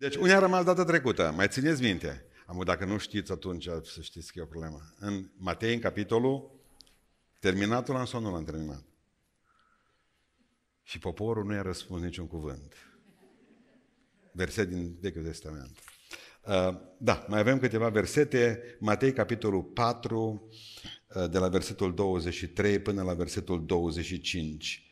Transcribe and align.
Deci, 0.00 0.16
unde 0.16 0.32
a 0.32 0.38
rămas 0.38 0.64
data 0.64 0.84
trecută? 0.84 1.32
Mai 1.36 1.48
țineți 1.48 1.82
minte? 1.82 2.24
Am 2.46 2.62
dacă 2.64 2.84
nu 2.84 2.98
știți, 2.98 3.32
atunci 3.32 3.64
să 3.64 4.00
știți 4.00 4.32
că 4.32 4.38
e 4.38 4.42
o 4.42 4.46
problemă. 4.46 4.80
În 4.98 5.30
Matei, 5.36 5.74
în 5.74 5.80
capitolul, 5.80 6.60
terminatul 7.38 7.96
am 7.96 8.04
sau 8.04 8.20
nu 8.20 8.32
l-am 8.32 8.44
terminat? 8.44 8.84
Și 10.82 10.98
poporul 10.98 11.44
nu 11.44 11.54
i-a 11.54 11.62
răspuns 11.62 12.02
niciun 12.02 12.26
cuvânt. 12.26 12.74
Verset 14.32 14.68
din 14.68 14.96
Vechiul 15.00 15.22
Testament. 15.24 15.78
Uh, 16.46 16.80
da, 16.98 17.24
mai 17.28 17.38
avem 17.38 17.58
câteva 17.58 17.88
versete. 17.88 18.62
Matei, 18.78 19.12
capitolul 19.12 19.62
4, 19.62 20.48
uh, 21.14 21.30
de 21.30 21.38
la 21.38 21.48
versetul 21.48 21.94
23 21.94 22.78
până 22.78 23.02
la 23.02 23.14
versetul 23.14 23.66
25. 23.66 24.89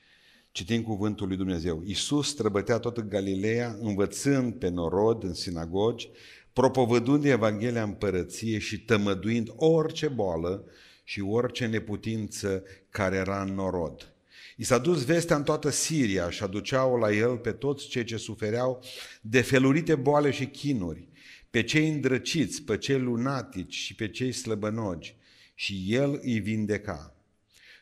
Citim 0.58 0.82
cuvântul 0.82 1.26
lui 1.26 1.36
Dumnezeu. 1.36 1.82
Iisus 1.84 2.28
străbătea 2.28 2.78
toată 2.78 3.00
Galileea, 3.00 3.76
învățând 3.80 4.54
pe 4.54 4.68
norod 4.68 5.22
în 5.22 5.34
sinagogi, 5.34 6.10
propovădând 6.52 7.24
Evanghelia 7.24 7.82
împărăției 7.82 8.60
și 8.60 8.80
tămăduind 8.80 9.52
orice 9.56 10.08
boală 10.08 10.64
și 11.04 11.20
orice 11.20 11.66
neputință 11.66 12.62
care 12.90 13.16
era 13.16 13.42
în 13.42 13.54
norod. 13.54 14.12
I 14.56 14.64
s-a 14.64 14.78
dus 14.78 15.04
vestea 15.04 15.36
în 15.36 15.42
toată 15.42 15.70
Siria 15.70 16.30
și 16.30 16.42
aduceau 16.42 16.96
la 16.96 17.12
el 17.12 17.36
pe 17.36 17.52
toți 17.52 17.88
cei 17.88 18.04
ce 18.04 18.16
sufereau 18.16 18.82
de 19.20 19.40
felurite 19.40 19.94
boale 19.94 20.30
și 20.30 20.46
chinuri, 20.46 21.08
pe 21.50 21.62
cei 21.62 21.88
îndrăciți, 21.88 22.62
pe 22.62 22.78
cei 22.78 22.98
lunatici 22.98 23.74
și 23.74 23.94
pe 23.94 24.08
cei 24.08 24.32
slăbănogi, 24.32 25.16
și 25.54 25.84
el 25.88 26.20
îi 26.22 26.38
vindeca. 26.38 27.17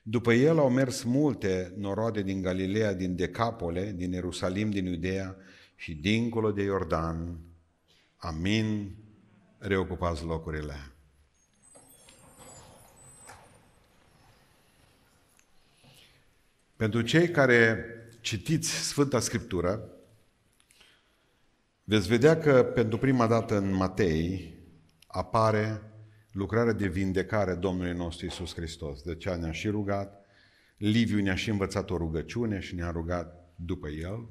După 0.09 0.33
el 0.33 0.59
au 0.59 0.70
mers 0.70 1.02
multe 1.02 1.73
noroade 1.77 2.23
din 2.23 2.42
Galileea, 2.42 2.95
din 2.95 3.16
Decapole, 3.16 3.92
din 3.92 4.12
Ierusalim, 4.12 4.70
din 4.70 4.87
Iudea 4.87 5.37
și 5.74 5.95
dincolo 5.95 6.52
de 6.52 6.62
Iordan. 6.62 7.38
Amin. 8.16 8.96
Reocupați 9.59 10.24
locurile. 10.24 10.74
Pentru 16.77 17.01
cei 17.01 17.30
care 17.30 17.84
citiți 18.21 18.71
Sfânta 18.71 19.21
Scriptură, 19.21 19.90
veți 21.84 22.09
vedea 22.09 22.38
că 22.38 22.65
pentru 22.65 22.99
prima 22.99 23.27
dată 23.27 23.57
în 23.57 23.73
Matei 23.73 24.54
apare 25.07 25.82
lucrarea 26.37 26.73
de 26.73 26.87
vindecare 26.87 27.54
Domnului 27.54 27.92
nostru 27.92 28.26
Isus 28.26 28.54
Hristos. 28.54 29.02
De 29.02 29.16
ce 29.16 29.30
ne-a 29.30 29.52
și 29.52 29.68
rugat, 29.68 30.24
Liviu 30.76 31.20
ne-a 31.20 31.34
și 31.34 31.51
învățat 31.51 31.90
o 31.90 31.96
rugăciune 31.96 32.60
și 32.60 32.74
ne-a 32.74 32.90
rugat 32.90 33.52
după 33.54 33.88
el. 33.88 34.28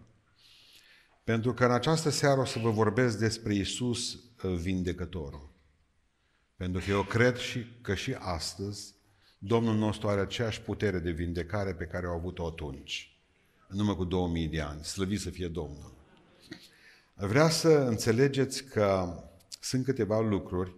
Pentru 1.23 1.53
că 1.53 1.65
în 1.65 1.71
această 1.71 2.09
seară 2.09 2.39
o 2.39 2.45
să 2.45 2.59
vă 2.59 2.69
vorbesc 2.69 3.19
despre 3.19 3.53
Isus 3.53 4.13
uh, 4.13 4.55
vindecătorul. 4.61 5.49
Pentru 6.55 6.81
că 6.85 6.91
eu 6.91 7.03
cred 7.03 7.37
și 7.37 7.65
că 7.81 7.95
și 7.95 8.15
astăzi 8.19 8.93
Domnul 9.37 9.75
nostru 9.75 10.07
are 10.07 10.21
aceeași 10.21 10.61
putere 10.61 10.99
de 10.99 11.11
vindecare 11.11 11.73
pe 11.73 11.85
care 11.85 12.05
au 12.05 12.13
avut-o 12.13 12.47
atunci, 12.47 13.17
în 13.67 13.79
urmă 13.79 13.95
cu 13.95 14.03
2000 14.03 14.47
de 14.47 14.61
ani. 14.61 14.83
Slăvit 14.83 15.19
să 15.19 15.29
fie 15.29 15.47
Domnul. 15.47 15.93
Vrea 17.13 17.49
să 17.49 17.69
înțelegeți 17.69 18.63
că 18.63 19.19
sunt 19.61 19.85
câteva 19.85 20.19
lucruri 20.19 20.75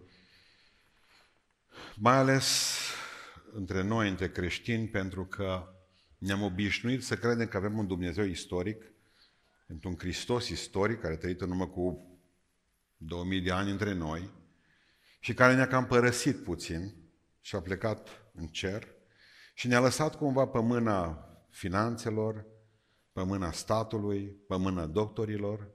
mai 2.00 2.16
ales 2.16 2.78
între 3.52 3.82
noi, 3.82 4.10
între 4.10 4.30
creștini, 4.30 4.88
pentru 4.88 5.26
că 5.26 5.74
ne-am 6.18 6.42
obișnuit 6.42 7.04
să 7.04 7.18
credem 7.18 7.48
că 7.48 7.58
avem 7.58 7.78
un 7.78 7.88
Dumnezeu 7.88 8.26
istoric, 8.26 8.92
pentru 9.68 9.90
un 9.90 9.98
Hristos 9.98 10.50
istoric, 10.50 11.00
care 11.00 11.14
a 11.14 11.18
trăit 11.18 11.42
în 11.42 11.50
urmă 11.50 11.68
cu 11.68 12.18
2000 12.98 13.42
de 13.42 13.52
ani 13.52 13.72
între 13.72 13.94
noi 13.94 14.32
și 15.20 15.34
care 15.34 15.56
ne-a 15.56 15.68
cam 15.68 15.86
părăsit 15.86 16.44
puțin 16.44 16.94
și 17.42 17.56
a 17.56 17.62
plecat 17.62 18.10
în 18.34 18.48
cer 18.48 18.88
și 19.54 19.68
ne-a 19.68 19.80
lăsat 19.80 20.16
cumva 20.16 20.48
pe 20.48 20.60
mâna 20.60 21.30
finanțelor, 21.50 22.46
pe 23.12 23.24
mâna 23.24 23.52
statului, 23.52 24.26
pe 24.48 24.58
mâna 24.58 24.86
doctorilor, 24.86 25.70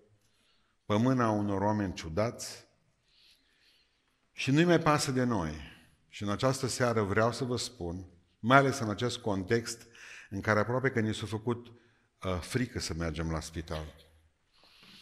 pe 0.85 0.97
mâna 0.97 1.31
unor 1.31 1.61
oameni 1.61 1.95
ciudați 1.95 2.69
și 4.33 4.51
nu-i 4.51 4.65
mai 4.65 4.81
pasă 4.81 5.11
de 5.11 5.25
noi. 5.25 5.72
Și 6.13 6.23
în 6.23 6.29
această 6.29 6.67
seară 6.67 7.03
vreau 7.03 7.33
să 7.33 7.45
vă 7.45 7.57
spun, 7.57 8.07
mai 8.39 8.57
ales 8.57 8.79
în 8.79 8.91
acest 8.91 9.19
context 9.19 9.87
în 10.31 10.41
care 10.41 10.59
aproape 10.59 10.91
că 10.91 11.01
ni 11.01 11.15
s-a 11.15 11.27
făcut 11.27 11.67
uh, 11.67 12.41
frică 12.41 12.81
să 12.81 12.95
mergem 12.95 13.31
la 13.31 13.41
spital. 13.41 13.95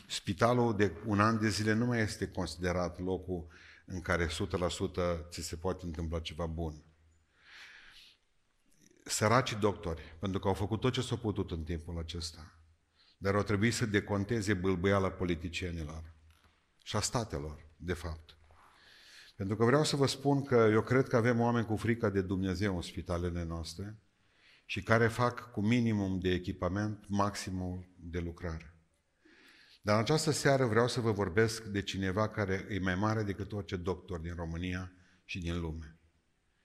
Spitalul 0.09 0.77
de 0.77 0.93
un 1.07 1.21
an 1.21 1.41
de 1.41 1.49
zile 1.49 1.73
nu 1.73 1.87
mai 1.87 2.01
este 2.01 2.29
considerat 2.29 3.01
locul 3.01 3.47
în 3.87 4.01
care 4.01 4.27
100% 4.27 4.31
ți 5.31 5.43
se 5.43 5.57
poate 5.57 5.85
întâmpla 5.85 6.21
ceva 6.21 6.47
bun. 6.47 6.85
Săracii 9.05 9.57
doctori, 9.57 10.17
pentru 10.21 10.41
că 10.41 10.49
au 10.49 10.55
făcut 10.55 10.81
tot 10.81 10.93
ce 10.93 11.01
s-au 11.01 11.17
putut 11.17 11.51
în 11.51 11.65
timpul 11.65 11.99
acesta, 11.99 12.61
dar 13.19 13.35
au 13.35 13.43
trebuit 13.43 13.75
să 13.75 13.87
deconteze 13.87 14.55
bâlbâiala 14.55 15.11
politicienilor 15.11 16.15
și 16.83 16.97
a 16.97 17.01
statelor, 17.01 17.67
de 17.77 17.93
fapt. 17.93 18.40
Pentru 19.41 19.59
că 19.59 19.65
vreau 19.65 19.85
să 19.85 19.97
vă 19.97 20.07
spun 20.07 20.43
că 20.43 20.69
eu 20.73 20.83
cred 20.83 21.09
că 21.09 21.17
avem 21.17 21.41
oameni 21.41 21.67
cu 21.67 21.77
frică 21.77 22.09
de 22.09 22.21
Dumnezeu 22.21 22.77
în 22.77 22.83
spitalele 22.83 23.45
noastre 23.45 23.99
și 24.65 24.83
care 24.83 25.09
fac 25.09 25.51
cu 25.53 25.61
minimum 25.61 26.19
de 26.19 26.29
echipament 26.33 27.05
maximul 27.09 27.89
de 27.97 28.19
lucrare. 28.19 28.75
Dar 29.83 29.95
în 29.95 30.01
această 30.01 30.31
seară 30.31 30.67
vreau 30.67 30.89
să 30.89 31.01
vă 31.01 31.13
vorbesc 31.13 31.65
de 31.65 31.83
cineva 31.83 32.29
care 32.29 32.67
e 32.71 32.79
mai 32.79 32.95
mare 32.95 33.23
decât 33.23 33.53
orice 33.53 33.77
doctor 33.77 34.19
din 34.19 34.35
România 34.35 34.93
și 35.25 35.39
din 35.39 35.61
lume 35.61 35.99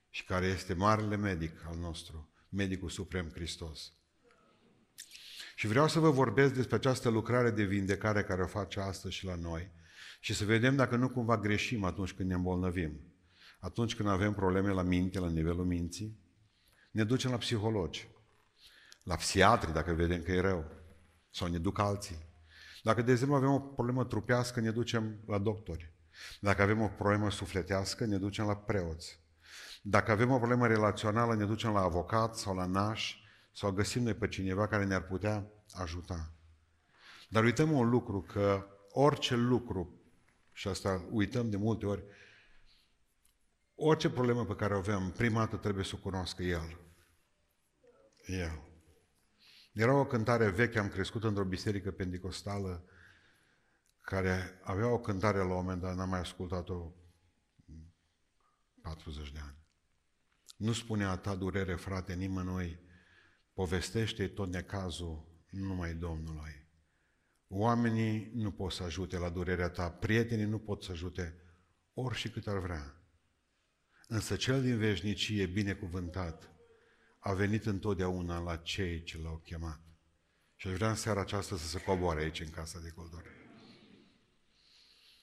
și 0.10 0.26
care 0.26 0.46
este 0.46 0.74
marele 0.74 1.16
medic 1.16 1.66
al 1.68 1.78
nostru, 1.78 2.30
medicul 2.50 2.90
suprem 2.90 3.30
Hristos. 3.30 3.94
Și 5.56 5.68
vreau 5.68 5.88
să 5.88 6.00
vă 6.00 6.10
vorbesc 6.10 6.54
despre 6.54 6.76
această 6.76 7.10
lucrare 7.10 7.52
de 7.52 7.64
vindecare 7.64 8.24
care 8.24 8.42
o 8.42 8.48
face 8.48 8.80
astăzi 8.80 9.14
și 9.14 9.26
la 9.26 9.36
noi, 9.36 9.72
și 10.26 10.34
să 10.34 10.46
vedem 10.46 10.76
dacă 10.76 10.96
nu 10.96 11.10
cumva 11.10 11.38
greșim 11.38 11.84
atunci 11.84 12.14
când 12.14 12.30
ne 12.30 12.36
îmbolnăvim. 12.36 13.00
Atunci 13.60 13.96
când 13.96 14.10
avem 14.10 14.34
probleme 14.34 14.72
la 14.72 14.82
minte, 14.82 15.20
la 15.20 15.30
nivelul 15.30 15.66
minții, 15.66 16.20
ne 16.92 17.04
ducem 17.04 17.32
la 17.32 17.38
psihologi, 17.38 18.08
la 19.04 19.16
psiatri 19.16 19.74
dacă 19.74 19.94
vedem 19.94 20.22
că 20.22 20.32
e 20.32 20.40
rău, 20.40 20.72
sau 21.30 21.48
ne 21.48 21.58
duc 21.58 21.80
alții. 21.80 22.18
Dacă, 22.84 23.02
de 23.02 23.12
exemplu, 23.12 23.36
avem 23.36 23.50
o 23.50 23.60
problemă 23.60 24.06
trupească, 24.06 24.60
ne 24.60 24.72
ducem 24.72 25.20
la 25.28 25.38
doctori. 25.38 25.94
Dacă 26.40 26.62
avem 26.62 26.82
o 26.82 26.88
problemă 26.88 27.32
sufletească, 27.32 28.06
ne 28.06 28.18
ducem 28.18 28.46
la 28.46 28.56
preoți. 28.56 29.20
Dacă 29.82 30.12
avem 30.12 30.32
o 30.32 30.38
problemă 30.38 30.68
relațională, 30.68 31.36
ne 31.36 31.46
ducem 31.46 31.72
la 31.72 31.82
avocat 31.82 32.36
sau 32.36 32.56
la 32.56 32.66
naș 32.66 33.16
sau 33.52 33.72
găsim 33.72 34.04
noi 34.04 34.14
pe 34.14 34.28
cineva 34.28 34.68
care 34.68 34.86
ne-ar 34.86 35.04
putea 35.04 35.48
ajuta. 35.74 36.32
Dar 37.30 37.44
uităm 37.44 37.72
un 37.72 37.90
lucru, 37.90 38.22
că 38.22 38.68
orice 38.90 39.36
lucru 39.36 40.00
și 40.56 40.68
asta 40.68 41.08
uităm 41.12 41.50
de 41.50 41.58
multe 41.58 41.86
ori, 41.86 42.04
orice 43.76 44.10
problemă 44.10 44.46
pe 44.46 44.56
care 44.56 44.74
o 44.74 44.78
avem, 44.78 45.12
prima 45.12 45.40
dată 45.40 45.58
trebuie 45.58 45.84
să 45.84 45.92
o 45.96 46.02
cunoască 46.02 46.44
El. 46.44 46.80
El. 48.26 48.62
Era 49.74 49.94
o 49.94 50.06
cântare 50.06 50.50
veche, 50.50 50.80
am 50.80 50.90
crescut 50.90 51.24
într-o 51.24 51.44
biserică 51.44 51.92
pentecostală 51.92 52.86
care 54.02 54.60
avea 54.64 54.88
o 54.88 55.00
cântare 55.00 55.38
la 55.38 55.44
un 55.44 55.50
moment 55.50 55.82
dat, 55.82 55.96
n-am 55.96 56.10
mai 56.10 56.20
ascultat-o 56.20 56.92
40 58.82 59.32
de 59.32 59.40
ani. 59.40 59.58
Nu 60.58 60.74
spune 60.74 61.06
a 61.06 61.18
ta 61.18 61.36
durere, 61.36 61.76
frate, 61.76 62.14
nimănui, 62.14 62.80
povestește 63.54 64.28
tot 64.28 64.50
necazul 64.50 65.28
numai 65.50 65.94
Domnului. 65.94 66.65
Oamenii 67.48 68.32
nu 68.34 68.52
pot 68.52 68.72
să 68.72 68.84
ajute 68.84 69.18
la 69.18 69.30
durerea 69.30 69.70
ta, 69.70 69.90
prietenii 69.90 70.46
nu 70.46 70.60
pot 70.60 70.84
să 70.84 70.92
ajute 70.92 71.36
ori 71.94 72.16
și 72.16 72.30
cât 72.30 72.48
ar 72.48 72.58
vrea. 72.58 73.00
Însă 74.08 74.36
cel 74.36 74.62
din 74.62 74.78
veșnicie, 74.78 75.46
binecuvântat, 75.46 76.50
a 77.20 77.34
venit 77.34 77.66
întotdeauna 77.66 78.40
la 78.40 78.58
cei 78.58 79.04
ce 79.04 79.18
l-au 79.18 79.38
chemat. 79.38 79.80
Și 80.56 80.68
aș 80.68 80.74
vrea 80.74 80.90
în 80.90 80.96
seara 80.96 81.22
aceasta 81.22 81.58
să 81.58 81.68
se 81.68 81.82
coboare 81.82 82.22
aici 82.22 82.40
în 82.40 82.50
casa 82.50 82.80
de 82.80 82.90
coldore. 82.90 83.30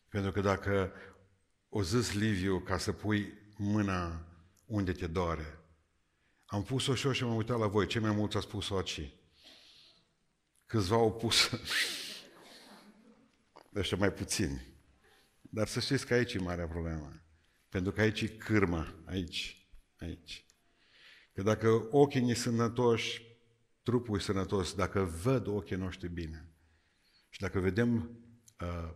Pentru 0.09 0.33
că 0.33 0.41
dacă 0.41 0.93
o 1.69 1.83
zis 1.83 2.13
Liviu 2.13 2.61
ca 2.61 2.79
să 2.79 2.93
pui 2.93 3.33
mâna 3.57 4.27
unde 4.65 4.93
te 4.93 5.07
doare, 5.07 5.59
am 6.47 6.63
pus-o 6.63 6.95
și 6.95 7.07
eu 7.07 7.13
și 7.13 7.25
m-am 7.25 7.37
uitat 7.37 7.59
la 7.59 7.67
voi. 7.67 7.87
Cei 7.87 8.01
mai 8.01 8.15
mulți 8.15 8.37
au 8.37 8.43
spus-o 8.43 8.77
aici. 8.77 9.15
Câțiva 10.67 10.97
au 10.97 11.13
pus 11.13 11.51
ăștia 13.75 13.97
mai 13.97 14.13
puțini. 14.13 14.75
Dar 15.41 15.67
să 15.67 15.81
știți 15.81 16.07
că 16.07 16.15
aici 16.15 16.35
e 16.35 16.39
marea 16.39 16.67
problemă. 16.67 17.23
Pentru 17.69 17.93
că 17.93 18.01
aici 18.01 18.21
e 18.21 18.29
cârma, 18.29 19.03
aici, 19.05 19.69
aici. 19.99 20.47
Că 21.33 21.43
dacă 21.43 21.89
ochii 21.91 22.21
ne 22.21 22.35
sănătoși, 22.35 23.23
trupul 23.83 24.19
e 24.19 24.21
sănătos, 24.21 24.75
dacă 24.75 25.03
văd 25.05 25.47
ochii 25.47 25.77
noștri 25.77 26.09
bine 26.09 26.53
și 27.29 27.41
dacă 27.41 27.61
vedem 27.61 28.19
uh, 28.61 28.95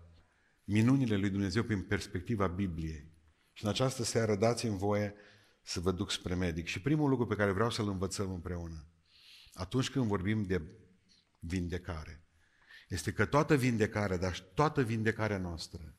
minunile 0.65 1.17
lui 1.17 1.31
Dumnezeu 1.31 1.63
prin 1.63 1.83
perspectiva 1.83 2.47
Bibliei. 2.47 3.15
Și 3.53 3.65
în 3.65 3.71
această 3.71 4.05
seară 4.05 4.37
dați-mi 4.37 4.79
voie 4.79 5.15
să 5.63 5.81
vă 5.81 5.93
duc 5.93 6.11
spre 6.11 6.35
medic. 6.35 6.67
Și 6.67 6.81
primul 6.81 7.09
lucru 7.09 7.27
pe 7.27 7.35
care 7.35 7.51
vreau 7.51 7.71
să-l 7.71 7.89
învățăm 7.89 8.33
împreună, 8.33 8.87
atunci 9.53 9.91
când 9.91 10.07
vorbim 10.07 10.43
de 10.43 10.63
vindecare, 11.39 12.26
este 12.87 13.13
că 13.13 13.27
toată 13.27 13.57
vindecarea, 13.57 14.17
dar 14.17 14.39
toată 14.39 14.83
vindecarea 14.83 15.39
noastră 15.39 15.97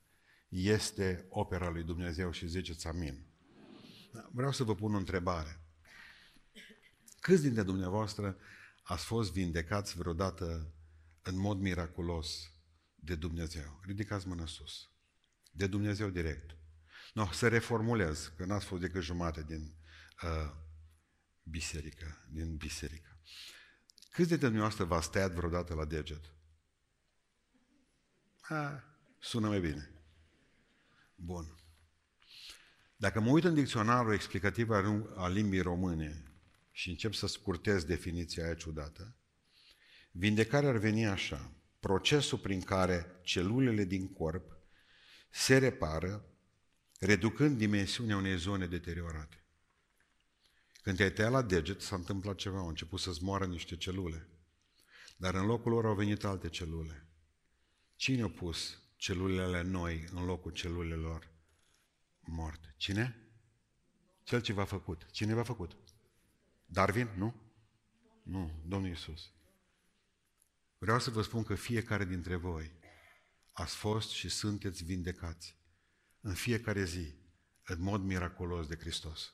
este 0.50 1.25
opera 1.30 1.69
lui 1.69 1.84
Dumnezeu 1.84 2.31
și 2.31 2.48
ziceți 2.48 2.88
amin. 2.88 3.25
Vreau 4.31 4.51
să 4.51 4.63
vă 4.63 4.75
pun 4.75 4.94
o 4.94 4.98
întrebare. 4.98 5.62
Câți 7.19 7.42
dintre 7.42 7.63
dumneavoastră 7.63 8.38
ați 8.84 9.06
fost 9.06 9.31
vindecați 9.31 9.98
vreodată 9.98 10.74
în 11.22 11.38
mod 11.38 11.60
miraculos 11.60 12.51
de 12.95 13.16
Dumnezeu? 13.16 13.80
Ridicați 13.84 14.28
mâna 14.28 14.45
sus. 14.45 14.89
De 15.51 15.68
Dumnezeu 15.68 16.10
direct. 16.10 16.57
No, 17.13 17.31
să 17.31 17.48
reformulez, 17.48 18.34
că 18.38 18.45
n-ați 18.45 18.66
fost 18.66 18.81
decât 18.81 19.01
jumate 19.01 19.44
din 19.44 19.75
uh, 20.24 20.51
biserică, 21.44 22.25
din 22.30 22.56
biserică. 22.56 23.19
Câți 24.10 24.28
dintre 24.28 24.48
dumneavoastră 24.48 24.84
v-ați 24.84 25.12
tăiat 25.12 25.31
vreodată 25.31 25.74
la 25.74 25.86
deget? 25.86 26.37
A, 28.50 28.84
sună 29.20 29.48
mai 29.48 29.60
bine. 29.60 29.92
Bun. 31.16 31.56
Dacă 32.96 33.20
mă 33.20 33.30
uit 33.30 33.44
în 33.44 33.54
dicționarul 33.54 34.14
explicativ 34.14 34.70
al 35.16 35.34
limbii 35.34 35.62
române 35.62 36.24
și 36.72 36.90
încep 36.90 37.14
să 37.14 37.28
scurtez 37.28 37.84
definiția 37.84 38.44
aia 38.44 38.54
ciudată, 38.54 39.16
vindecarea 40.12 40.70
ar 40.70 40.78
veni 40.78 41.06
așa. 41.06 41.52
Procesul 41.80 42.38
prin 42.38 42.62
care 42.62 43.20
celulele 43.22 43.84
din 43.84 44.14
corp 44.14 44.58
se 45.30 45.58
repară, 45.58 46.26
reducând 47.00 47.58
dimensiunea 47.58 48.18
unei 48.18 48.38
zone 48.38 48.68
deteriorate. 48.68 49.44
Când 50.82 50.98
te-ai 50.98 51.12
tăiat 51.12 51.32
la 51.32 51.42
deget, 51.42 51.82
s-a 51.82 51.96
întâmplat 51.96 52.36
ceva, 52.36 52.58
au 52.58 52.68
început 52.68 53.00
să-ți 53.00 53.24
moară 53.24 53.46
niște 53.46 53.78
celule. 53.78 54.28
Dar 55.18 55.36
în 55.36 55.46
locul 55.46 55.72
lor 55.72 55.86
au 55.86 55.96
venit 55.96 56.24
alte 56.24 56.50
celule. 56.50 57.06
Cine 57.98 58.22
a 58.22 58.30
pus 58.30 58.82
celulele 58.96 59.62
noi 59.62 60.08
în 60.12 60.26
locul 60.26 60.52
celulelor 60.52 61.32
moarte? 62.20 62.74
Cine? 62.78 63.16
Cel 64.24 64.42
ce 64.42 64.54
v-a 64.54 64.66
făcut. 64.66 65.12
Cine 65.12 65.34
v-a 65.34 65.44
făcut? 65.44 65.78
Darwin? 66.66 67.10
Nu? 67.16 67.36
Nu, 68.24 68.64
Domnul 68.66 68.90
Iisus. 68.90 69.32
Vreau 70.78 71.00
să 71.00 71.10
vă 71.10 71.22
spun 71.22 71.44
că 71.44 71.56
fiecare 71.56 72.06
dintre 72.06 72.36
voi 72.36 72.72
ați 73.52 73.76
fost 73.76 74.10
și 74.10 74.30
sunteți 74.30 74.84
vindecați 74.84 75.56
în 76.22 76.34
fiecare 76.34 76.84
zi, 76.84 77.16
în 77.66 77.82
mod 77.82 78.02
miraculos 78.02 78.68
de 78.68 78.76
Hristos. 78.76 79.34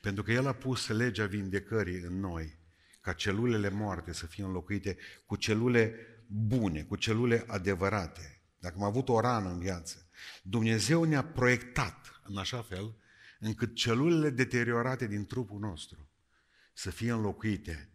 Pentru 0.00 0.22
că 0.22 0.32
El 0.32 0.46
a 0.46 0.52
pus 0.52 0.88
legea 0.88 1.26
vindecării 1.26 2.00
în 2.00 2.20
noi, 2.20 2.58
ca 3.00 3.12
celulele 3.12 3.68
moarte 3.68 4.12
să 4.12 4.26
fie 4.26 4.44
înlocuite 4.44 4.96
cu 5.26 5.36
celule 5.36 5.94
bune, 6.30 6.82
cu 6.82 6.96
celule 6.96 7.44
adevărate. 7.46 8.42
Dacă 8.58 8.74
am 8.78 8.82
avut 8.82 9.08
o 9.08 9.20
rană 9.20 9.48
în 9.48 9.58
viață, 9.58 10.08
Dumnezeu 10.42 11.04
ne-a 11.04 11.24
proiectat 11.24 12.20
în 12.24 12.36
așa 12.36 12.62
fel 12.62 12.96
încât 13.38 13.74
celulele 13.74 14.30
deteriorate 14.30 15.06
din 15.06 15.26
trupul 15.26 15.58
nostru 15.58 16.10
să 16.72 16.90
fie 16.90 17.12
înlocuite 17.12 17.90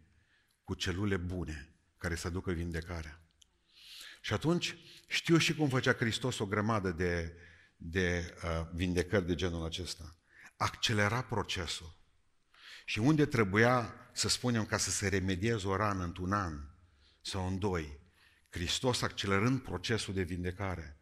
cu 0.64 0.74
celule 0.74 1.16
bune 1.16 1.74
care 1.98 2.14
să 2.14 2.26
aducă 2.26 2.52
vindecarea. 2.52 3.20
Și 4.20 4.32
atunci 4.32 4.76
știu 5.06 5.36
și 5.36 5.54
cum 5.54 5.68
făcea 5.68 5.92
Hristos 5.92 6.38
o 6.38 6.46
grămadă 6.46 6.90
de, 6.90 7.36
de 7.76 8.34
uh, 8.44 8.66
vindecări 8.72 9.26
de 9.26 9.34
genul 9.34 9.64
acesta. 9.64 10.16
Accelera 10.56 11.22
procesul. 11.22 11.96
Și 12.84 12.98
unde 12.98 13.26
trebuia, 13.26 13.94
să 14.12 14.28
spunem, 14.28 14.66
ca 14.66 14.76
să 14.76 14.90
se 14.90 15.08
remedieze 15.08 15.66
o 15.66 15.76
rană 15.76 16.04
într-un 16.04 16.32
an 16.32 16.60
sau 17.20 17.46
în 17.46 17.58
doi, 17.58 18.00
Hristos, 18.54 19.02
accelerând 19.02 19.60
procesul 19.60 20.14
de 20.14 20.22
vindecare, 20.22 20.96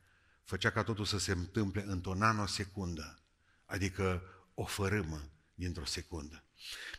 făcea 0.44 0.70
ca 0.70 0.82
totul 0.82 1.04
să 1.04 1.18
se 1.18 1.32
întâmple 1.32 1.84
într-o 1.86 2.14
nanosecundă, 2.14 3.18
adică 3.64 4.22
o 4.54 4.64
fărâmă 4.64 5.30
dintr-o 5.54 5.84
secundă. 5.84 6.44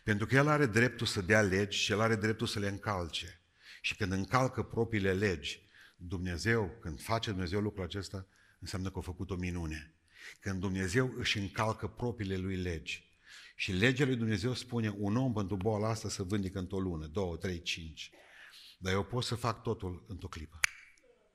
Pentru 0.04 0.26
că 0.26 0.34
El 0.34 0.48
are 0.48 0.66
dreptul 0.66 1.06
să 1.06 1.20
dea 1.20 1.42
legi 1.42 1.78
și 1.78 1.92
El 1.92 2.00
are 2.00 2.16
dreptul 2.16 2.46
să 2.46 2.58
le 2.58 2.68
încalce. 2.68 3.40
Și 3.80 3.96
când 3.96 4.12
încalcă 4.12 4.62
propriile 4.62 5.12
legi, 5.12 5.62
Dumnezeu, 5.96 6.76
când 6.80 7.00
face 7.00 7.30
Dumnezeu 7.30 7.60
lucrul 7.60 7.84
acesta, 7.84 8.26
înseamnă 8.58 8.90
că 8.90 8.98
a 8.98 9.02
făcut 9.02 9.30
o 9.30 9.36
minune. 9.36 9.94
Când 10.40 10.60
Dumnezeu 10.60 11.14
își 11.16 11.38
încalcă 11.38 11.86
propriile 11.86 12.36
lui 12.36 12.56
legi, 12.56 13.12
și 13.56 13.72
legea 13.72 14.04
lui 14.04 14.16
Dumnezeu 14.16 14.54
spune, 14.54 14.94
un 14.98 15.16
om 15.16 15.32
pentru 15.32 15.56
boala 15.56 15.88
asta 15.88 16.08
să 16.08 16.22
vândică 16.22 16.58
într-o 16.58 16.78
lună, 16.78 17.06
două, 17.06 17.36
trei, 17.36 17.62
cinci. 17.62 18.10
Dar 18.84 18.92
eu 18.92 19.04
pot 19.04 19.24
să 19.24 19.34
fac 19.34 19.62
totul 19.62 20.04
într-o 20.08 20.28
clipă. 20.28 20.60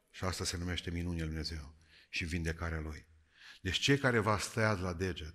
Și 0.09 0.23
asta 0.23 0.43
se 0.43 0.57
numește 0.57 0.91
minunea 0.91 1.17
lui 1.17 1.27
Dumnezeu 1.27 1.75
și 2.09 2.25
vindecarea 2.25 2.79
Lui. 2.79 3.05
Deci 3.61 3.77
cei 3.77 3.97
care 3.97 4.19
v-ați 4.19 4.51
tăiat 4.51 4.81
la 4.81 4.93
deget, 4.93 5.33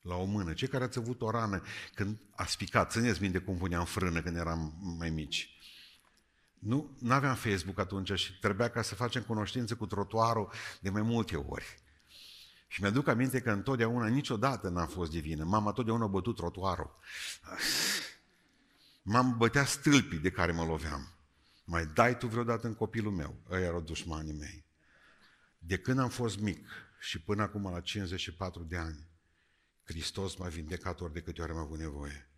la 0.00 0.14
o 0.14 0.24
mână, 0.24 0.52
cei 0.52 0.68
care 0.68 0.84
ați 0.84 0.98
avut 0.98 1.22
o 1.22 1.30
rană 1.30 1.62
când 1.94 2.20
ați 2.30 2.56
picat, 2.56 2.90
țineți 2.90 3.20
minte 3.20 3.38
cum 3.38 3.58
puneam 3.58 3.84
frână 3.84 4.22
când 4.22 4.36
eram 4.36 4.78
mai 4.98 5.10
mici. 5.10 5.58
Nu 6.58 6.96
aveam 7.08 7.34
Facebook 7.34 7.78
atunci 7.78 8.12
și 8.12 8.38
trebuia 8.38 8.70
ca 8.70 8.82
să 8.82 8.94
facem 8.94 9.22
cunoștință 9.22 9.74
cu 9.74 9.86
trotuarul 9.86 10.52
de 10.80 10.90
mai 10.90 11.02
multe 11.02 11.36
ori. 11.36 11.78
Și 12.68 12.80
mi-aduc 12.80 13.08
aminte 13.08 13.40
că 13.40 13.50
întotdeauna, 13.50 14.06
niciodată 14.06 14.68
n-am 14.68 14.88
fost 14.88 15.10
divină. 15.10 15.44
Mama 15.44 15.72
totdeauna 15.72 16.04
a 16.04 16.08
bătut 16.08 16.36
trotuarul. 16.36 16.98
M-am 19.02 19.36
bătea 19.36 19.64
stâlpii 19.64 20.18
de 20.18 20.30
care 20.30 20.52
mă 20.52 20.64
loveam. 20.64 21.14
Mai 21.70 21.86
dai 21.86 22.18
tu 22.18 22.26
vreodată 22.26 22.66
în 22.66 22.74
copilul 22.74 23.12
meu. 23.12 23.36
Ăia 23.50 23.64
erau 23.64 23.80
dușmanii 23.80 24.32
mei. 24.32 24.64
De 25.58 25.78
când 25.78 25.98
am 25.98 26.08
fost 26.08 26.40
mic 26.40 26.68
și 27.00 27.20
până 27.20 27.42
acum 27.42 27.70
la 27.70 27.80
54 27.80 28.62
de 28.62 28.76
ani, 28.76 29.08
Hristos 29.84 30.36
m-a 30.36 30.48
vindecat 30.48 31.00
ori 31.00 31.12
de 31.12 31.20
câte 31.20 31.42
ori 31.42 31.50
am 31.50 31.56
avut 31.56 31.78
nevoie. 31.78 32.28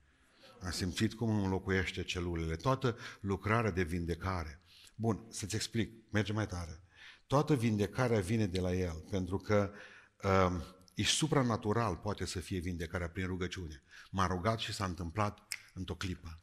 Am 0.60 0.70
simțit 0.70 1.14
cum 1.14 1.30
îmi 1.30 1.44
înlocuiește 1.44 2.02
celulele. 2.02 2.56
Toată 2.56 2.96
lucrarea 3.20 3.70
de 3.70 3.82
vindecare. 3.82 4.60
Bun, 4.94 5.26
să-ți 5.30 5.54
explic, 5.54 5.92
merge 6.10 6.32
mai 6.32 6.46
tare. 6.46 6.82
Toată 7.26 7.54
vindecarea 7.54 8.20
vine 8.20 8.46
de 8.46 8.60
la 8.60 8.72
El, 8.72 9.04
pentru 9.10 9.36
că 9.36 9.72
uh, 10.22 10.64
e 10.94 11.02
supranatural, 11.02 11.96
poate 11.96 12.24
să 12.24 12.40
fie 12.40 12.58
vindecarea 12.58 13.08
prin 13.08 13.26
rugăciune. 13.26 13.82
M-a 14.10 14.26
rugat 14.26 14.58
și 14.58 14.72
s-a 14.72 14.84
întâmplat 14.84 15.38
într-o 15.74 15.94
clipă. 15.94 16.41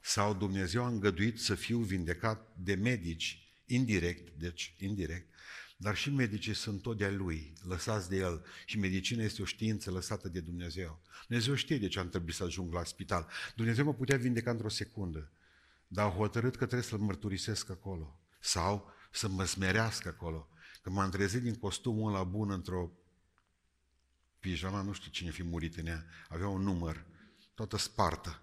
Sau 0.00 0.34
Dumnezeu 0.34 0.84
a 0.84 0.88
îngăduit 0.88 1.40
să 1.40 1.54
fiu 1.54 1.78
vindecat 1.78 2.56
de 2.56 2.74
medici, 2.74 3.48
indirect, 3.66 4.38
deci 4.38 4.74
indirect, 4.78 5.28
dar 5.76 5.96
și 5.96 6.10
medicii 6.10 6.54
sunt 6.54 6.82
tot 6.82 6.98
de-a 6.98 7.10
Lui, 7.10 7.52
lăsați 7.68 8.08
de 8.08 8.16
El. 8.16 8.44
Și 8.64 8.78
medicina 8.78 9.22
este 9.22 9.42
o 9.42 9.44
știință 9.44 9.90
lăsată 9.90 10.28
de 10.28 10.40
Dumnezeu. 10.40 11.00
Dumnezeu 11.26 11.54
știe 11.54 11.78
de 11.78 11.88
ce 11.88 11.98
am 11.98 12.08
trebuit 12.08 12.34
să 12.34 12.44
ajung 12.44 12.72
la 12.72 12.84
spital. 12.84 13.28
Dumnezeu 13.56 13.84
mă 13.84 13.94
putea 13.94 14.16
vindeca 14.16 14.50
într-o 14.50 14.68
secundă, 14.68 15.30
dar 15.88 16.06
a 16.06 16.10
hotărât 16.10 16.56
că 16.56 16.64
trebuie 16.66 16.88
să-L 16.88 16.98
mărturisesc 16.98 17.70
acolo. 17.70 18.18
Sau 18.40 18.92
să 19.10 19.28
mă 19.28 19.44
smerească 19.44 20.08
acolo. 20.08 20.48
Când 20.82 20.96
m-am 20.96 21.10
trezit 21.10 21.42
din 21.42 21.54
costumul 21.54 22.14
ăla 22.14 22.24
bun 22.24 22.50
într-o 22.50 22.90
pijama, 24.38 24.82
nu 24.82 24.92
știu 24.92 25.10
cine 25.10 25.30
fi 25.30 25.42
murit 25.42 25.76
în 25.76 25.86
ea, 25.86 26.04
avea 26.28 26.48
un 26.48 26.62
număr, 26.62 27.04
toată 27.54 27.76
spartă. 27.76 28.42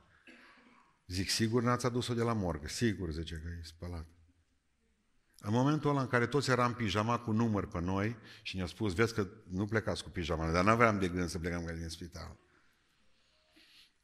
Zic, 1.08 1.30
sigur 1.30 1.64
n-ați 1.64 1.86
adus-o 1.86 2.14
de 2.14 2.22
la 2.22 2.34
morgă? 2.34 2.68
Sigur, 2.68 3.12
zice 3.12 3.36
că 3.36 3.48
e 3.60 3.64
spălat. 3.64 4.08
În 5.40 5.54
momentul 5.54 5.90
ăla 5.90 6.02
în 6.02 6.08
care 6.08 6.28
toți 6.28 6.50
eram 6.50 6.74
pijama 6.74 7.20
cu 7.20 7.32
număr 7.32 7.68
pe 7.68 7.80
noi 7.80 8.16
și 8.42 8.56
ne-a 8.56 8.66
spus, 8.66 8.94
vezi 8.94 9.14
că 9.14 9.28
nu 9.50 9.66
plecați 9.66 10.04
cu 10.04 10.10
pijama, 10.10 10.52
dar 10.52 10.64
nu 10.64 10.70
aveam 10.70 11.00
de 11.00 11.10
gând 11.10 11.30
să 11.30 11.40
plecăm 11.40 11.66
cu 11.66 11.72
din 11.72 11.90
spital. 11.90 12.38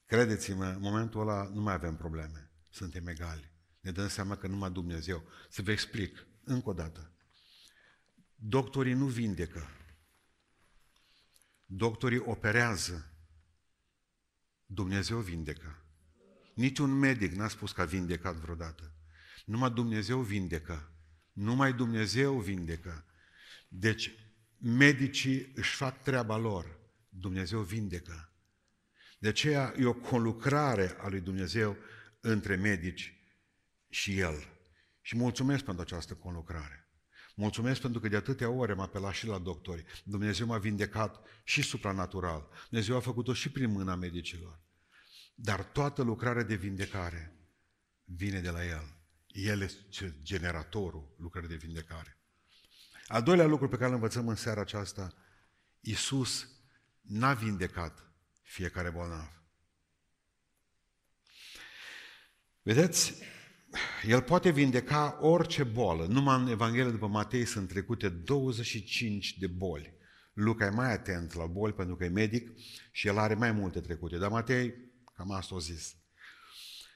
Credeți-mă, 0.06 0.66
în 0.66 0.80
momentul 0.80 1.22
ăla 1.22 1.50
nu 1.54 1.62
mai 1.62 1.74
avem 1.74 1.96
probleme. 1.96 2.52
Suntem 2.70 3.08
egali. 3.08 3.52
Ne 3.80 3.92
dăm 3.92 4.08
seama 4.08 4.36
că 4.36 4.48
numai 4.48 4.72
Dumnezeu. 4.72 5.24
Să 5.50 5.62
vă 5.62 5.72
explic 5.72 6.28
încă 6.44 6.70
o 6.70 6.74
dată. 6.74 7.12
Doctorii 8.36 8.94
nu 8.94 9.06
vindecă. 9.06 9.68
Doctorii 11.66 12.20
operează. 12.20 13.14
Dumnezeu 14.66 15.20
vindecă. 15.20 15.83
Niciun 16.54 16.92
medic 16.92 17.32
n-a 17.32 17.48
spus 17.48 17.72
că 17.72 17.82
a 17.82 17.86
vindecat 17.86 18.36
vreodată. 18.36 18.96
Numai 19.46 19.72
Dumnezeu 19.72 20.22
vindecă. 20.22 20.92
Numai 21.32 21.74
Dumnezeu 21.74 22.40
vindecă. 22.40 23.06
Deci, 23.68 24.12
medicii 24.58 25.52
își 25.56 25.76
fac 25.76 26.04
treaba 26.04 26.38
lor. 26.38 26.80
Dumnezeu 27.10 27.62
vindecă. 27.62 28.32
De 29.20 29.28
aceea 29.28 29.74
e 29.78 29.86
o 29.86 29.94
conlucrare 29.94 30.96
a 31.00 31.08
lui 31.08 31.20
Dumnezeu 31.20 31.78
între 32.20 32.56
medici 32.56 33.14
și 33.90 34.20
El. 34.20 34.48
Și 35.02 35.16
mulțumesc 35.16 35.64
pentru 35.64 35.84
această 35.84 36.14
conlucrare. 36.14 36.88
Mulțumesc 37.36 37.82
pentru 37.82 38.00
că 38.00 38.08
de 38.08 38.16
atâtea 38.16 38.50
ori 38.50 38.72
am 38.72 38.80
apelat 38.80 39.14
și 39.14 39.28
la 39.28 39.40
doctori. 39.40 39.86
Dumnezeu 40.04 40.46
m-a 40.46 40.58
vindecat 40.58 41.26
și 41.44 41.62
supranatural. 41.62 42.50
Dumnezeu 42.70 42.96
a 42.96 43.00
făcut-o 43.00 43.34
și 43.34 43.52
prin 43.52 43.72
mâna 43.72 43.96
medicilor. 43.96 44.63
Dar 45.34 45.64
toată 45.64 46.02
lucrarea 46.02 46.44
de 46.44 46.56
vindecare 46.56 47.36
vine 48.04 48.40
de 48.40 48.50
la 48.50 48.66
El. 48.66 48.98
El 49.28 49.62
este 49.62 50.16
generatorul 50.22 51.16
lucrării 51.18 51.50
de 51.50 51.56
vindecare. 51.56 52.18
Al 53.08 53.24
doilea 53.24 53.46
lucru 53.46 53.68
pe 53.68 53.76
care 53.76 53.88
îl 53.88 53.94
învățăm 53.94 54.28
în 54.28 54.36
seara 54.36 54.62
aceasta, 54.62 55.14
Iisus 55.80 56.48
n-a 57.02 57.34
vindecat 57.34 58.12
fiecare 58.42 58.90
bolnav. 58.90 59.44
Vedeți, 62.62 63.14
el 64.06 64.22
poate 64.22 64.52
vindeca 64.52 65.18
orice 65.22 65.64
bolă. 65.64 66.06
Numai 66.06 66.42
în 66.42 66.48
Evanghelie 66.48 66.92
după 66.92 67.08
Matei 67.08 67.46
sunt 67.46 67.70
trecute 67.70 68.10
25 68.10 69.38
de 69.38 69.48
boli. 69.48 69.94
Luca 70.34 70.66
e 70.66 70.70
mai 70.70 70.92
atent 70.92 71.34
la 71.34 71.46
boli 71.46 71.74
pentru 71.74 71.96
că 71.96 72.04
e 72.04 72.10
medic 72.10 72.52
și 72.92 73.08
el 73.08 73.18
are 73.18 73.34
mai 73.34 73.52
multe 73.52 73.80
trecute. 73.80 74.18
Dar 74.18 74.30
Matei, 74.30 74.74
cam 75.16 75.32
asta 75.32 75.56
o 75.56 75.60
zis. 75.60 75.96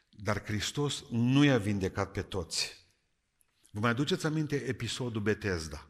Dar 0.09 0.43
Hristos 0.43 1.03
nu 1.09 1.43
i-a 1.43 1.57
vindecat 1.57 2.11
pe 2.11 2.21
toți. 2.21 2.85
Vă 3.71 3.79
mai 3.79 3.95
duceți 3.95 4.25
aminte 4.25 4.55
episodul 4.55 5.21
Betesda? 5.21 5.87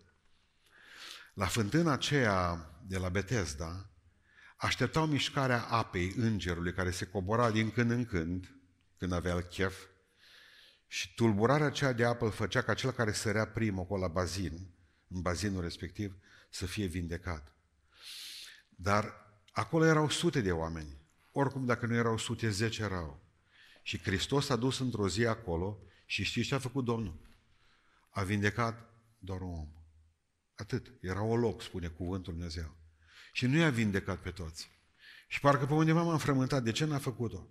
La 1.34 1.46
fântâna 1.46 1.92
aceea 1.92 2.72
de 2.88 2.98
la 2.98 3.10
Betesda, 3.10 3.90
așteptau 4.58 5.06
mișcarea 5.06 5.62
apei 5.62 6.14
îngerului 6.16 6.74
care 6.74 6.92
se 6.92 7.06
cobora 7.06 7.52
din 7.52 7.72
când 7.72 7.92
în 7.92 8.06
când, 8.06 8.56
când 8.98 9.12
avea 9.12 9.42
chef, 9.42 9.76
și 10.88 11.14
tulburarea 11.14 11.66
aceea 11.66 11.94
de 11.94 12.06
apă 12.06 12.26
îl 12.26 12.32
făcea 12.32 12.62
ca 12.62 12.74
cel 12.74 12.92
care 12.92 13.12
sărea 13.12 13.48
primul 13.48 13.84
acolo 13.84 14.02
la 14.02 14.08
bazin, 14.08 14.70
în 15.08 15.22
bazinul 15.22 15.62
respectiv, 15.62 16.16
să 16.50 16.66
fie 16.66 16.86
vindecat. 16.86 17.56
Dar 18.70 19.14
acolo 19.52 19.86
erau 19.86 20.10
sute 20.10 20.42
de 20.42 20.52
oameni. 20.52 20.97
Oricum, 21.40 21.66
dacă 21.66 21.86
nu 21.86 21.96
erau 21.96 22.18
sute, 22.18 22.50
zece 22.50 22.82
erau. 22.82 23.20
Și 23.82 24.00
Hristos 24.02 24.50
a 24.50 24.56
dus 24.56 24.80
într-o 24.80 25.10
zi 25.10 25.26
acolo 25.26 25.80
și 26.06 26.24
știți 26.24 26.48
ce 26.48 26.56
a 26.56 26.60
făcut 26.60 26.86
Domnul? 26.86 27.20
A 28.10 28.24
vindecat 28.24 28.94
doar 29.20 29.42
un 29.42 29.54
om. 29.54 29.68
Atât. 30.56 30.94
Era 31.02 31.24
o 31.24 31.36
loc, 31.36 31.62
spune 31.62 31.88
cuvântul 31.88 32.34
Dumnezeu. 32.34 32.76
Și 33.32 33.46
nu 33.46 33.58
i-a 33.58 33.70
vindecat 33.70 34.20
pe 34.20 34.32
toți. 34.32 34.70
Și 35.28 35.40
parcă 35.40 35.66
pe 35.66 35.74
undeva 35.74 36.04
m-am 36.04 36.18
frământat. 36.18 36.64
De 36.64 36.72
ce 36.72 36.86
n-a 36.86 36.98
făcut-o? 36.98 37.48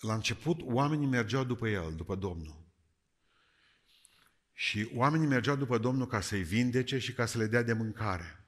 La 0.00 0.14
început, 0.14 0.60
oamenii 0.62 1.06
mergeau 1.06 1.44
după 1.44 1.68
el, 1.68 1.94
după 1.96 2.14
Domnul. 2.14 2.64
Și 4.52 4.90
oamenii 4.94 5.26
mergeau 5.26 5.56
după 5.56 5.78
Domnul 5.78 6.06
ca 6.06 6.20
să-i 6.20 6.42
vindece 6.42 6.98
și 6.98 7.12
ca 7.12 7.26
să 7.26 7.38
le 7.38 7.46
dea 7.46 7.62
de 7.62 7.72
mâncare. 7.72 8.44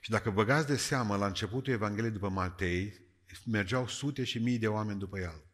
Și 0.00 0.10
dacă 0.10 0.30
băgați 0.30 0.66
de 0.66 0.76
seamă, 0.76 1.16
la 1.16 1.26
începutul 1.26 1.72
Evangheliei 1.72 2.12
după 2.12 2.28
Matei, 2.28 3.00
mergeau 3.46 3.88
sute 3.88 4.24
și 4.24 4.38
mii 4.38 4.58
de 4.58 4.68
oameni 4.68 4.98
după 4.98 5.18
el. 5.18 5.44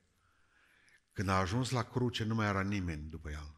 Când 1.13 1.29
a 1.29 1.39
ajuns 1.39 1.71
la 1.71 1.83
cruce, 1.83 2.25
nu 2.25 2.35
mai 2.35 2.47
era 2.47 2.63
nimeni 2.63 3.09
după 3.09 3.31
el. 3.31 3.57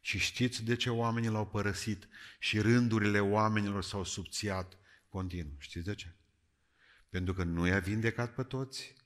Și 0.00 0.18
știți 0.18 0.64
de 0.64 0.76
ce 0.76 0.90
oamenii 0.90 1.28
l-au 1.28 1.46
părăsit 1.46 2.08
și 2.38 2.60
rândurile 2.60 3.20
oamenilor 3.20 3.82
s-au 3.82 4.04
subțiat 4.04 4.78
continuu. 5.08 5.56
Știți 5.58 5.84
de 5.84 5.94
ce? 5.94 6.16
Pentru 7.08 7.34
că 7.34 7.44
nu 7.44 7.66
i-a 7.66 7.78
vindecat 7.78 8.34
pe 8.34 8.42
toți, 8.42 8.96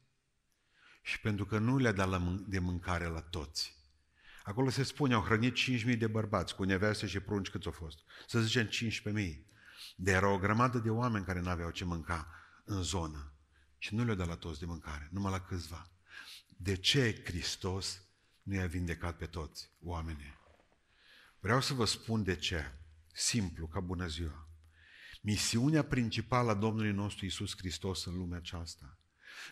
și 1.03 1.21
pentru 1.21 1.47
că 1.47 1.59
nu 1.59 1.79
le-a 1.79 1.93
dat 1.93 2.23
de 2.49 2.59
mâncare 2.59 3.07
la 3.07 3.21
toți. 3.21 3.81
Acolo 4.43 4.71
se 4.71 4.83
spune, 4.83 5.15
au 5.15 5.23
hrănit 5.23 5.57
5.000 5.57 5.99
de 5.99 6.07
bărbați, 6.07 6.55
cu 6.55 6.65
neveste 6.65 7.07
și 7.07 7.21
prunci 7.21 7.51
câți 7.51 7.67
au 7.67 7.73
fost. 7.73 7.99
Să 8.27 8.41
zicem 8.41 8.67
15.000. 8.67 9.43
De 9.97 10.11
era 10.11 10.29
o 10.29 10.39
grămadă 10.39 10.79
de 10.79 10.91
oameni 10.91 11.25
care 11.25 11.41
nu 11.41 11.49
aveau 11.49 11.71
ce 11.71 11.85
mânca 11.85 12.29
în 12.65 12.83
zonă. 12.83 13.32
Și 13.83 13.95
nu 13.95 14.05
le-a 14.05 14.15
dat 14.15 14.27
la 14.27 14.37
toți 14.37 14.59
de 14.59 14.67
mâncare, 14.67 15.09
numai 15.13 15.31
la 15.31 15.41
câțiva. 15.41 15.91
De 16.57 16.77
ce 16.77 17.23
Hristos 17.25 18.03
nu 18.43 18.55
i-a 18.55 18.67
vindecat 18.67 19.17
pe 19.17 19.27
toți 19.27 19.71
oamenii? 19.81 20.39
Vreau 21.41 21.61
să 21.61 21.75
vă 21.75 21.85
spun 21.85 22.23
de 22.23 22.37
ce. 22.37 22.73
Simplu, 23.13 23.67
ca 23.67 23.81
bună 23.81 24.07
ziua. 24.07 24.49
Misiunea 25.21 25.85
principală 25.85 26.51
a 26.51 26.55
Domnului 26.55 26.93
nostru 26.93 27.25
Isus 27.25 27.57
Hristos 27.57 28.05
în 28.05 28.17
lumea 28.17 28.39
aceasta 28.39 28.99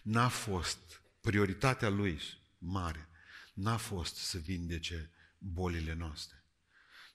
n-a 0.02 0.28
fost 0.28 1.02
prioritatea 1.20 1.88
lui 1.88 2.20
mare 2.58 3.08
n-a 3.54 3.76
fost 3.76 4.16
să 4.16 4.38
vindece 4.38 5.10
bolile 5.38 5.94
noastre, 5.94 6.44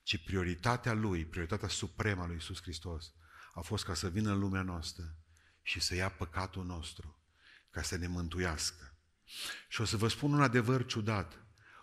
ci 0.04 0.24
prioritatea 0.24 0.94
lui, 0.94 1.26
prioritatea 1.26 1.68
supremă 1.68 2.22
a 2.22 2.26
lui 2.26 2.36
Iisus 2.36 2.62
Hristos 2.62 3.14
a 3.54 3.62
fost 3.62 3.84
ca 3.84 3.94
să 3.94 4.10
vină 4.10 4.32
în 4.32 4.40
lumea 4.40 4.62
noastră 4.62 5.16
și 5.68 5.80
să 5.80 5.96
ia 5.96 6.10
păcatul 6.10 6.66
nostru, 6.66 7.20
ca 7.70 7.82
să 7.82 7.98
ne 7.98 8.08
mântuiască. 8.08 8.96
Și 9.68 9.82
o 9.82 9.86
să 9.86 9.98
vă 9.98 10.08
spun 10.08 10.34
un 10.34 10.42
adevăr 10.42 10.86
ciudat. 10.86 11.40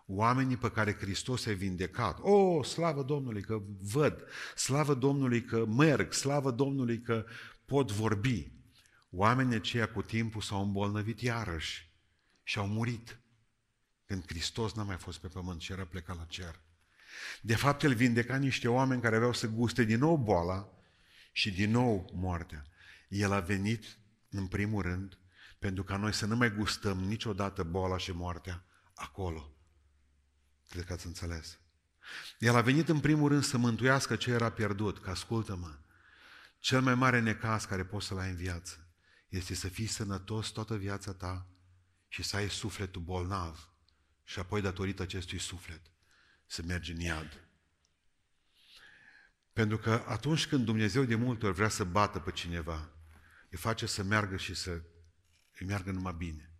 Oamenii 0.06 0.56
pe 0.56 0.70
care 0.70 0.94
Hristos 0.94 1.46
a 1.46 1.52
vindecat, 1.52 2.18
o, 2.20 2.30
oh, 2.30 2.64
slavă 2.64 3.02
Domnului 3.02 3.42
că 3.42 3.62
văd, 3.80 4.24
slavă 4.56 4.94
Domnului 4.94 5.44
că 5.44 5.66
merg, 5.66 6.12
slavă 6.12 6.50
Domnului 6.50 7.00
că 7.00 7.24
pot 7.64 7.90
vorbi. 7.90 8.52
Oamenii 9.10 9.56
aceia 9.56 9.88
cu 9.88 10.02
timpul 10.02 10.40
s-au 10.40 10.62
îmbolnăvit 10.62 11.20
iarăși 11.20 11.90
și 12.42 12.58
au 12.58 12.66
murit 12.66 13.18
când 14.06 14.26
Hristos 14.26 14.72
n-a 14.72 14.82
mai 14.82 14.96
fost 14.96 15.18
pe 15.18 15.28
pământ 15.28 15.60
și 15.60 15.72
era 15.72 15.84
plecat 15.84 16.16
la 16.16 16.24
cer. 16.24 16.60
De 17.40 17.56
fapt, 17.56 17.82
El 17.82 17.94
vindeca 17.94 18.36
niște 18.36 18.68
oameni 18.68 19.02
care 19.02 19.16
aveau 19.16 19.32
să 19.32 19.46
guste 19.46 19.84
din 19.84 19.98
nou 19.98 20.16
boala 20.16 20.68
și 21.32 21.50
din 21.50 21.70
nou 21.70 22.10
moartea. 22.14 22.66
El 23.12 23.32
a 23.32 23.40
venit, 23.40 23.98
în 24.28 24.46
primul 24.46 24.82
rând, 24.82 25.18
pentru 25.58 25.84
ca 25.84 25.96
noi 25.96 26.12
să 26.12 26.26
nu 26.26 26.36
mai 26.36 26.54
gustăm 26.54 26.98
niciodată 26.98 27.62
boala 27.62 27.98
și 27.98 28.12
moartea 28.12 28.64
acolo. 28.94 29.56
Cred 30.68 30.84
că 30.84 30.92
ați 30.92 31.06
înțeles. 31.06 31.58
El 32.38 32.54
a 32.54 32.60
venit 32.60 32.88
în 32.88 33.00
primul 33.00 33.28
rând 33.28 33.42
să 33.42 33.58
mântuiască 33.58 34.16
ce 34.16 34.30
era 34.30 34.50
pierdut, 34.50 35.00
că 35.00 35.10
ascultă-mă, 35.10 35.78
cel 36.58 36.80
mai 36.80 36.94
mare 36.94 37.20
necaz 37.20 37.64
care 37.64 37.84
poți 37.84 38.06
să-l 38.06 38.18
ai 38.18 38.28
în 38.28 38.36
viață 38.36 38.86
este 39.28 39.54
să 39.54 39.68
fii 39.68 39.86
sănătos 39.86 40.48
toată 40.48 40.76
viața 40.76 41.12
ta 41.12 41.46
și 42.08 42.22
să 42.22 42.36
ai 42.36 42.50
sufletul 42.50 43.02
bolnav 43.02 43.68
și 44.24 44.38
apoi 44.38 44.60
datorită 44.60 45.02
acestui 45.02 45.38
suflet 45.38 45.80
să 46.46 46.62
mergi 46.66 46.92
în 46.92 47.00
iad. 47.00 47.46
Pentru 49.52 49.78
că 49.78 50.04
atunci 50.06 50.46
când 50.46 50.64
Dumnezeu 50.64 51.04
de 51.04 51.14
multe 51.14 51.46
ori 51.46 51.54
vrea 51.54 51.68
să 51.68 51.84
bată 51.84 52.18
pe 52.18 52.30
cineva, 52.30 52.91
îi 53.52 53.58
face 53.58 53.86
să 53.86 54.02
meargă 54.02 54.36
și 54.36 54.54
să 54.54 54.70
îi 55.58 55.66
meargă 55.66 55.90
numai 55.90 56.14
bine. 56.16 56.50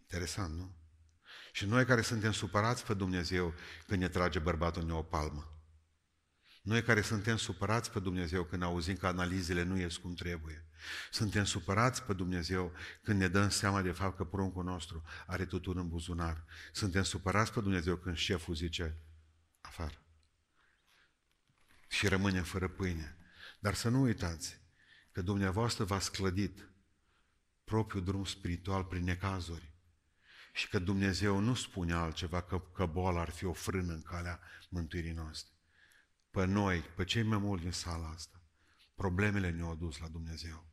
Interesant, 0.00 0.56
nu? 0.56 0.76
Și 1.52 1.66
noi 1.66 1.84
care 1.84 2.00
suntem 2.00 2.32
supărați 2.32 2.84
pe 2.84 2.94
Dumnezeu 2.94 3.54
când 3.86 4.00
ne 4.00 4.08
trage 4.08 4.38
bărbatul 4.38 4.82
în 4.82 4.90
o 4.90 5.02
palmă. 5.02 5.60
Noi 6.62 6.82
care 6.82 7.00
suntem 7.00 7.36
supărați 7.36 7.90
pe 7.90 8.00
Dumnezeu 8.00 8.44
când 8.44 8.62
auzim 8.62 8.96
că 8.96 9.06
analizele 9.06 9.62
nu 9.62 9.78
ies 9.78 9.96
cum 9.96 10.14
trebuie. 10.14 10.68
Suntem 11.10 11.44
supărați 11.44 12.02
pe 12.02 12.12
Dumnezeu 12.12 12.72
când 13.02 13.20
ne 13.20 13.28
dăm 13.28 13.48
seama 13.48 13.82
de 13.82 13.92
fapt 13.92 14.16
că 14.16 14.24
pruncul 14.24 14.64
nostru 14.64 15.02
are 15.26 15.46
tutun 15.46 15.78
în 15.78 15.88
buzunar. 15.88 16.44
Suntem 16.72 17.02
supărați 17.02 17.52
pe 17.52 17.60
Dumnezeu 17.60 17.96
când 17.96 18.16
șeful 18.16 18.54
zice 18.54 18.96
afară. 19.60 20.02
Și 21.88 22.08
rămâne 22.08 22.42
fără 22.42 22.68
pâine. 22.68 23.16
Dar 23.58 23.74
să 23.74 23.88
nu 23.88 24.00
uitați 24.00 24.64
că 25.16 25.22
dumneavoastră 25.22 25.84
v-a 25.84 25.98
clădit 25.98 26.70
propriul 27.64 28.04
drum 28.04 28.24
spiritual 28.24 28.84
prin 28.84 29.04
necazuri 29.04 29.72
și 30.52 30.68
că 30.68 30.78
Dumnezeu 30.78 31.38
nu 31.38 31.54
spune 31.54 31.92
altceva 31.92 32.42
că, 32.42 32.60
că 32.60 32.86
boala 32.86 33.20
ar 33.20 33.30
fi 33.30 33.44
o 33.44 33.52
frână 33.52 33.92
în 33.92 34.02
calea 34.02 34.40
mântuirii 34.68 35.12
noastre 35.12 35.52
pe 36.30 36.44
noi, 36.44 36.80
pe 36.80 37.04
cei 37.04 37.22
mai 37.22 37.38
mulți 37.38 37.62
din 37.62 37.72
sala 37.72 38.08
asta, 38.08 38.42
problemele 38.94 39.50
ne-au 39.50 39.74
dus 39.74 39.98
la 39.98 40.08
Dumnezeu. 40.08 40.66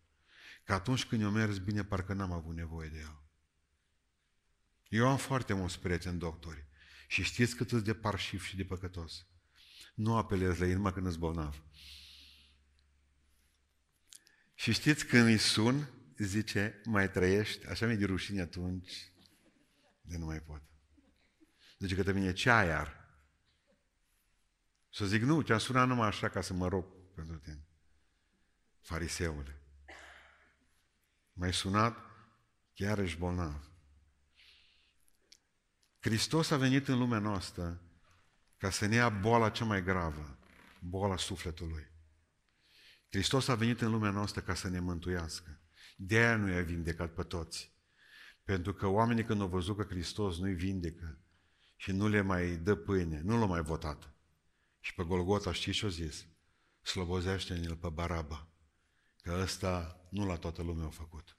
Că 0.64 0.74
atunci 0.74 1.06
când 1.06 1.22
eu 1.22 1.32
mers 1.32 1.58
bine, 1.58 1.84
parcă 1.84 2.14
n-am 2.14 2.32
avut 2.32 2.56
nevoie 2.56 2.90
de 2.90 3.00
El. 3.00 3.24
Eu 4.88 5.08
am 5.08 5.18
foarte 5.18 5.54
mulți 5.54 5.80
prieteni 5.80 6.20
doctori 6.20 6.66
și 7.08 7.24
știți 7.24 7.56
cât 7.56 7.72
îți 7.72 7.84
de 7.84 7.94
parșiv 7.94 8.44
și 8.44 8.56
de 8.56 8.64
păcătos. 8.64 9.26
Nu 9.96 10.16
apelez 10.16 10.58
la 10.58 10.66
ei 10.66 10.74
numai 10.74 10.94
când 10.94 11.06
îți 11.06 11.20
bolnav. 11.20 11.64
Și 14.64 14.72
știți 14.72 15.06
când 15.06 15.26
îi 15.26 15.38
sun, 15.38 15.90
zice, 16.18 16.82
mai 16.86 17.12
trăiești? 17.12 17.68
Așa 17.68 17.86
mi-e 17.86 17.96
de 17.96 18.06
rușine 18.06 18.42
atunci, 18.42 19.14
de 20.02 20.18
nu 20.18 20.26
mai 20.26 20.40
pot. 20.40 20.62
Zice 21.80 21.96
către 21.96 22.12
mine, 22.12 22.34
ce 22.34 22.50
ai 22.50 22.72
ar? 22.72 23.08
Să 24.92 25.06
zic, 25.06 25.22
nu, 25.22 25.42
te-am 25.42 25.58
sunat 25.58 25.88
numai 25.88 26.08
așa 26.08 26.30
ca 26.30 26.42
să 26.42 26.54
mă 26.54 26.68
rog 26.68 26.86
pentru 27.16 27.38
tine. 27.38 27.68
Fariseule. 28.82 29.62
M-ai 31.34 31.54
sunat, 31.54 31.98
chiar 32.74 33.00
ești 33.00 33.18
bolnav. 33.18 33.72
Hristos 36.00 36.52
a 36.52 36.58
venit 36.58 36.88
în 36.88 36.98
lumea 36.98 37.20
noastră 37.20 37.82
ca 38.58 38.70
să 38.70 38.86
ne 38.86 38.96
ia 38.96 39.10
boala 39.10 39.50
cea 39.50 39.66
mai 39.66 39.84
gravă, 39.84 40.38
boala 40.80 41.18
sufletului. 41.18 41.93
Hristos 43.14 43.48
a 43.48 43.56
venit 43.56 43.82
în 43.82 43.92
lumea 43.92 44.10
noastră 44.10 44.42
ca 44.42 44.54
să 44.54 44.70
ne 44.70 44.80
mântuiască. 44.80 45.60
De 45.96 46.18
aia 46.18 46.36
nu 46.36 46.52
i-a 46.52 46.62
vindecat 46.62 47.14
pe 47.14 47.24
toți. 47.24 47.72
Pentru 48.44 48.74
că 48.74 48.88
oamenii 48.88 49.24
când 49.24 49.42
au 49.42 49.48
văzut 49.48 49.78
că 49.78 49.84
Hristos 49.84 50.38
nu-i 50.38 50.54
vindecă 50.54 51.20
și 51.76 51.92
nu 51.92 52.08
le 52.08 52.22
mai 52.22 52.56
dă 52.56 52.76
pâine, 52.76 53.22
nu 53.24 53.38
l-au 53.38 53.48
mai 53.48 53.62
votat. 53.62 54.14
Și 54.80 54.94
pe 54.94 55.04
Golgota 55.04 55.52
știți 55.52 55.78
ce-o 55.78 55.90
zis? 55.90 56.26
Slobozește-ne-l 56.82 57.76
pe 57.76 57.90
Baraba. 57.90 58.48
Că 59.22 59.40
ăsta 59.42 60.00
nu 60.10 60.26
la 60.26 60.36
toată 60.36 60.62
lumea 60.62 60.86
a 60.86 60.90
făcut. 60.90 61.38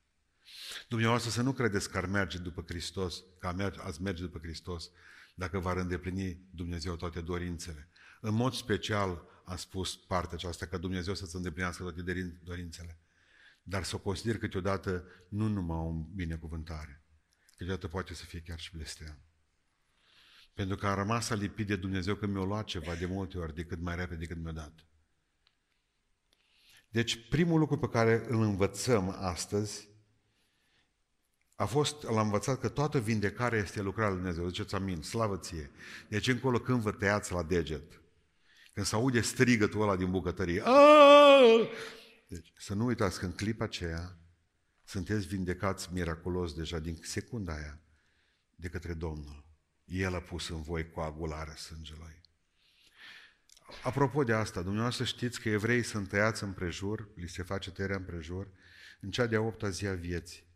Dumneavoastră 0.88 1.30
să 1.30 1.42
nu 1.42 1.52
credeți 1.52 1.90
că 1.90 1.96
ar 1.96 2.06
merge 2.06 2.38
după 2.38 2.64
Hristos, 2.66 3.22
că 3.38 3.72
ați 3.82 4.02
merge 4.02 4.22
după 4.22 4.38
Hristos, 4.38 4.90
dacă 5.34 5.58
v-ar 5.58 5.76
îndeplini 5.76 6.40
Dumnezeu 6.50 6.96
toate 6.96 7.20
dorințele. 7.20 7.88
În 8.20 8.34
mod 8.34 8.52
special 8.52 9.32
am 9.44 9.56
spus 9.56 9.96
partea 9.96 10.34
aceasta, 10.34 10.66
că 10.66 10.78
Dumnezeu 10.78 11.14
să-ți 11.14 11.36
îndeplinească 11.36 11.82
toate 11.82 12.02
dorințele. 12.42 12.98
Dar 13.62 13.84
să 13.84 13.94
o 13.94 13.98
consider 13.98 14.38
câteodată 14.38 15.04
nu 15.28 15.48
numai 15.48 15.78
o 15.78 15.90
binecuvântare. 15.90 17.02
Câteodată 17.56 17.88
poate 17.88 18.14
să 18.14 18.24
fie 18.24 18.40
chiar 18.40 18.58
și 18.58 18.76
blestean. 18.76 19.18
Pentru 20.54 20.76
că 20.76 20.86
am 20.86 20.94
rămas 20.94 21.30
alipit 21.30 21.66
de 21.66 21.76
Dumnezeu 21.76 22.14
că 22.14 22.26
mi-a 22.26 22.44
luat 22.44 22.64
ceva 22.64 22.94
de 22.94 23.06
multe 23.06 23.38
ori 23.38 23.54
decât 23.54 23.80
mai 23.80 23.96
repede 23.96 24.20
decât 24.20 24.42
mi-a 24.42 24.52
dat. 24.52 24.86
Deci 26.88 27.28
primul 27.28 27.58
lucru 27.58 27.78
pe 27.78 27.88
care 27.88 28.24
îl 28.28 28.42
învățăm 28.42 29.08
astăzi 29.08 29.88
a 31.56 31.64
fost, 31.64 32.02
l-am 32.02 32.24
învățat 32.24 32.60
că 32.60 32.68
toată 32.68 33.00
vindecarea 33.00 33.58
este 33.58 33.82
lucrarea 33.82 34.12
lui 34.12 34.18
Dumnezeu. 34.18 34.48
Ziceți 34.48 34.74
amin, 34.74 35.02
slavă 35.02 35.36
ție. 35.36 35.70
Deci 36.08 36.28
încolo 36.28 36.58
când 36.58 36.80
vă 36.80 36.92
tăiați 36.92 37.32
la 37.32 37.42
deget, 37.42 38.00
când 38.74 38.86
se 38.86 38.94
aude 38.94 39.20
strigătul 39.20 39.82
ăla 39.82 39.96
din 39.96 40.10
bucătărie, 40.10 40.62
Aaaa! 40.64 41.68
deci 42.28 42.52
să 42.56 42.74
nu 42.74 42.84
uitați 42.84 43.18
că 43.18 43.24
în 43.24 43.32
clipa 43.32 43.64
aceea 43.64 44.18
sunteți 44.84 45.26
vindecați 45.26 45.92
miraculos 45.92 46.54
deja 46.54 46.78
din 46.78 46.98
secunda 47.02 47.54
aia 47.54 47.80
de 48.56 48.68
către 48.68 48.94
Domnul. 48.94 49.44
El 49.84 50.14
a 50.14 50.20
pus 50.20 50.48
în 50.48 50.62
voi 50.62 50.90
coagularea 50.90 51.56
sângelui. 51.56 52.20
Apropo 53.82 54.24
de 54.24 54.32
asta, 54.32 54.62
dumneavoastră 54.62 55.04
știți 55.04 55.40
că 55.40 55.48
evreii 55.48 55.82
sunt 55.82 56.08
tăiați 56.08 56.42
împrejur, 56.42 57.08
li 57.14 57.28
se 57.28 57.42
face 57.42 57.70
tăierea 57.70 57.96
împrejur, 57.96 58.48
în 59.00 59.10
cea 59.10 59.26
de-a 59.26 59.40
opta 59.40 59.70
zi 59.70 59.86
a 59.86 59.94
vieții. 59.94 60.46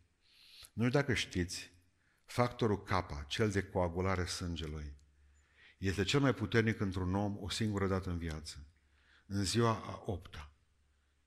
Nu 0.73 0.87
știu 0.87 0.99
dacă 0.99 1.13
știți, 1.13 1.71
factorul 2.25 2.83
K, 2.83 2.89
cel 3.27 3.49
de 3.49 3.63
coagulare 3.63 4.25
sângelui, 4.25 4.93
este 5.79 6.03
cel 6.03 6.19
mai 6.19 6.33
puternic 6.33 6.79
într-un 6.79 7.15
om 7.15 7.37
o 7.39 7.49
singură 7.49 7.87
dată 7.87 8.09
în 8.09 8.17
viață, 8.17 8.65
în 9.25 9.43
ziua 9.43 9.71
a 9.71 10.03
opta. 10.05 10.51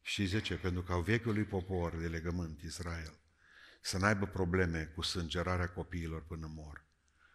Și 0.02 0.26
zice, 0.26 0.54
pentru 0.54 0.82
că 0.82 0.94
vechiul 0.94 1.32
lui 1.32 1.44
popor 1.44 1.96
de 1.96 2.06
legământ, 2.06 2.60
Israel, 2.60 3.14
să 3.80 3.98
n-aibă 3.98 4.26
probleme 4.26 4.92
cu 4.94 5.02
sângerarea 5.02 5.68
copiilor 5.68 6.24
până 6.26 6.52
mor. 6.54 6.84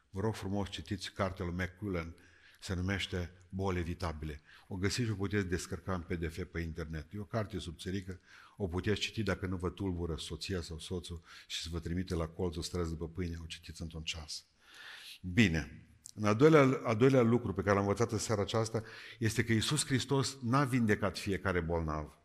Vă 0.09 0.19
rog 0.19 0.35
frumos, 0.35 0.69
citiți 0.69 1.11
cartea 1.11 1.45
lui 1.45 1.53
McCullen, 1.53 2.15
se 2.59 2.73
numește 2.73 3.31
Boli 3.49 3.79
evitabile. 3.79 4.41
O 4.67 4.75
găsiți 4.75 5.05
și 5.05 5.11
o 5.11 5.15
puteți 5.15 5.47
descărca 5.47 5.93
în 5.93 6.01
PDF 6.01 6.43
pe 6.51 6.59
internet. 6.59 7.13
E 7.13 7.19
o 7.19 7.23
carte 7.23 7.59
subțerică, 7.59 8.19
o 8.57 8.67
puteți 8.67 8.99
citi 8.99 9.23
dacă 9.23 9.45
nu 9.45 9.57
vă 9.57 9.69
tulbură 9.69 10.15
soția 10.15 10.61
sau 10.61 10.79
soțul 10.79 11.21
și 11.47 11.61
să 11.61 11.67
vă 11.71 11.79
trimite 11.79 12.15
la 12.15 12.27
colțul 12.27 12.61
străzi 12.61 12.89
după 12.89 13.09
pâine, 13.09 13.37
o 13.41 13.45
citiți 13.45 13.81
într-un 13.81 14.03
ceas. 14.03 14.45
Bine. 15.21 15.81
În 16.19 16.25
al 16.25 16.35
doilea, 16.35 16.81
al 16.83 16.95
doilea 16.95 17.21
lucru 17.21 17.53
pe 17.53 17.61
care 17.61 17.75
l-am 17.75 17.87
învățat 17.87 18.11
în 18.11 18.17
seara 18.17 18.41
aceasta 18.41 18.83
este 19.19 19.43
că 19.43 19.53
Iisus 19.53 19.85
Hristos 19.85 20.37
n-a 20.41 20.63
vindecat 20.63 21.17
fiecare 21.17 21.59
bolnav. 21.59 22.17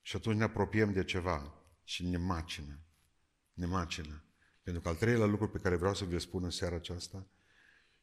Și 0.00 0.16
atunci 0.16 0.36
ne 0.36 0.44
apropiem 0.44 0.92
de 0.92 1.04
ceva 1.04 1.54
și 1.84 2.06
ne 2.06 2.16
macină. 2.16 2.80
Ne 3.52 3.66
macină. 3.66 4.24
Pentru 4.62 4.82
că 4.82 4.88
al 4.88 4.94
treilea 4.94 5.26
lucru 5.26 5.48
pe 5.48 5.58
care 5.58 5.76
vreau 5.76 5.94
să 5.94 6.04
vi 6.04 6.18
spun 6.18 6.44
în 6.44 6.50
seara 6.50 6.74
aceasta 6.74 7.26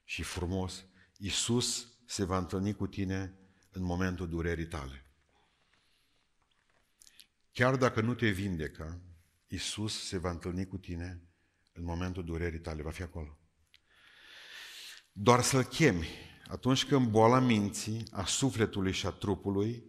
și 0.03 0.23
frumos, 0.23 0.85
Iisus 1.17 1.87
se 2.05 2.23
va 2.23 2.37
întâlni 2.37 2.75
cu 2.75 2.87
tine 2.87 3.33
în 3.71 3.83
momentul 3.83 4.29
durerii 4.29 4.67
tale. 4.67 5.05
Chiar 7.51 7.75
dacă 7.75 8.01
nu 8.01 8.13
te 8.13 8.29
vindecă, 8.29 9.01
Iisus 9.47 10.07
se 10.07 10.17
va 10.17 10.29
întâlni 10.29 10.67
cu 10.67 10.77
tine 10.77 11.21
în 11.73 11.83
momentul 11.83 12.23
durerii 12.25 12.59
tale, 12.59 12.81
va 12.81 12.91
fi 12.91 13.01
acolo. 13.01 13.37
Doar 15.15 15.41
să-L 15.41 15.63
chemi 15.63 16.07
atunci 16.47 16.85
când 16.85 17.07
boala 17.07 17.39
minții, 17.39 18.07
a 18.11 18.25
sufletului 18.25 18.91
și 18.91 19.05
a 19.05 19.09
trupului, 19.09 19.83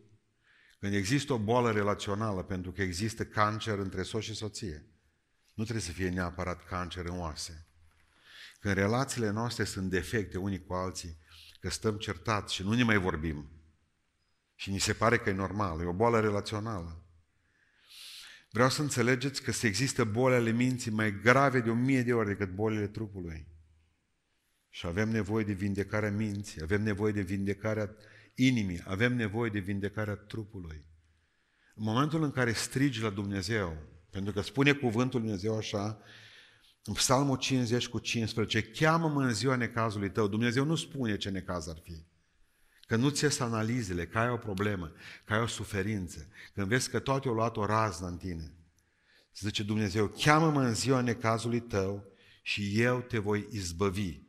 când 0.78 0.94
există 0.94 1.32
o 1.32 1.38
boală 1.38 1.70
relațională, 1.70 2.42
pentru 2.42 2.72
că 2.72 2.82
există 2.82 3.24
cancer 3.24 3.78
între 3.78 4.02
soț 4.02 4.22
și 4.22 4.34
soție, 4.34 4.86
nu 5.54 5.62
trebuie 5.62 5.84
să 5.84 5.92
fie 5.92 6.08
neapărat 6.08 6.64
cancer 6.64 7.04
în 7.04 7.18
oase. 7.18 7.68
Când 8.60 8.74
relațiile 8.74 9.30
noastre 9.30 9.64
sunt 9.64 9.90
defecte 9.90 10.38
unii 10.38 10.64
cu 10.64 10.74
alții, 10.74 11.18
că 11.60 11.70
stăm 11.70 11.96
certați 11.96 12.54
și 12.54 12.62
nu 12.62 12.72
ne 12.72 12.82
mai 12.82 12.98
vorbim, 12.98 13.50
și 14.54 14.70
ni 14.70 14.78
se 14.78 14.92
pare 14.92 15.18
că 15.18 15.28
e 15.28 15.32
normal, 15.32 15.80
e 15.80 15.84
o 15.84 15.92
boală 15.92 16.20
relațională. 16.20 17.04
Vreau 18.50 18.70
să 18.70 18.82
înțelegeți 18.82 19.42
că 19.42 19.52
se 19.52 19.66
există 19.66 20.04
boli 20.04 20.34
ale 20.34 20.50
minții 20.50 20.90
mai 20.90 21.20
grave 21.20 21.60
de 21.60 21.70
o 21.70 21.74
mie 21.74 22.02
de 22.02 22.14
ori 22.14 22.28
decât 22.28 22.54
bolile 22.54 22.86
trupului. 22.86 23.53
Și 24.74 24.86
avem 24.86 25.08
nevoie 25.08 25.44
de 25.44 25.52
vindecarea 25.52 26.10
minții, 26.10 26.62
avem 26.62 26.82
nevoie 26.82 27.12
de 27.12 27.20
vindecarea 27.20 27.94
inimii, 28.34 28.82
avem 28.86 29.16
nevoie 29.16 29.50
de 29.50 29.58
vindecarea 29.58 30.14
trupului. 30.14 30.86
În 31.74 31.84
momentul 31.84 32.22
în 32.22 32.30
care 32.30 32.52
strigi 32.52 33.02
la 33.02 33.10
Dumnezeu, 33.10 33.76
pentru 34.10 34.32
că 34.32 34.40
spune 34.40 34.72
cuvântul 34.72 35.20
Dumnezeu 35.20 35.56
așa, 35.56 35.98
în 36.84 36.94
Psalmul 36.94 37.36
50 37.36 37.88
cu 37.88 37.98
15, 37.98 38.62
cheamă-mă 38.62 39.22
în 39.22 39.34
ziua 39.34 39.56
necazului 39.56 40.10
tău. 40.10 40.28
Dumnezeu 40.28 40.64
nu 40.64 40.74
spune 40.74 41.16
ce 41.16 41.30
necaz 41.30 41.68
ar 41.68 41.78
fi. 41.82 42.04
Că 42.86 42.96
nu 42.96 43.08
ți 43.08 43.42
analizele, 43.42 44.06
că 44.06 44.18
ai 44.18 44.28
o 44.28 44.36
problemă, 44.36 44.92
că 45.24 45.32
ai 45.32 45.40
o 45.40 45.46
suferință, 45.46 46.28
când 46.54 46.66
vezi 46.66 46.90
că 46.90 46.98
toate 46.98 47.28
au 47.28 47.34
luat 47.34 47.56
o 47.56 47.66
raznă 47.66 48.06
în 48.06 48.16
tine. 48.16 48.54
Zice 49.36 49.62
Dumnezeu, 49.62 50.06
cheamă-mă 50.06 50.62
în 50.62 50.74
ziua 50.74 51.00
necazului 51.00 51.60
tău 51.60 52.04
și 52.42 52.80
eu 52.80 53.00
te 53.00 53.18
voi 53.18 53.46
izbăvi, 53.50 54.23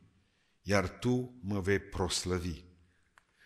iar 0.67 0.89
tu 0.89 1.39
mă 1.41 1.59
vei 1.59 1.79
proslăvi. 1.79 2.63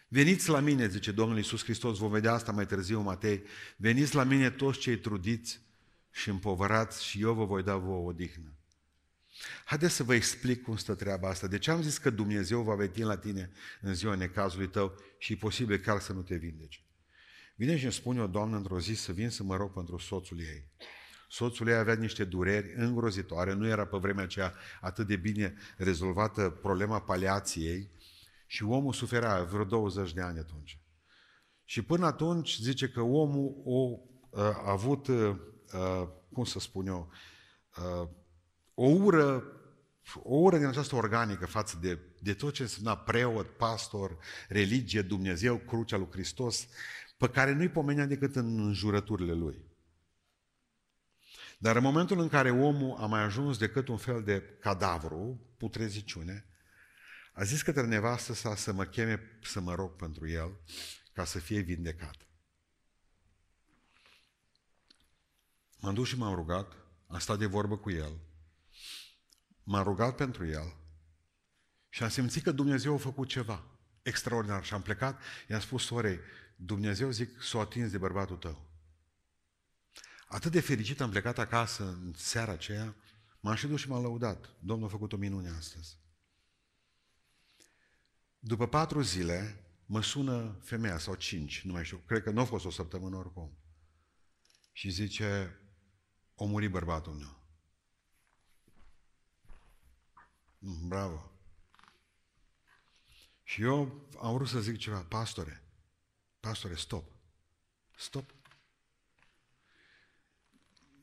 Veniți 0.08 0.50
la 0.50 0.60
mine, 0.60 0.88
zice 0.88 1.12
Domnul 1.12 1.38
Iisus 1.38 1.64
Hristos, 1.64 1.98
vom 1.98 2.12
vedea 2.12 2.34
asta 2.34 2.52
mai 2.52 2.66
târziu, 2.66 3.02
Matei, 3.02 3.44
veniți 3.78 4.16
la 4.16 4.24
mine 4.24 4.50
toți 4.50 4.80
cei 4.80 4.98
trudiți 4.98 5.62
și 6.12 6.30
împovărați 6.30 7.06
și 7.06 7.22
eu 7.22 7.34
vă 7.34 7.46
voi 7.46 7.64
da 7.64 7.76
vouă 7.76 8.08
odihnă. 8.10 8.54
Haideți 9.66 9.94
să 9.94 10.04
vă 10.04 10.14
explic 10.14 10.62
cum 10.62 10.78
stă 10.78 10.96
treaba 10.96 11.30
asta. 11.30 11.48
De 11.48 11.58
ce 11.58 11.72
am 11.72 11.82
zis 11.82 11.98
că 11.98 12.10
Dumnezeu 12.10 12.62
va 12.62 12.76
veni 12.76 13.04
la 13.04 13.18
tine 13.18 13.52
în 13.82 13.94
ziua 13.94 14.16
necazului 14.16 14.70
tău 14.70 14.96
și 15.18 15.34
e 15.34 15.36
posibil 15.36 15.78
chiar 15.78 16.00
să 16.00 16.14
nu 16.14 16.22
te 16.22 16.36
vindeci? 16.36 16.84
Vine 17.56 17.78
și 17.78 17.84
îmi 17.84 17.94
spune 17.94 18.22
o 18.22 18.28
doamnă 18.28 18.58
într-o 18.58 18.80
zi 18.80 18.94
să 18.94 19.12
vin 19.12 19.30
să 19.30 19.44
mă 19.44 19.56
rog 19.56 19.74
pentru 19.74 19.98
soțul 19.98 20.40
ei. 20.40 20.68
Soțul 21.32 21.68
ei 21.68 21.76
avea 21.76 21.94
niște 21.94 22.24
dureri 22.24 22.74
îngrozitoare, 22.76 23.54
nu 23.54 23.68
era 23.68 23.86
pe 23.86 23.98
vremea 23.98 24.24
aceea 24.24 24.54
atât 24.82 25.08
de 25.08 25.16
bine 25.16 25.54
rezolvată 25.78 26.50
problema 26.50 27.02
paliației 27.02 27.92
și 28.48 28.64
omul 28.64 28.94
suferea 28.94 29.44
vreo 29.44 29.64
20 29.64 30.14
de 30.14 30.22
ani 30.22 30.40
atunci. 30.40 30.80
Și 31.64 31.82
până 31.82 32.06
atunci 32.06 32.58
zice 32.62 32.90
că 32.90 33.02
omul 33.02 33.62
o, 33.64 34.00
a 34.40 34.72
avut, 34.72 35.08
cum 36.34 36.44
să 36.44 36.60
spun 36.60 36.88
eu, 36.88 37.12
o 38.74 38.88
ură, 38.88 39.44
o 40.16 40.36
ură 40.36 40.58
din 40.58 40.66
această 40.66 40.96
organică 40.96 41.46
față 41.46 41.78
de, 41.82 42.00
de 42.20 42.34
tot 42.34 42.54
ce 42.54 42.62
însemna 42.62 42.98
preot, 42.98 43.58
pastor, 43.58 44.18
religie, 44.48 45.02
Dumnezeu, 45.02 45.58
crucea 45.58 45.98
lui 45.98 46.08
Hristos, 46.12 46.68
pe 47.18 47.30
care 47.30 47.54
nu-i 47.54 47.70
pomenea 47.70 48.06
decât 48.06 48.36
în 48.36 48.74
jurăturile 48.74 49.34
lui. 49.34 49.69
Dar 51.62 51.76
în 51.76 51.82
momentul 51.82 52.20
în 52.20 52.28
care 52.28 52.52
omul 52.52 52.98
a 52.98 53.06
mai 53.06 53.22
ajuns 53.22 53.58
decât 53.58 53.88
un 53.88 53.98
fel 53.98 54.24
de 54.24 54.42
cadavru, 54.60 55.54
putreziciune, 55.58 56.46
a 57.34 57.44
zis 57.44 57.62
către 57.62 57.86
nevastă 57.86 58.34
sa 58.34 58.56
să 58.56 58.74
mă 58.74 58.86
cheme 58.86 59.40
să 59.44 59.60
mă 59.60 59.76
rog 59.76 59.96
pentru 59.96 60.28
el 60.28 60.60
ca 61.14 61.26
să 61.26 61.40
fie 61.40 61.60
vindecat. 61.60 62.16
M-am 65.80 65.94
dus 65.94 66.08
și 66.08 66.18
m-am 66.18 66.36
rugat, 66.36 66.76
am 67.08 67.20
stat 67.20 67.38
de 67.38 67.46
vorbă 67.46 67.78
cu 67.78 67.92
el 67.92 68.28
m-am 69.70 69.84
rugat 69.84 70.16
pentru 70.16 70.46
el 70.46 70.76
și 71.90 72.04
am 72.04 72.10
simțit 72.10 72.44
că 72.44 72.52
Dumnezeu 72.52 72.94
a 72.94 72.98
făcut 72.98 73.28
ceva 73.28 73.64
extraordinar 74.02 74.64
și 74.64 74.74
am 74.74 74.82
plecat, 74.82 75.22
i-am 75.48 75.60
spus 75.60 75.86
sorei, 75.86 76.20
Dumnezeu 76.56 77.10
zic, 77.10 77.42
s-o 77.42 77.60
atins 77.60 77.92
de 77.92 77.98
bărbatul 77.98 78.38
tău. 78.38 78.69
Atât 80.30 80.52
de 80.52 80.60
fericit 80.60 81.02
am 81.02 81.10
plecat 81.10 81.38
acasă 81.38 81.84
în 81.84 82.14
seara 82.16 82.52
aceea, 82.52 82.96
m-am 83.40 83.56
și 83.56 83.68
dus 83.68 83.80
și 83.80 83.90
m-am 83.90 84.02
lăudat. 84.02 84.50
Domnul 84.60 84.88
a 84.88 84.92
făcut 84.92 85.14
o 85.14 85.18
minune 85.18 85.50
astăzi. 85.50 85.98
După 88.40 88.68
patru 88.68 89.02
zile, 89.02 89.64
mă 89.86 90.02
sună 90.02 90.58
femeia, 90.62 90.98
sau 90.98 91.16
cinci, 91.16 91.62
nu 91.62 91.72
mai 91.72 91.86
știu, 91.86 91.98
cred 91.98 92.24
că 92.24 92.30
nu 92.30 92.40
a 92.40 92.46
fost 92.46 92.66
o 92.66 92.70
săptămână 92.70 93.16
oricum. 93.16 93.58
Și 94.72 94.90
zice, 94.90 95.60
o 96.36 96.46
muri 96.46 96.68
bărbatul 96.68 97.14
meu. 97.14 97.40
Mm, 100.58 100.88
bravo. 100.88 101.32
Și 103.44 103.62
eu 103.62 104.08
am 104.22 104.34
vrut 104.34 104.48
să 104.48 104.60
zic 104.60 104.78
ceva, 104.78 105.04
pastore, 105.04 105.64
pastore, 106.40 106.76
stop, 106.76 107.12
stop. 107.98 108.39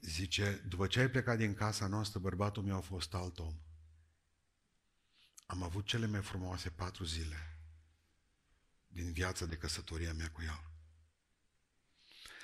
Zice, 0.01 0.65
după 0.69 0.87
ce 0.87 1.01
ai 1.01 1.11
plecat 1.11 1.37
din 1.37 1.55
casa 1.55 1.87
noastră, 1.87 2.19
bărbatul 2.19 2.63
meu 2.63 2.77
a 2.77 2.81
fost 2.81 3.15
alt 3.15 3.39
om. 3.39 3.61
Am 5.47 5.63
avut 5.63 5.87
cele 5.87 6.07
mai 6.07 6.23
frumoase 6.23 6.69
patru 6.71 7.05
zile 7.05 7.59
din 8.87 9.13
viața 9.13 9.47
de 9.47 9.57
căsătoria 9.57 10.13
mea 10.13 10.31
cu 10.31 10.43
el. 10.43 10.71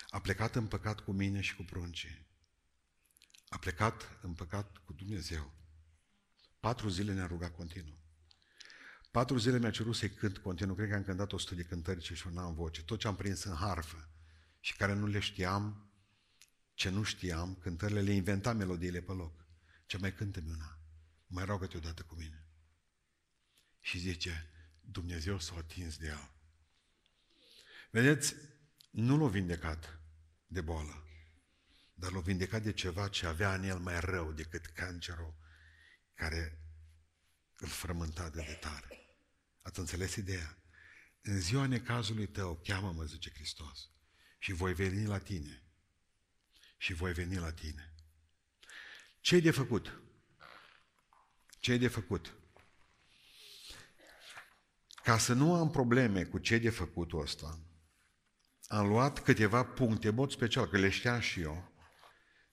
A 0.08 0.20
plecat 0.20 0.54
în 0.54 0.66
păcat 0.66 1.00
cu 1.00 1.12
mine 1.12 1.40
și 1.40 1.56
cu 1.56 1.62
pruncii. 1.62 2.26
A 3.48 3.58
plecat 3.58 4.18
în 4.22 4.34
păcat 4.34 4.76
cu 4.76 4.92
Dumnezeu. 4.92 5.52
Patru 6.60 6.88
zile 6.88 7.12
ne-a 7.12 7.26
rugat 7.26 7.54
continuu. 7.54 8.00
Patru 9.10 9.38
zile 9.38 9.58
mi-a 9.58 9.70
cerut 9.70 9.94
să-i 9.94 10.10
cânt 10.10 10.38
continuu. 10.38 10.74
Cred 10.74 10.88
că 10.88 10.94
am 10.94 11.04
cântat 11.04 11.32
o 11.32 11.38
sută 11.38 11.54
de 11.54 11.62
cântări 11.62 12.00
ce 12.00 12.14
și 12.14 12.28
n-am 12.28 12.54
voce. 12.54 12.82
Tot 12.82 12.98
ce 12.98 13.06
am 13.06 13.16
prins 13.16 13.42
în 13.42 13.54
harfă 13.54 14.08
și 14.60 14.76
care 14.76 14.94
nu 14.94 15.06
le 15.06 15.18
știam, 15.18 15.91
ce 16.82 16.88
nu 16.88 17.02
știam, 17.02 17.54
cântările 17.54 18.00
le 18.00 18.12
inventam 18.12 18.56
melodiile 18.56 19.00
pe 19.00 19.12
loc. 19.12 19.46
Ce 19.86 19.96
mai 19.96 20.14
cântă-mi 20.14 20.50
una. 20.50 20.78
Mai 21.26 21.44
rogă-te 21.44 21.76
odată 21.76 22.02
cu 22.02 22.14
mine. 22.14 22.46
Și 23.80 23.98
zice, 23.98 24.50
Dumnezeu 24.80 25.38
s-a 25.38 25.54
atins 25.56 25.96
de 25.96 26.06
el. 26.06 26.30
Vedeți, 27.90 28.34
nu 28.90 29.16
l-a 29.18 29.28
vindecat 29.28 30.00
de 30.46 30.60
boală, 30.60 31.06
dar 31.94 32.12
l-a 32.12 32.20
vindecat 32.20 32.62
de 32.62 32.72
ceva 32.72 33.08
ce 33.08 33.26
avea 33.26 33.54
în 33.54 33.62
el 33.62 33.78
mai 33.78 34.00
rău 34.00 34.32
decât 34.32 34.66
cancerul 34.66 35.34
care 36.14 36.58
îl 37.58 37.68
frământa 37.68 38.30
de, 38.30 38.44
de 38.46 38.58
tare. 38.60 39.16
Ați 39.60 39.78
înțeles 39.78 40.14
ideea? 40.14 40.58
În 41.20 41.40
ziua 41.40 41.66
necazului 41.66 42.26
tău, 42.26 42.60
cheamă-mă, 42.64 43.04
zice 43.04 43.30
Hristos, 43.30 43.90
și 44.38 44.52
voi 44.52 44.74
veni 44.74 45.06
la 45.06 45.18
tine. 45.18 45.62
Și 46.82 46.92
voi 46.92 47.12
veni 47.12 47.36
la 47.36 47.52
tine. 47.52 47.94
ce 49.20 49.40
de 49.40 49.50
făcut? 49.50 50.00
ce 51.58 51.76
de 51.76 51.88
făcut? 51.88 52.34
Ca 55.02 55.18
să 55.18 55.32
nu 55.32 55.54
am 55.54 55.70
probleme 55.70 56.24
cu 56.24 56.38
ce 56.38 56.58
de 56.58 56.70
făcut 56.70 57.12
ăsta, 57.12 57.58
am 58.66 58.88
luat 58.88 59.22
câteva 59.22 59.64
puncte, 59.64 60.10
mod 60.10 60.30
special, 60.30 60.68
că 60.68 60.78
le 60.78 60.88
știam 60.88 61.20
și 61.20 61.40
eu, 61.40 61.72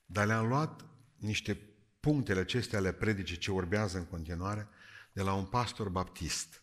dar 0.04 0.26
le-am 0.26 0.46
luat 0.46 0.84
niște 1.16 1.60
punctele 2.00 2.40
acestea 2.40 2.78
ale 2.78 2.92
predicii 2.92 3.38
ce 3.38 3.50
urmează 3.50 3.98
în 3.98 4.06
continuare 4.06 4.68
de 5.12 5.22
la 5.22 5.34
un 5.34 5.46
pastor 5.46 5.88
baptist. 5.88 6.59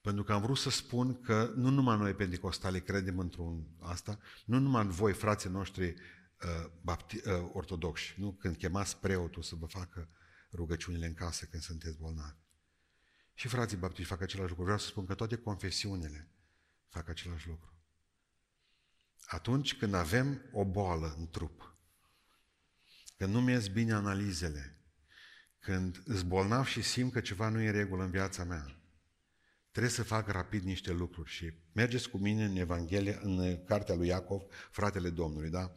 Pentru 0.00 0.24
că 0.24 0.32
am 0.32 0.42
vrut 0.42 0.56
să 0.56 0.70
spun 0.70 1.20
că 1.20 1.52
nu 1.56 1.70
numai 1.70 1.96
noi 1.96 2.14
pentecostali 2.14 2.82
credem 2.82 3.18
într-un 3.18 3.66
asta, 3.80 4.18
nu 4.44 4.58
numai 4.58 4.86
voi, 4.86 5.12
frații 5.12 5.50
noștri 5.50 5.88
uh, 5.88 6.70
bapti, 6.82 7.16
uh, 7.16 7.50
ortodoxi, 7.52 8.14
nu 8.16 8.32
când 8.32 8.56
chemați 8.56 8.96
preotul 8.96 9.42
să 9.42 9.54
vă 9.54 9.66
facă 9.66 10.08
rugăciunile 10.52 11.06
în 11.06 11.14
casă 11.14 11.44
când 11.44 11.62
sunteți 11.62 11.98
bolnavi. 11.98 12.36
Și 13.34 13.48
frații 13.48 13.76
baptiști 13.76 14.10
fac 14.10 14.20
același 14.20 14.48
lucru. 14.48 14.64
Vreau 14.64 14.78
să 14.78 14.86
spun 14.86 15.06
că 15.06 15.14
toate 15.14 15.36
confesiunile 15.36 16.30
fac 16.88 17.08
același 17.08 17.48
lucru. 17.48 17.72
Atunci 19.26 19.76
când 19.76 19.94
avem 19.94 20.42
o 20.52 20.64
boală 20.64 21.14
în 21.18 21.28
trup, 21.28 21.76
când 23.16 23.32
nu 23.32 23.40
mi 23.40 23.68
bine 23.72 23.92
analizele, 23.92 24.78
când 25.58 26.02
îți 26.04 26.24
bolnav 26.24 26.66
și 26.66 26.82
simt 26.82 27.12
că 27.12 27.20
ceva 27.20 27.48
nu 27.48 27.60
e 27.60 27.66
în 27.66 27.72
regulă 27.72 28.02
în 28.04 28.10
viața 28.10 28.44
mea, 28.44 28.77
trebuie 29.70 29.92
să 29.92 30.02
fac 30.02 30.28
rapid 30.28 30.62
niște 30.62 30.92
lucruri 30.92 31.30
și 31.30 31.52
mergeți 31.72 32.08
cu 32.08 32.18
mine 32.18 32.44
în 32.44 32.56
Evanghelie, 32.56 33.18
în 33.22 33.64
cartea 33.64 33.94
lui 33.94 34.06
Iacov, 34.06 34.42
fratele 34.70 35.10
Domnului, 35.10 35.50
da? 35.50 35.72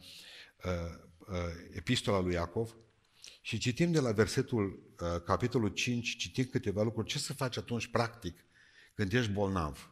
Uh, 0.64 0.72
uh, 1.18 1.36
epistola 1.72 2.20
lui 2.20 2.32
Iacov, 2.32 2.76
și 3.44 3.58
citim 3.58 3.92
de 3.92 4.00
la 4.00 4.12
versetul, 4.12 4.94
uh, 5.00 5.22
capitolul 5.24 5.68
5, 5.68 6.16
citim 6.16 6.44
câteva 6.44 6.82
lucruri. 6.82 7.08
Ce 7.08 7.18
să 7.18 7.32
faci 7.32 7.56
atunci, 7.56 7.86
practic, 7.86 8.44
când 8.94 9.12
ești 9.12 9.32
bolnav? 9.32 9.90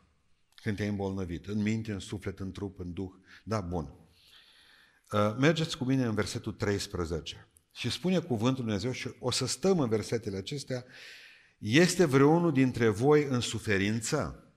Când 0.54 0.76
te-ai 0.76 0.88
îmbolnăvit? 0.88 1.46
În 1.46 1.62
minte, 1.62 1.92
în 1.92 1.98
suflet, 1.98 2.38
în 2.38 2.52
trup, 2.52 2.78
în 2.78 2.92
duh? 2.92 3.10
Da, 3.44 3.60
bun. 3.60 3.94
Uh, 5.12 5.36
mergeți 5.38 5.76
cu 5.76 5.84
mine 5.84 6.04
în 6.04 6.14
versetul 6.14 6.52
13. 6.52 7.48
Și 7.72 7.90
spune 7.90 8.18
cuvântul 8.18 8.64
Lui 8.64 8.78
Dumnezeu 8.78 8.92
și 8.92 9.16
o 9.18 9.30
să 9.30 9.46
stăm 9.46 9.80
în 9.80 9.88
versetele 9.88 10.36
acestea. 10.36 10.84
Este 11.60 12.04
vreunul 12.04 12.52
dintre 12.52 12.88
voi 12.88 13.24
în 13.24 13.40
suferință? 13.40 14.52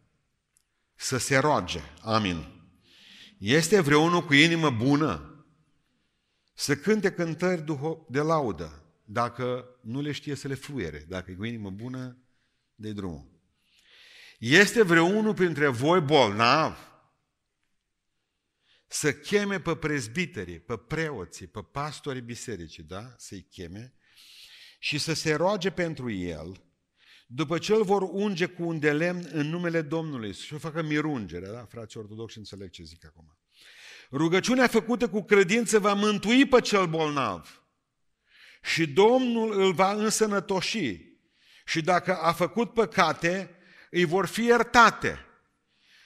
Să 0.95 1.17
se 1.17 1.37
roage. 1.37 1.79
Amin. 2.01 2.67
Este 3.37 3.79
vreunul 3.79 4.25
cu 4.25 4.33
inimă 4.33 4.69
bună? 4.69 5.45
Să 6.53 6.75
cânte 6.75 7.11
cântări 7.11 7.63
de 8.09 8.19
laudă 8.19 8.83
dacă 9.05 9.77
nu 9.81 10.01
le 10.01 10.11
știe 10.11 10.35
să 10.35 10.47
le 10.47 10.53
fluiere, 10.53 11.05
dacă 11.07 11.31
e 11.31 11.35
cu 11.35 11.43
inimă 11.43 11.69
bună, 11.69 12.17
de 12.75 12.91
drumul. 12.91 13.31
Este 14.39 14.83
vreunul 14.83 15.33
printre 15.33 15.67
voi 15.67 16.01
bolnav? 16.01 16.77
Să 18.87 19.13
cheme 19.13 19.59
pe 19.59 19.75
prezbiterii, 19.75 20.59
pe 20.59 20.77
preoții, 20.77 21.47
pe 21.47 21.61
pastorii 21.61 22.21
bisericii, 22.21 22.83
da? 22.83 23.13
Să-i 23.17 23.41
cheme 23.41 23.93
și 24.79 24.97
să 24.97 25.13
se 25.13 25.33
roage 25.33 25.71
pentru 25.71 26.11
el, 26.11 26.63
după 27.36 27.58
ce 27.58 27.74
îl 27.74 27.84
vor 27.84 28.02
unge 28.02 28.46
cu 28.46 28.63
un 28.63 28.80
de 28.80 28.91
lemn 28.91 29.30
în 29.32 29.50
numele 29.50 29.82
Domnului, 29.82 30.34
și 30.34 30.54
o 30.54 30.58
facă 30.58 30.82
mirungere, 30.82 31.48
da? 31.48 31.65
Frații 31.69 32.00
ortodoxi 32.00 32.38
înțeleg 32.38 32.69
ce 32.69 32.84
zic 32.84 33.06
acum. 33.06 33.38
Rugăciunea 34.12 34.67
făcută 34.67 35.10
cu 35.10 35.24
credință 35.24 35.80
va 35.80 35.93
mântui 35.93 36.46
pe 36.46 36.62
cel 36.62 36.86
bolnav 36.86 37.63
și 38.62 38.88
Domnul 38.88 39.62
îl 39.62 39.74
va 39.74 39.91
însănătoși. 39.91 41.12
Și 41.65 41.82
dacă 41.82 42.15
a 42.15 42.32
făcut 42.32 42.74
păcate, 42.74 43.56
îi 43.89 44.06
vor 44.06 44.26
fi 44.26 44.43
iertate. 44.43 45.26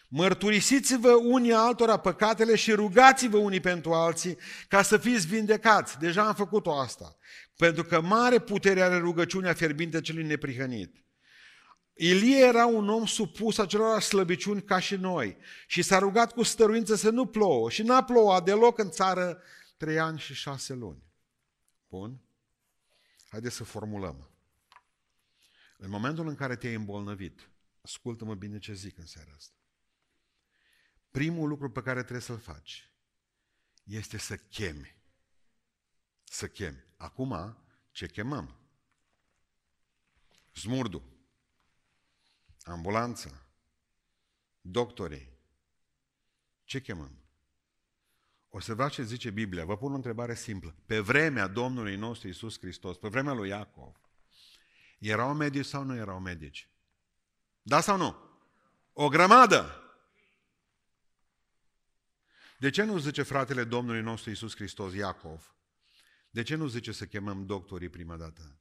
Mărturisiți-vă 0.08 1.12
unii 1.12 1.54
altora 1.54 1.98
păcatele 1.98 2.56
și 2.56 2.72
rugați-vă 2.72 3.38
unii 3.38 3.60
pentru 3.60 3.94
alții 3.94 4.38
ca 4.68 4.82
să 4.82 4.98
fiți 4.98 5.28
vindecați. 5.28 6.00
Deja 6.00 6.28
am 6.28 6.34
făcut-o 6.34 6.80
asta. 6.80 7.18
Pentru 7.58 7.84
că 7.84 8.02
mare 8.02 8.40
putere 8.40 8.82
are 8.82 8.98
rugăciunea 8.98 9.54
fierbinte 9.54 10.02
celui 10.02 10.24
neprihănit. 10.24 11.07
Ilie 11.98 12.46
era 12.46 12.66
un 12.66 12.90
om 12.90 13.06
supus 13.06 13.58
acelor 13.58 14.02
slăbiciuni 14.02 14.64
ca 14.64 14.80
și 14.80 14.96
noi 14.96 15.38
și 15.68 15.82
s-a 15.82 15.98
rugat 15.98 16.34
cu 16.34 16.44
stăruință 16.44 16.96
să 16.96 17.10
nu 17.10 17.26
plouă 17.26 17.70
și 17.70 17.82
n-a 17.84 18.04
plouat 18.04 18.44
deloc 18.44 18.78
în 18.78 18.90
țară 18.90 19.42
trei 19.78 20.00
ani 20.00 20.20
și 20.20 20.34
șase 20.34 20.74
luni. 20.74 21.04
Bun? 21.90 22.22
Haideți 23.30 23.56
să 23.56 23.64
formulăm. 23.64 24.30
În 25.78 25.90
momentul 25.90 26.28
în 26.28 26.36
care 26.36 26.56
te-ai 26.56 26.74
îmbolnăvit, 26.74 27.50
ascultă-mă 27.82 28.36
bine 28.36 28.60
ce 28.60 28.74
zic 28.74 28.98
în 28.98 29.06
seara 29.06 29.32
asta. 29.36 29.56
Primul 31.12 31.48
lucru 31.48 31.72
pe 31.72 31.82
care 31.82 32.00
trebuie 32.00 32.22
să-l 32.22 32.40
faci 32.40 32.92
este 33.84 34.18
să 34.18 34.38
chemi. 34.38 34.96
Să 36.24 36.48
chemi. 36.48 36.84
Acum, 36.98 37.58
ce 37.92 38.08
chemăm? 38.08 38.56
Smurdu, 40.52 41.17
ambulanța, 42.68 43.46
doctorii. 44.62 45.36
Ce 46.64 46.82
chemăm? 46.82 47.22
Observați 48.50 48.94
ce 48.94 49.04
zice 49.04 49.30
Biblia. 49.30 49.66
Vă 49.66 49.78
pun 49.78 49.92
o 49.92 49.96
întrebare 49.96 50.36
simplă. 50.36 50.76
Pe 50.86 51.00
vremea 51.00 51.48
Domnului 51.48 51.96
nostru 51.96 52.28
Isus 52.28 52.60
Hristos, 52.60 52.98
pe 52.98 53.08
vremea 53.08 53.34
lui 53.34 53.50
Iacov, 53.50 53.96
erau 55.00 55.34
medici 55.34 55.66
sau 55.66 55.84
nu 55.84 55.96
erau 55.96 56.20
medici? 56.20 56.70
Da 57.62 57.82
sau 57.82 57.98
nu? 57.98 58.16
O 58.94 59.08
grămadă! 59.08 59.82
De 62.60 62.70
ce 62.70 62.84
nu 62.84 62.98
zice 62.98 63.22
fratele 63.22 63.64
Domnului 63.64 64.02
nostru 64.02 64.30
Isus 64.30 64.56
Hristos, 64.56 64.94
Iacov? 64.94 65.56
De 66.30 66.44
ce 66.44 66.56
nu 66.56 66.68
zice 66.68 66.92
să 66.92 67.06
chemăm 67.06 67.46
doctorii 67.46 67.90
prima 67.90 68.18
dată? 68.18 68.60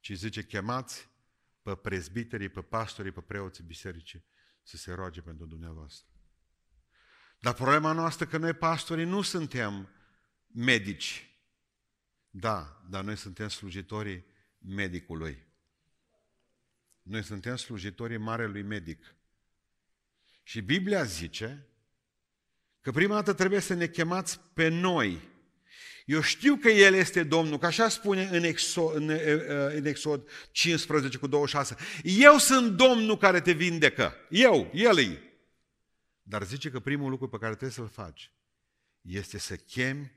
Ci 0.00 0.12
zice 0.12 0.44
chemați 0.44 1.08
pe 1.66 1.74
prezbiterii, 1.74 2.48
pe 2.48 2.62
pastorii, 2.62 3.12
pe 3.12 3.20
preoții 3.20 3.64
bisericii 3.64 4.24
să 4.62 4.76
se 4.76 4.92
roage 4.92 5.20
pentru 5.20 5.46
dumneavoastră. 5.46 6.06
Dar 7.40 7.54
problema 7.54 7.92
noastră 7.92 8.26
că 8.26 8.36
noi 8.36 8.52
pastorii 8.52 9.04
nu 9.04 9.22
suntem 9.22 9.88
medici. 10.46 11.38
Da, 12.30 12.84
dar 12.88 13.04
noi 13.04 13.16
suntem 13.16 13.48
slujitorii 13.48 14.24
medicului. 14.58 15.46
Noi 17.02 17.22
suntem 17.22 17.56
slujitorii 17.56 18.16
Marelui 18.16 18.62
Medic. 18.62 19.14
Și 20.42 20.60
Biblia 20.60 21.04
zice 21.04 21.66
că 22.80 22.90
prima 22.90 23.14
dată 23.14 23.32
trebuie 23.32 23.60
să 23.60 23.74
ne 23.74 23.86
chemați 23.86 24.40
pe 24.40 24.68
noi. 24.68 25.28
Eu 26.06 26.20
știu 26.20 26.56
că 26.56 26.68
El 26.68 26.94
este 26.94 27.22
Domnul, 27.22 27.58
că 27.58 27.66
așa 27.66 27.88
spune 27.88 28.24
în 28.24 28.42
Exod, 28.42 28.94
în, 28.94 29.08
în 29.74 29.84
Exod 29.84 30.28
15 30.50 31.18
cu 31.18 31.26
26. 31.26 31.76
Eu 32.02 32.38
sunt 32.38 32.76
Domnul 32.76 33.16
care 33.16 33.40
te 33.40 33.52
vindecă. 33.52 34.14
Eu, 34.30 34.70
El 34.74 34.98
e. 34.98 35.20
Dar 36.22 36.42
zice 36.42 36.70
că 36.70 36.80
primul 36.80 37.10
lucru 37.10 37.28
pe 37.28 37.38
care 37.38 37.50
trebuie 37.50 37.70
să-l 37.70 37.88
faci 37.88 38.30
este 39.00 39.38
să 39.38 39.56
chemi 39.56 40.12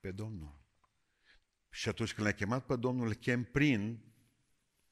pe 0.00 0.10
Domnul. 0.10 0.60
Și 1.70 1.88
atunci 1.88 2.12
când 2.12 2.26
l-ai 2.26 2.36
chemat 2.36 2.66
pe 2.66 2.76
Domnul, 2.76 3.06
îl 3.06 3.14
chem 3.14 3.44
prin 3.44 4.00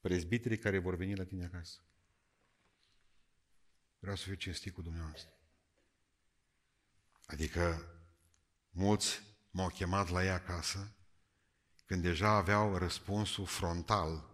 prezbiterii 0.00 0.58
care 0.58 0.78
vor 0.78 0.96
veni 0.96 1.16
la 1.16 1.24
tine 1.24 1.44
acasă. 1.44 1.80
Vreau 3.98 4.16
să 4.16 4.24
fiu 4.24 4.34
cinstit 4.34 4.72
cu 4.72 4.82
dumneavoastră. 4.82 5.30
Adică 7.26 7.92
mulți 8.70 9.22
m-au 9.56 9.68
chemat 9.68 10.10
la 10.10 10.24
ea 10.24 10.34
acasă 10.34 10.92
când 11.86 12.02
deja 12.02 12.28
aveau 12.28 12.76
răspunsul 12.76 13.46
frontal 13.46 14.24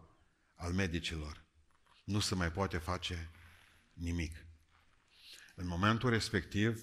al 0.54 0.72
medicilor. 0.72 1.44
Nu 2.04 2.20
se 2.20 2.34
mai 2.34 2.52
poate 2.52 2.78
face 2.78 3.30
nimic. 3.92 4.46
În 5.54 5.66
momentul 5.66 6.10
respectiv, 6.10 6.82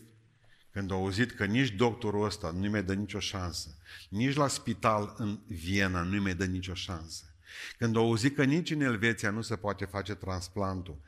când 0.72 0.92
au 0.92 0.98
auzit 0.98 1.32
că 1.32 1.46
nici 1.46 1.70
doctorul 1.70 2.26
ăsta 2.26 2.52
nu-i 2.52 2.70
mai 2.70 2.84
dă 2.84 2.94
nicio 2.94 3.20
șansă, 3.20 3.78
nici 4.10 4.36
la 4.36 4.48
spital 4.48 5.14
în 5.18 5.40
Viena 5.48 6.02
nu-i 6.02 6.20
mai 6.20 6.36
dă 6.36 6.46
nicio 6.46 6.74
șansă, 6.74 7.36
când 7.78 7.96
au 7.96 8.06
auzit 8.06 8.36
că 8.36 8.44
nici 8.44 8.72
în 8.72 8.82
Elveția 8.82 9.30
nu 9.30 9.42
se 9.42 9.56
poate 9.56 9.86
face 9.86 10.16
transplantul, 10.16 11.02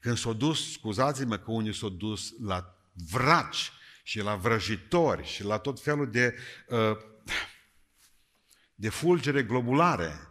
când 0.00 0.16
s-au 0.16 0.32
dus, 0.32 0.72
scuzați-mă 0.72 1.36
că 1.36 1.50
unii 1.50 1.74
s-au 1.74 1.88
dus 1.88 2.34
la 2.40 2.76
vraci 2.92 3.72
și 4.08 4.20
la 4.20 4.36
vrăjitori 4.36 5.26
și 5.26 5.42
la 5.42 5.58
tot 5.58 5.80
felul 5.80 6.10
de, 6.10 6.38
uh, 6.68 6.98
de 8.74 8.88
fulgere 8.88 9.42
globulare, 9.42 10.28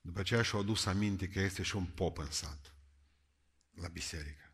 după 0.00 0.20
aceea 0.20 0.42
și-au 0.42 0.62
dus 0.62 0.86
aminte 0.86 1.28
că 1.28 1.40
este 1.40 1.62
și 1.62 1.76
un 1.76 1.84
pop 1.84 2.18
în 2.18 2.30
sat, 2.30 2.74
la 3.74 3.88
biserică. 3.88 4.52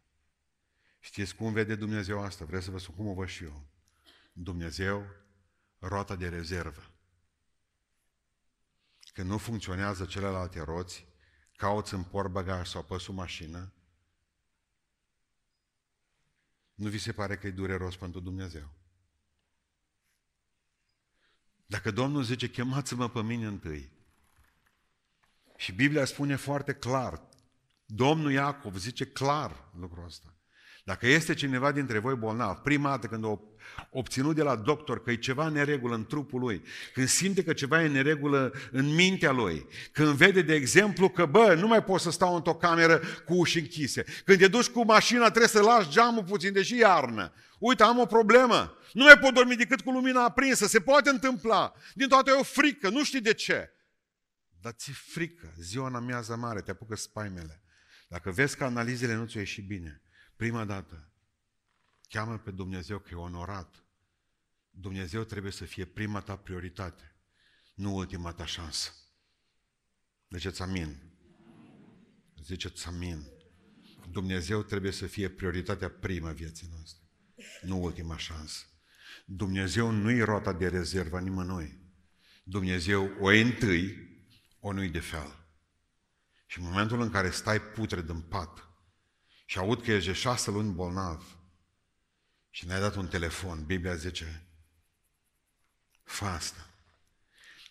Știți 1.00 1.34
cum 1.34 1.52
vede 1.52 1.74
Dumnezeu 1.74 2.22
asta? 2.22 2.44
Vreau 2.44 2.62
să 2.62 2.70
vă 2.70 2.78
spun 2.78 2.94
cum 2.94 3.06
o 3.06 3.14
văd 3.14 3.28
și 3.28 3.44
eu. 3.44 3.66
Dumnezeu, 4.32 5.06
roata 5.78 6.16
de 6.16 6.28
rezervă. 6.28 6.90
Când 9.12 9.28
nu 9.28 9.38
funcționează 9.38 10.04
celelalte 10.04 10.60
roți, 10.60 11.06
cauți 11.56 11.94
în 11.94 12.02
portbagaj 12.02 12.68
sau 12.68 12.82
pe 12.82 12.98
sub 12.98 13.14
mașină, 13.14 13.72
nu 16.74 16.88
vi 16.88 16.98
se 16.98 17.12
pare 17.12 17.36
că 17.36 17.46
e 17.46 17.50
dureros 17.50 17.96
pentru 17.96 18.20
Dumnezeu? 18.20 18.68
Dacă 21.66 21.90
Domnul 21.90 22.22
zice, 22.22 22.50
chemați-mă 22.50 23.08
pe 23.08 23.22
mine 23.22 23.46
întâi, 23.46 23.92
și 25.56 25.72
Biblia 25.72 26.04
spune 26.04 26.36
foarte 26.36 26.74
clar, 26.74 27.28
Domnul 27.86 28.32
Iacov 28.32 28.76
zice 28.76 29.06
clar 29.06 29.70
lucrul 29.78 30.04
ăsta. 30.04 30.33
Dacă 30.84 31.06
este 31.06 31.34
cineva 31.34 31.72
dintre 31.72 31.98
voi 31.98 32.14
bolnav, 32.14 32.56
prima 32.56 32.88
dată 32.88 33.06
când 33.06 33.24
o 33.24 33.40
obținut 33.90 34.34
de 34.34 34.42
la 34.42 34.56
doctor 34.56 35.02
că 35.02 35.10
e 35.10 35.16
ceva 35.16 35.48
neregulă 35.48 35.94
în 35.94 36.06
trupul 36.06 36.40
lui, 36.40 36.62
când 36.92 37.08
simte 37.08 37.44
că 37.44 37.52
ceva 37.52 37.82
e 37.82 37.88
neregulă 37.88 38.52
în 38.70 38.94
mintea 38.94 39.30
lui, 39.30 39.66
când 39.92 40.08
vede, 40.08 40.42
de 40.42 40.54
exemplu, 40.54 41.08
că, 41.08 41.26
bă, 41.26 41.54
nu 41.54 41.66
mai 41.66 41.84
pot 41.84 42.00
să 42.00 42.10
stau 42.10 42.34
într-o 42.34 42.54
cameră 42.54 43.00
cu 43.24 43.34
uși 43.34 43.58
închise, 43.58 44.04
când 44.24 44.38
te 44.38 44.48
duci 44.48 44.68
cu 44.68 44.84
mașina, 44.84 45.28
trebuie 45.28 45.48
să 45.48 45.60
lași 45.60 45.90
geamul 45.90 46.24
puțin, 46.24 46.52
deși 46.52 46.76
iarnă. 46.76 47.32
Uite, 47.58 47.82
am 47.82 47.98
o 47.98 48.06
problemă, 48.06 48.78
nu 48.92 49.04
mai 49.04 49.18
pot 49.18 49.34
dormi 49.34 49.56
decât 49.56 49.80
cu 49.80 49.90
lumina 49.90 50.24
aprinsă, 50.24 50.66
se 50.66 50.80
poate 50.80 51.10
întâmpla. 51.10 51.72
Din 51.94 52.08
toate 52.08 52.30
e 52.30 52.38
o 52.38 52.42
frică, 52.42 52.88
nu 52.88 53.04
știi 53.04 53.20
de 53.20 53.34
ce. 53.34 53.70
Dar 54.60 54.72
ți 54.72 54.90
frică, 54.90 55.52
ziua 55.60 55.86
în 55.86 55.94
amiază 55.94 56.36
mare, 56.36 56.60
te 56.60 56.70
apucă 56.70 56.96
spaimele. 56.96 57.62
Dacă 58.08 58.30
vezi 58.30 58.56
că 58.56 58.64
analizele 58.64 59.14
nu 59.14 59.24
ți-au 59.24 59.40
ieșit 59.40 59.66
bine, 59.66 60.02
Prima 60.44 60.64
dată, 60.64 61.08
cheamă 62.08 62.38
pe 62.38 62.50
Dumnezeu 62.50 62.98
că 62.98 63.08
e 63.12 63.14
onorat. 63.14 63.84
Dumnezeu 64.70 65.22
trebuie 65.24 65.52
să 65.52 65.64
fie 65.64 65.84
prima 65.84 66.20
ta 66.20 66.36
prioritate, 66.36 67.14
nu 67.74 67.94
ultima 67.94 68.32
ta 68.32 68.46
șansă. 68.46 68.90
Ziceți 70.30 70.62
amin. 70.62 71.02
Ziceți 72.42 72.86
amin. 72.86 73.26
Dumnezeu 74.10 74.62
trebuie 74.62 74.92
să 74.92 75.06
fie 75.06 75.28
prioritatea 75.28 75.90
primă 75.90 76.32
vieții 76.32 76.68
noastre, 76.70 77.02
nu 77.62 77.82
ultima 77.82 78.16
șansă. 78.16 78.64
Dumnezeu 79.26 79.90
nu-i 79.90 80.20
rota 80.20 80.52
de 80.52 80.68
rezervă 80.68 81.20
nimănui. 81.20 81.80
Dumnezeu 82.42 83.10
o 83.20 83.32
e 83.32 83.40
întâi, 83.40 83.96
o 84.60 84.72
nu-i 84.72 84.88
de 84.88 85.00
fel. 85.00 85.46
Și 86.46 86.58
în 86.58 86.64
momentul 86.64 87.00
în 87.00 87.10
care 87.10 87.30
stai 87.30 87.60
putred 87.60 88.08
în 88.08 88.20
pat, 88.20 88.73
și 89.44 89.58
aud 89.58 89.82
că 89.82 89.92
ești 89.92 90.08
de 90.08 90.14
șase 90.14 90.50
luni 90.50 90.72
bolnav 90.72 91.38
și 92.50 92.66
ne-ai 92.66 92.80
dat 92.80 92.94
un 92.94 93.08
telefon, 93.08 93.64
Biblia 93.64 93.94
zice, 93.94 94.46
fă 96.02 96.24
asta. 96.24 96.70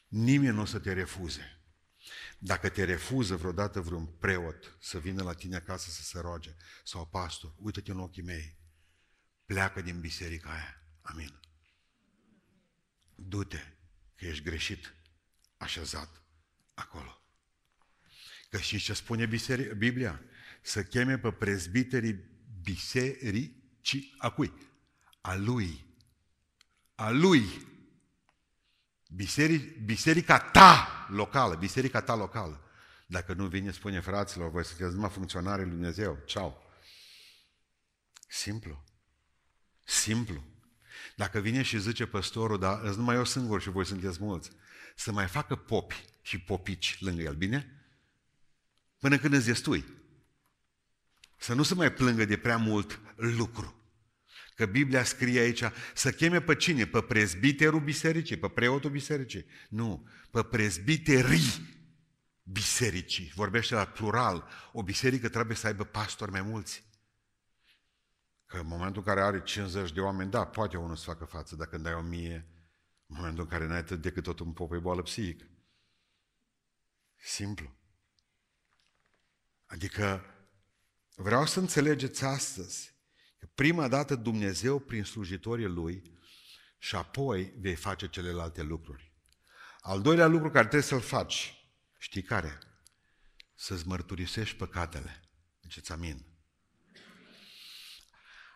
Nimeni 0.08 0.56
nu 0.56 0.62
o 0.62 0.66
să 0.66 0.80
te 0.80 0.94
refuze. 0.94 1.58
Dacă 2.38 2.70
te 2.70 2.84
refuză 2.84 3.36
vreodată 3.36 3.82
vreun 3.82 4.06
preot 4.06 4.78
să 4.80 5.00
vină 5.00 5.24
la 5.24 5.34
tine 5.34 5.56
acasă 5.56 5.90
să 5.90 6.02
se 6.02 6.20
roage, 6.20 6.56
sau 6.84 7.06
pastor, 7.06 7.54
uită-te 7.58 7.92
în 7.92 8.00
ochii 8.00 8.24
mei, 8.24 8.58
pleacă 9.46 9.82
din 9.82 10.00
biserica 10.00 10.50
aia. 10.50 10.84
Amin. 11.02 11.40
Du-te, 13.16 13.74
că 14.16 14.26
ești 14.26 14.44
greșit 14.44 14.94
așezat 15.58 16.22
acolo. 16.74 17.22
Că 18.50 18.58
și 18.58 18.80
ce 18.80 18.94
spune 18.94 19.26
Biblia? 19.78 20.22
Să 20.64 20.84
cheme 20.84 21.18
pe 21.18 21.32
prezbiterii 21.32 22.24
bisericii 22.62 24.16
a 24.18 24.30
cui? 24.30 24.54
A 25.22 25.36
lui. 25.36 25.86
A 26.96 27.10
lui. 27.10 27.44
Biseric, 29.08 29.78
biserica 29.86 30.40
ta 30.40 31.08
locală, 31.10 31.56
biserica 31.56 32.02
ta 32.02 32.16
locală. 32.16 32.64
Dacă 33.08 33.34
nu 33.34 33.48
vine, 33.48 33.72
spune 33.72 34.00
fraților, 34.00 34.50
voi 34.50 34.66
sunteți 34.66 34.94
numai 34.94 35.10
funcționare 35.10 35.62
lui 35.62 35.72
Dumnezeu. 35.72 36.20
Ceau. 36.26 36.64
Simplu. 38.28 38.84
Simplu. 39.86 40.44
Dacă 41.16 41.40
vine 41.40 41.62
și 41.62 41.80
zice 41.80 42.06
păstorul, 42.06 42.60
dar 42.60 42.82
îți 42.84 42.98
numai 42.98 43.16
eu 43.16 43.26
singur 43.26 43.62
și 43.62 43.70
voi 43.70 43.86
sunteți 43.86 44.22
mulți, 44.22 44.52
să 44.96 45.12
mai 45.12 45.28
facă 45.28 45.56
popi 45.56 46.06
și 46.22 46.40
popici 46.40 46.98
lângă 47.00 47.22
el, 47.22 47.36
bine? 47.36 47.86
Până 49.00 49.18
când 49.18 49.34
îți 49.34 49.46
destui. 49.46 49.86
Să 51.44 51.54
nu 51.54 51.64
se 51.64 51.74
mai 51.74 51.92
plângă 51.92 52.26
de 52.26 52.38
prea 52.38 52.58
mult 52.58 53.00
lucru. 53.16 53.76
Că 54.56 54.66
Biblia 54.66 55.04
scrie 55.04 55.40
aici 55.40 55.64
să 55.94 56.12
cheme 56.12 56.42
pe 56.42 56.56
cine? 56.56 56.86
Pe 56.86 57.02
prezbiterul 57.02 57.80
bisericii, 57.80 58.38
pe 58.38 58.50
preotul 58.50 58.90
bisericii. 58.90 59.46
Nu, 59.70 60.08
pe 60.32 60.44
prezbiterii 60.44 61.80
bisericii. 62.44 63.32
Vorbește 63.36 63.76
la 63.76 63.86
plural. 63.86 64.48
O 64.72 64.84
biserică 64.84 65.30
trebuie 65.30 65.56
să 65.58 65.68
aibă 65.68 65.84
pastori 65.84 66.32
mai 66.32 66.42
mulți. 66.42 66.84
Că 68.46 68.58
în 68.58 68.68
momentul 68.68 69.02
în 69.06 69.14
care 69.14 69.22
are 69.22 69.42
50 69.42 69.92
de 69.92 70.00
oameni, 70.00 70.32
da, 70.32 70.46
poate 70.46 70.78
unul 70.78 70.96
să 70.96 71.04
facă 71.04 71.26
față, 71.26 71.56
dar 71.56 71.68
când 71.68 71.86
ai 71.86 71.94
o 71.94 72.02
mie, 72.02 72.48
în 73.08 73.16
momentul 73.16 73.44
în 73.44 73.50
care 73.50 73.68
n-ai 73.68 73.78
atât 73.78 74.02
decât 74.02 74.24
tot 74.24 74.40
un 74.40 74.52
pop, 74.54 74.74
e 74.74 74.78
boală 74.78 75.02
psihică. 75.02 75.46
Simplu. 77.16 77.76
Adică 79.66 80.33
Vreau 81.16 81.46
să 81.46 81.60
înțelegeți 81.60 82.24
astăzi 82.24 82.94
că 83.38 83.46
prima 83.56 83.88
dată 83.88 84.16
Dumnezeu 84.16 84.80
prin 84.80 85.04
slujitorii 85.04 85.66
Lui 85.66 86.20
și 86.78 86.96
apoi 86.96 87.54
vei 87.60 87.76
face 87.76 88.10
celelalte 88.10 88.62
lucruri. 88.62 89.14
Al 89.80 90.02
doilea 90.02 90.28
lucru 90.28 90.50
care 90.50 90.68
trebuie 90.68 90.90
să-l 90.90 91.02
faci, 91.02 91.68
știi 91.98 92.22
care? 92.22 92.60
Să-ți 93.56 93.88
mărturisești 93.88 94.56
păcatele. 94.56 95.30
Ziceți 95.62 95.92
amin. 95.92 96.26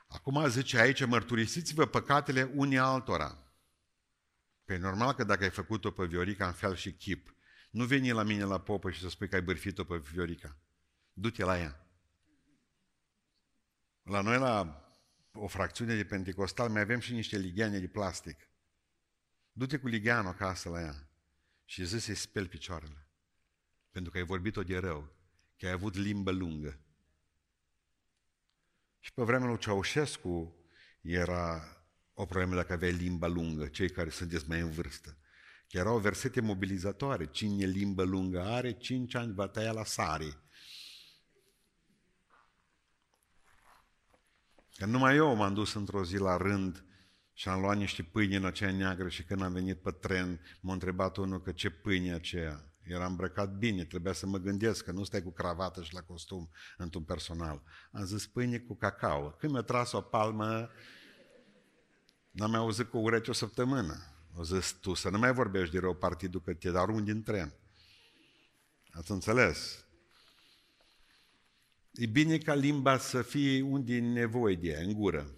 Acum 0.08 0.50
zice 0.50 0.78
aici, 0.78 1.06
mărturisiți-vă 1.06 1.86
păcatele 1.86 2.52
unii 2.56 2.78
altora. 2.78 3.52
Pe 4.66 4.78
normal 4.78 5.14
că 5.14 5.24
dacă 5.24 5.44
ai 5.44 5.50
făcut-o 5.50 5.92
pe 5.92 6.06
Viorica 6.06 6.48
în 6.48 6.54
fel 6.54 6.76
și 6.76 6.94
chip, 6.94 7.36
nu 7.70 7.86
veni 7.86 8.12
la 8.12 8.24
mine 8.24 8.44
la 8.44 8.60
popă 8.60 8.92
și 8.92 9.00
să 9.00 9.10
spui 9.10 9.30
că 9.30 9.36
ai 9.36 9.42
bârfit-o 9.42 9.84
pe 9.84 9.98
Viorica. 9.98 10.58
Du-te 11.14 11.44
la 11.44 11.60
ea. 11.60 11.87
La 14.08 14.22
noi, 14.22 14.38
la 14.38 14.84
o 15.32 15.48
fracțiune 15.48 15.96
de 15.96 16.06
pentecostal, 16.06 16.70
mai 16.70 16.82
avem 16.82 17.00
și 17.00 17.14
niște 17.14 17.38
ligheane 17.38 17.80
de 17.80 17.88
plastic. 17.88 18.50
Du-te 19.52 19.78
cu 19.78 19.88
ligheanul 19.88 20.32
acasă 20.32 20.70
la 20.70 20.82
ea 20.82 21.10
și 21.66 21.86
zi 21.86 22.00
să-i 22.00 22.16
speli 22.16 22.48
picioarele. 22.48 23.08
Pentru 23.92 24.12
că 24.12 24.18
ai 24.18 24.24
vorbit-o 24.24 24.64
de 24.64 24.78
rău. 24.78 25.16
că 25.58 25.66
ai 25.66 25.72
avut 25.72 25.96
limbă 25.96 26.32
lungă. 26.32 26.80
Și 29.00 29.14
pe 29.14 29.24
vremea 29.24 29.48
lui 29.48 29.58
Ceaușescu 29.58 30.56
era 31.02 31.78
o 32.14 32.26
problemă 32.26 32.56
dacă 32.56 32.74
aveai 32.74 32.92
limba 32.92 33.28
lungă, 33.28 33.68
cei 33.68 33.90
care 33.90 34.10
sunteți 34.10 34.48
mai 34.48 34.60
în 34.60 34.70
vârstă. 34.70 35.18
Că 35.68 35.78
erau 35.78 36.00
versete 36.00 36.42
mobilizatoare. 36.42 37.26
Cine 37.26 37.66
limbă 37.66 38.04
lungă 38.04 38.42
are, 38.42 38.72
cinci 38.72 39.16
ani 39.16 39.34
va 39.34 39.48
tăia 39.48 39.72
la 39.72 39.84
sare. 39.84 40.42
Că 44.78 44.86
numai 44.86 45.16
eu 45.16 45.36
m-am 45.36 45.54
dus 45.54 45.74
într-o 45.74 46.04
zi 46.04 46.18
la 46.18 46.38
rând 46.38 46.86
și 47.34 47.50
am 47.50 47.62
luat 47.62 47.78
niște 47.78 48.04
pâini 48.04 48.36
în 48.36 48.46
aceea 48.46 48.72
neagră 48.72 49.08
și 49.08 49.24
când 49.24 49.42
am 49.42 49.54
venit 49.54 49.82
pe 49.82 49.92
tren, 49.92 50.40
m-a 50.62 50.74
întrebat 50.74 51.18
unul 51.18 51.42
că 51.42 51.52
ce 51.52 51.70
pâine 51.70 52.14
aceea. 52.14 52.72
Era 52.82 53.06
îmbrăcat 53.06 53.58
bine, 53.58 53.86
trebuia 53.86 54.14
să 54.14 54.26
mă 54.26 54.38
gândesc 54.38 54.84
că 54.84 54.92
nu 54.92 55.04
stai 55.04 55.22
cu 55.22 55.32
cravată 55.32 55.84
și 55.84 55.94
la 55.94 56.02
costum 56.02 56.50
într-un 56.78 57.04
personal. 57.04 57.64
Am 57.92 58.06
zis 58.06 58.28
pâine 58.28 58.58
cu 58.58 58.76
cacao. 58.76 59.30
Când 59.30 59.52
mi-a 59.52 59.62
tras 59.62 59.92
o 59.92 60.02
palmă, 60.02 60.70
n-am 62.32 62.50
mai 62.50 62.60
auzit 62.60 62.90
cu 62.90 62.98
urechi 62.98 63.30
o 63.30 63.34
săptămână. 63.34 63.96
O 64.36 64.44
zis 64.44 64.72
tu 64.72 64.94
să 64.94 65.10
nu 65.10 65.18
mai 65.18 65.34
vorbești 65.34 65.74
de 65.74 65.80
rău 65.80 65.96
partidul 65.96 66.42
că 66.42 66.54
te 66.54 66.70
arunci 66.74 67.06
din 67.06 67.24
tren. 67.24 67.54
Ați 68.92 69.12
înțeles? 69.12 69.87
E 71.98 72.06
bine 72.06 72.38
ca 72.38 72.54
limba 72.54 72.98
să 72.98 73.22
fie 73.22 73.62
unde 73.62 73.96
e 73.96 74.00
nevoie 74.00 74.56
de 74.56 74.68
ea, 74.68 74.82
în 74.82 74.94
gură. 74.94 75.36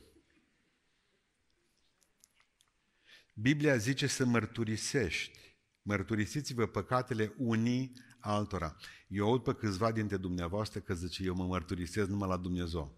Biblia 3.34 3.78
zice 3.78 4.08
să 4.08 4.26
mărturisești. 4.26 5.56
Mărturisiți-vă 5.82 6.65
păcatele 6.65 7.34
unii 7.38 7.93
altora. 8.19 8.76
Eu 9.08 9.28
aud 9.28 9.43
pe 9.43 9.54
câțiva 9.54 9.91
dintre 9.91 10.17
dumneavoastră 10.17 10.80
că 10.80 10.93
zice, 10.93 11.24
eu 11.24 11.36
mă 11.36 11.45
mărturisesc 11.45 12.10
numai 12.10 12.28
la 12.28 12.38
Dumnezeu. 12.38 12.98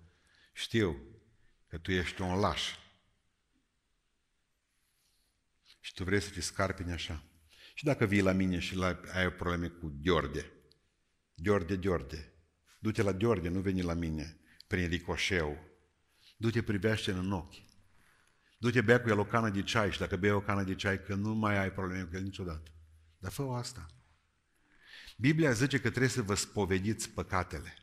Știu 0.54 1.02
că 1.67 1.78
tu 1.78 1.91
ești 1.91 2.21
un 2.21 2.39
laș. 2.39 2.76
Și 5.80 5.93
tu 5.93 6.04
vrei 6.04 6.21
să 6.21 6.30
te 6.30 6.41
scarpini 6.41 6.91
așa. 6.91 7.24
Și 7.74 7.84
dacă 7.84 8.06
vii 8.06 8.21
la 8.21 8.32
mine 8.32 8.60
și 8.60 8.76
la, 8.76 9.00
ai 9.13 9.32
probleme 9.32 9.67
cu 9.67 9.89
Diorde, 9.89 10.52
Diorde, 11.34 11.76
Diorde, 11.76 12.34
du-te 12.82 13.02
la 13.02 13.12
Diorde, 13.12 13.50
nu 13.50 13.60
veni 13.60 13.82
la 13.82 13.94
mine 13.94 14.38
prin 14.67 14.88
ricoșeu. 14.88 15.58
Du-te 16.38 16.62
privește 16.62 17.12
în 17.12 17.32
ochi. 17.32 17.56
Du-te 18.58 18.82
bea 18.82 19.02
cu 19.02 19.10
el 19.10 19.20
o 19.20 19.26
cană 19.26 19.50
de 19.50 19.63
ceai 19.63 19.91
și 19.91 20.00
dacă 20.00 20.15
bei 20.15 20.32
o 20.32 20.41
cană 20.41 20.63
de 20.63 20.76
ceai, 20.76 21.04
că 21.04 21.15
nu 21.15 21.34
mai 21.34 21.58
ai 21.58 21.72
probleme 21.72 22.04
cu 22.04 22.15
el 22.15 22.22
niciodată. 22.22 22.72
Dar 23.17 23.32
fă 23.32 23.41
asta. 23.41 23.86
Biblia 25.17 25.52
zice 25.52 25.80
că 25.80 25.89
trebuie 25.89 26.10
să 26.10 26.22
vă 26.22 26.36
spovediți 26.36 27.10
păcatele, 27.10 27.74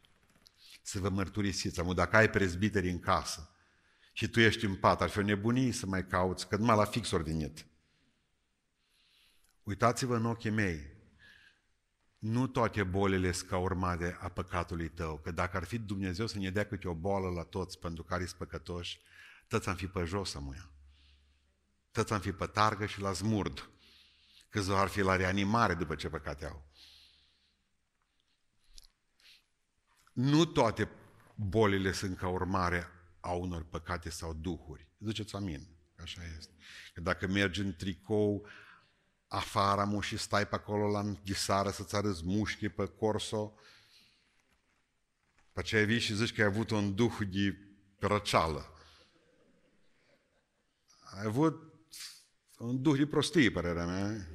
să 0.82 0.98
vă 0.98 1.08
mărturisiți. 1.08 1.80
Amu, 1.80 1.94
dacă 1.94 2.16
ai 2.16 2.30
prezbiteri 2.30 2.90
în 2.90 2.98
casă 2.98 3.50
și 4.12 4.28
tu 4.28 4.40
ești 4.40 4.64
în 4.64 4.74
pat, 4.74 5.00
ar 5.00 5.08
fi 5.08 5.18
o 5.18 5.22
nebunie 5.22 5.72
să 5.72 5.87
mai 5.87 6.06
cauți, 6.06 6.48
că 6.48 6.56
numai 6.56 6.76
la 6.76 6.84
fix 6.84 7.11
ordinit. 7.11 7.66
Uitați-vă 9.62 10.16
în 10.16 10.24
ochii 10.24 10.50
mei, 10.50 10.97
nu 12.18 12.46
toate 12.46 12.83
bolile 12.83 13.33
sunt 13.33 13.48
ca 13.48 13.59
urmare 13.59 14.16
a 14.20 14.28
păcatului 14.28 14.88
tău, 14.88 15.18
că 15.18 15.31
dacă 15.31 15.57
ar 15.57 15.64
fi 15.64 15.78
Dumnezeu 15.78 16.26
să 16.26 16.38
ne 16.38 16.50
dea 16.50 16.66
câte 16.66 16.88
o 16.88 16.94
boală 16.94 17.28
la 17.28 17.42
toți 17.42 17.78
pentru 17.78 18.02
care 18.02 18.24
sunt 18.24 18.38
păcătoși, 18.38 19.00
toți 19.48 19.68
am 19.68 19.74
fi 19.74 19.87
pe 19.87 20.04
jos 20.04 20.35
amuia. 20.35 20.70
Toți 21.90 22.12
am 22.12 22.20
fi 22.20 22.33
pe 22.33 22.46
targă 22.46 22.87
și 22.87 23.00
la 23.00 23.12
zmurd. 23.12 23.70
Câțiva 24.48 24.81
ar 24.81 24.88
fi 24.88 25.00
la 25.00 25.16
reanimare 25.16 25.74
după 25.74 25.94
ce 25.94 26.09
păcate 26.09 26.46
au. 26.46 26.66
Nu 30.12 30.44
toate 30.44 30.88
bolile 31.35 31.92
sunt 31.92 32.16
ca 32.16 32.28
urmare 32.28 32.87
a 33.20 33.33
unor 33.33 33.64
păcate 33.64 34.11
sau 34.11 34.35
duhuri. 34.35 34.88
Ziceți 34.98 35.37
amin. 35.37 35.68
Așa 36.02 36.22
este. 36.38 36.52
Că 36.94 37.00
dacă 37.00 37.26
mergi 37.26 37.61
în 37.61 37.74
tricou 37.76 38.46
afară 39.28 39.84
mu 39.84 40.00
și 40.00 40.16
stai 40.16 40.48
pe 40.48 40.54
acolo 40.54 40.90
la 40.90 41.00
înghisară 41.00 41.70
să-ți 41.70 41.96
arăți 41.96 42.22
mușchi 42.24 42.68
pe 42.68 42.86
corso, 42.86 43.54
pe 45.52 45.60
aceea 45.60 45.84
vii 45.84 45.98
și 45.98 46.14
zici 46.14 46.34
că 46.34 46.40
ai 46.40 46.46
avut 46.46 46.70
un 46.70 46.94
duh 46.94 47.16
de 47.30 47.58
răceală. 47.98 48.72
Ai 51.00 51.24
avut 51.24 51.72
un 52.58 52.82
duh 52.82 52.98
de 52.98 53.06
prostie, 53.06 53.50
părerea 53.50 53.86
mea. 53.86 54.28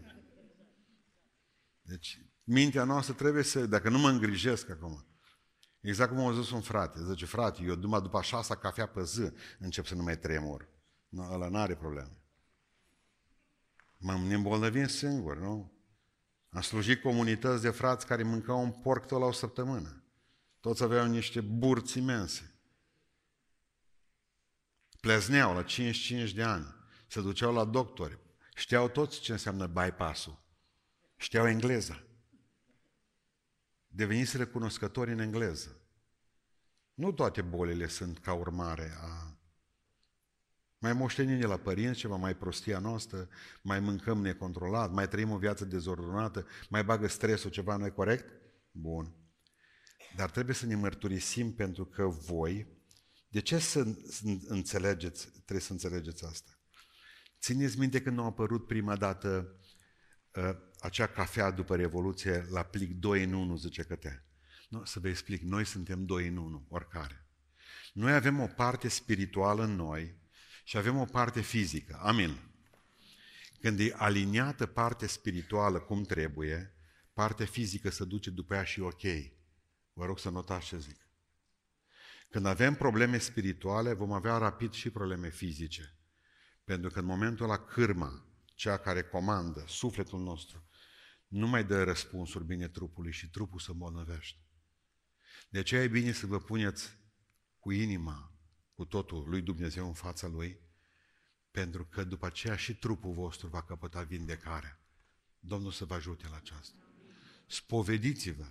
Deci, 1.81 2.21
mintea 2.43 2.83
noastră 2.83 3.13
trebuie 3.13 3.43
să, 3.43 3.65
dacă 3.65 3.89
nu 3.89 3.99
mă 3.99 4.09
îngrijesc 4.09 4.69
acum, 4.69 5.05
exact 5.81 6.15
cum 6.15 6.25
a 6.25 6.41
zis 6.41 6.51
un 6.51 6.61
frate, 6.61 6.99
zice, 7.09 7.25
frate, 7.25 7.63
eu 7.63 7.75
numai 7.75 8.01
după 8.01 8.17
a 8.17 8.21
șasea 8.21 8.55
cafea 8.55 8.87
pe 8.87 9.03
zi 9.03 9.31
încep 9.59 9.85
să 9.85 9.95
nu 9.95 10.03
mai 10.03 10.17
tremur. 10.17 10.69
Nu, 11.07 11.31
ăla 11.31 11.49
n-are 11.49 11.75
probleme. 11.75 12.22
Mă 14.03 14.13
îmbolnăvim 14.13 14.87
singur, 14.87 15.37
nu? 15.37 15.71
Am 16.49 16.61
slujit 16.61 17.01
comunități 17.01 17.61
de 17.61 17.69
frați 17.69 18.05
care 18.05 18.23
mâncau 18.23 18.63
un 18.63 18.71
porc 18.71 19.05
tot 19.05 19.19
la 19.19 19.25
o 19.25 19.31
săptămână. 19.31 20.03
Toți 20.59 20.83
aveau 20.83 21.07
niște 21.07 21.41
burți 21.41 21.97
imense. 21.97 22.55
Plezneau 25.01 25.53
la 25.53 25.63
55 25.63 26.31
de 26.31 26.43
ani. 26.43 26.75
Se 27.07 27.21
duceau 27.21 27.53
la 27.53 27.65
doctori. 27.65 28.19
Știau 28.55 28.89
toți 28.89 29.19
ce 29.19 29.31
înseamnă 29.31 29.67
bypass-ul. 29.67 30.43
Știau 31.15 31.47
engleza. 31.47 32.03
Deveniți 33.87 34.37
recunoscători 34.37 35.11
în 35.11 35.19
engleză. 35.19 35.81
Nu 36.93 37.11
toate 37.11 37.41
bolile 37.41 37.87
sunt 37.87 38.19
ca 38.19 38.33
urmare 38.33 38.97
a 39.01 39.32
mai 40.83 40.93
moștenim 40.93 41.39
de 41.39 41.45
la 41.45 41.57
părinți 41.57 41.99
ceva, 41.99 42.15
mai 42.15 42.35
prostia 42.35 42.79
noastră, 42.79 43.27
mai 43.61 43.79
mâncăm 43.79 44.21
necontrolat, 44.21 44.91
mai 44.91 45.07
trăim 45.07 45.31
o 45.31 45.37
viață 45.37 45.65
dezordonată, 45.65 46.45
mai 46.69 46.83
bagă 46.83 47.07
stresul 47.07 47.49
ceva, 47.49 47.75
nu 47.77 47.91
corect? 47.91 48.25
Bun. 48.71 49.15
Dar 50.15 50.29
trebuie 50.29 50.55
să 50.55 50.65
ne 50.65 50.75
mărturisim 50.75 51.53
pentru 51.53 51.85
că 51.85 52.05
voi, 52.07 52.67
de 53.27 53.39
ce 53.39 53.57
să 53.57 53.85
înțelegeți, 54.47 55.29
trebuie 55.31 55.59
să 55.59 55.71
înțelegeți 55.71 56.25
asta? 56.25 56.51
Țineți 57.39 57.79
minte 57.79 58.01
când 58.01 58.19
a 58.19 58.23
apărut 58.23 58.67
prima 58.67 58.95
dată 58.95 59.55
uh, 60.33 60.55
acea 60.79 61.07
cafea 61.07 61.51
după 61.51 61.75
Revoluție 61.75 62.45
la 62.49 62.63
plic 62.63 62.93
2 62.93 63.23
în 63.23 63.33
1, 63.33 63.55
zice 63.55 63.83
că 63.83 63.95
te. 63.95 64.11
Nu, 64.69 64.83
să 64.85 64.99
vă 64.99 65.07
explic, 65.07 65.41
noi 65.41 65.65
suntem 65.65 66.05
2 66.05 66.27
în 66.27 66.37
1, 66.37 66.65
oricare. 66.69 67.27
Noi 67.93 68.13
avem 68.13 68.39
o 68.39 68.47
parte 68.47 68.87
spirituală 68.87 69.63
în 69.63 69.75
noi, 69.75 70.21
și 70.63 70.77
avem 70.77 70.97
o 70.97 71.05
parte 71.05 71.41
fizică. 71.41 71.99
Amin. 72.01 72.37
Când 73.59 73.79
e 73.79 73.93
aliniată 73.95 74.65
partea 74.65 75.07
spirituală 75.07 75.79
cum 75.79 76.03
trebuie, 76.03 76.75
partea 77.13 77.45
fizică 77.45 77.89
se 77.89 78.05
duce 78.05 78.29
după 78.29 78.53
ea 78.53 78.63
și 78.63 78.79
ok. 78.79 79.01
Vă 79.93 80.05
rog 80.05 80.19
să 80.19 80.29
notați 80.29 80.65
ce 80.65 80.77
zic. 80.77 81.07
Când 82.29 82.45
avem 82.45 82.75
probleme 82.75 83.17
spirituale, 83.17 83.93
vom 83.93 84.11
avea 84.11 84.37
rapid 84.37 84.71
și 84.71 84.89
probleme 84.89 85.29
fizice. 85.29 85.97
Pentru 86.63 86.89
că 86.89 86.99
în 86.99 87.05
momentul 87.05 87.47
la 87.47 87.57
cârma, 87.57 88.25
cea 88.53 88.77
care 88.77 89.03
comandă 89.03 89.63
sufletul 89.67 90.19
nostru, 90.19 90.67
nu 91.27 91.47
mai 91.47 91.63
dă 91.63 91.83
răspunsuri 91.83 92.45
bine 92.45 92.67
trupului 92.67 93.11
și 93.11 93.29
trupul 93.29 93.59
se 93.59 93.71
îmbolnăvește. 93.71 94.39
De 95.49 95.59
aceea 95.59 95.83
e 95.83 95.87
bine 95.87 96.11
să 96.11 96.25
vă 96.25 96.39
puneți 96.39 96.97
cu 97.59 97.71
inima 97.71 98.32
cu 98.75 98.85
totul 98.85 99.29
lui 99.29 99.41
Dumnezeu 99.41 99.87
în 99.87 99.93
fața 99.93 100.27
lui, 100.27 100.59
pentru 101.51 101.85
că 101.85 102.03
după 102.03 102.25
aceea 102.25 102.55
și 102.55 102.75
trupul 102.75 103.13
vostru 103.13 103.47
va 103.47 103.63
căpăta 103.63 104.01
vindecarea. 104.01 104.79
Domnul 105.39 105.71
să 105.71 105.85
vă 105.85 105.93
ajute 105.93 106.27
la 106.29 106.35
aceasta. 106.35 106.77
Spovediți-vă. 107.47 108.47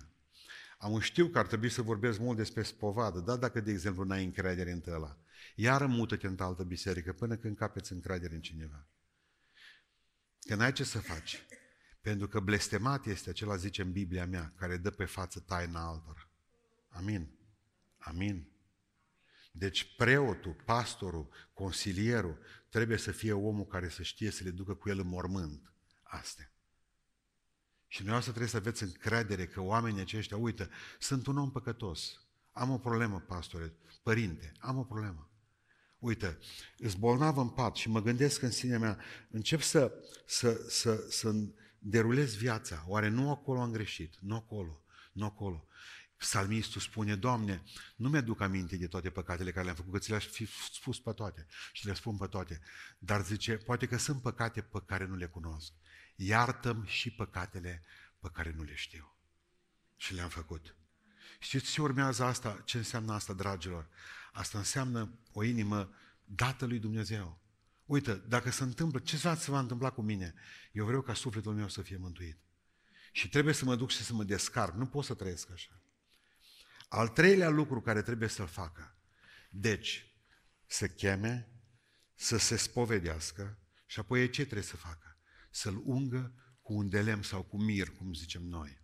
Am 0.77 0.99
știu 0.99 1.27
că 1.27 1.39
ar 1.39 1.47
trebui 1.47 1.69
să 1.69 1.81
vorbesc 1.81 2.19
mult 2.19 2.37
despre 2.37 2.63
spovadă, 2.63 3.19
dar 3.19 3.37
dacă, 3.37 3.59
de 3.59 3.71
exemplu, 3.71 4.03
n-ai 4.03 4.23
încredere 4.23 4.71
în 4.71 4.83
ăla, 4.87 5.17
iară 5.55 5.85
mută-te 5.85 6.27
în 6.27 6.35
altă 6.39 6.63
biserică 6.63 7.13
până 7.13 7.35
când 7.35 7.57
capeți 7.57 7.91
încredere 7.91 8.35
în 8.35 8.41
cineva. 8.41 8.87
Că 10.39 10.55
n-ai 10.55 10.71
ce 10.71 10.83
să 10.83 10.99
faci. 10.99 11.45
Pentru 12.01 12.27
că 12.27 12.39
blestemat 12.39 13.05
este 13.05 13.29
acela, 13.29 13.55
zice 13.55 13.81
în 13.81 13.91
Biblia 13.91 14.25
mea, 14.25 14.53
care 14.55 14.77
dă 14.77 14.89
pe 14.89 15.05
față 15.05 15.39
taina 15.39 15.87
altora. 15.87 16.29
Amin. 16.89 17.29
Amin. 17.97 18.52
Deci 19.55 19.95
preotul, 19.95 20.55
pastorul, 20.65 21.29
consilierul 21.53 22.39
trebuie 22.69 22.97
să 22.97 23.11
fie 23.11 23.33
omul 23.33 23.65
care 23.65 23.89
să 23.89 24.03
știe 24.03 24.29
să 24.29 24.43
le 24.43 24.49
ducă 24.49 24.73
cu 24.73 24.89
el 24.89 24.99
în 24.99 25.07
mormânt. 25.07 25.73
Astea. 26.03 26.51
Și 27.87 27.97
dumneavoastră 27.97 28.33
trebuie 28.33 28.51
să 28.51 28.57
aveți 28.57 28.83
încredere 28.83 29.47
că 29.47 29.61
oamenii 29.61 30.01
aceștia, 30.01 30.37
uite, 30.37 30.69
sunt 30.99 31.27
un 31.27 31.37
om 31.37 31.51
păcătos. 31.51 32.21
Am 32.51 32.69
o 32.69 32.77
problemă, 32.77 33.19
pastore, 33.19 33.73
părinte, 34.03 34.51
am 34.59 34.77
o 34.77 34.83
problemă. 34.83 35.29
Uite, 35.99 36.37
îți 36.77 36.97
bolnav 36.97 37.37
în 37.37 37.49
pat 37.49 37.75
și 37.75 37.89
mă 37.89 38.01
gândesc 38.01 38.41
în 38.41 38.51
sinea 38.51 38.79
mea, 38.79 38.99
încep 39.29 39.61
să, 39.61 39.93
să, 40.25 40.65
să, 40.69 41.05
să 41.09 41.33
derulez 41.79 42.35
viața. 42.35 42.83
Oare 42.87 43.07
nu 43.07 43.29
acolo 43.29 43.61
am 43.61 43.71
greșit? 43.71 44.15
Nu 44.19 44.35
acolo, 44.35 44.83
nu 45.11 45.25
acolo 45.25 45.67
Psalmistul 46.23 46.81
spune, 46.81 47.15
Doamne, 47.15 47.63
nu 47.95 48.09
mi-aduc 48.09 48.41
aminte 48.41 48.77
de 48.77 48.87
toate 48.87 49.09
păcatele 49.09 49.51
care 49.51 49.63
le-am 49.63 49.75
făcut, 49.75 49.91
că 49.91 49.99
ți 49.99 50.09
le-aș 50.09 50.25
fi 50.27 50.45
spus 50.71 50.99
pe 50.99 51.11
toate 51.11 51.45
și 51.71 51.85
le 51.85 51.93
spun 51.93 52.17
pe 52.17 52.27
toate. 52.27 52.61
Dar 52.99 53.23
zice, 53.23 53.57
poate 53.57 53.85
că 53.85 53.97
sunt 53.97 54.21
păcate 54.21 54.61
pe 54.61 54.81
care 54.85 55.05
nu 55.05 55.15
le 55.15 55.25
cunosc. 55.25 55.73
Iartă-mi 56.15 56.87
și 56.87 57.11
păcatele 57.11 57.83
pe 58.19 58.29
care 58.33 58.53
nu 58.55 58.63
le 58.63 58.75
știu. 58.75 59.17
Și 59.95 60.13
le-am 60.13 60.29
făcut. 60.29 60.75
Știți 61.39 61.71
ce 61.71 61.81
urmează 61.81 62.23
asta? 62.23 62.61
Ce 62.65 62.77
înseamnă 62.77 63.13
asta, 63.13 63.33
dragilor? 63.33 63.89
Asta 64.31 64.57
înseamnă 64.57 65.19
o 65.31 65.43
inimă 65.43 65.93
dată 66.25 66.65
lui 66.65 66.79
Dumnezeu. 66.79 67.41
Uite, 67.85 68.13
dacă 68.13 68.51
se 68.51 68.63
întâmplă, 68.63 68.99
ce 68.99 69.17
se 69.17 69.51
va 69.51 69.59
întâmpla 69.59 69.89
cu 69.89 70.01
mine? 70.01 70.33
Eu 70.71 70.85
vreau 70.85 71.01
ca 71.01 71.13
sufletul 71.13 71.53
meu 71.53 71.69
să 71.69 71.81
fie 71.81 71.97
mântuit. 71.97 72.37
Și 73.11 73.29
trebuie 73.29 73.53
să 73.53 73.65
mă 73.65 73.75
duc 73.75 73.89
și 73.89 74.03
să 74.03 74.13
mă 74.13 74.23
descarc. 74.23 74.73
Nu 74.73 74.85
pot 74.85 75.05
să 75.05 75.13
trăiesc 75.13 75.51
așa. 75.51 75.82
Al 76.93 77.07
treilea 77.07 77.49
lucru 77.49 77.81
care 77.81 78.01
trebuie 78.01 78.29
să-l 78.29 78.47
facă. 78.47 78.95
Deci, 79.49 80.15
să 80.65 80.87
cheme, 80.87 81.49
să 82.15 82.37
se 82.37 82.55
spovedească 82.55 83.59
și 83.85 83.99
apoi 83.99 84.29
ce 84.29 84.43
trebuie 84.43 84.63
să 84.63 84.75
facă? 84.75 85.17
Să-l 85.51 85.81
ungă 85.83 86.33
cu 86.61 86.73
un 86.73 86.89
delem 86.89 87.21
sau 87.21 87.43
cu 87.43 87.61
mir, 87.61 87.89
cum 87.89 88.13
zicem 88.13 88.41
noi. 88.41 88.81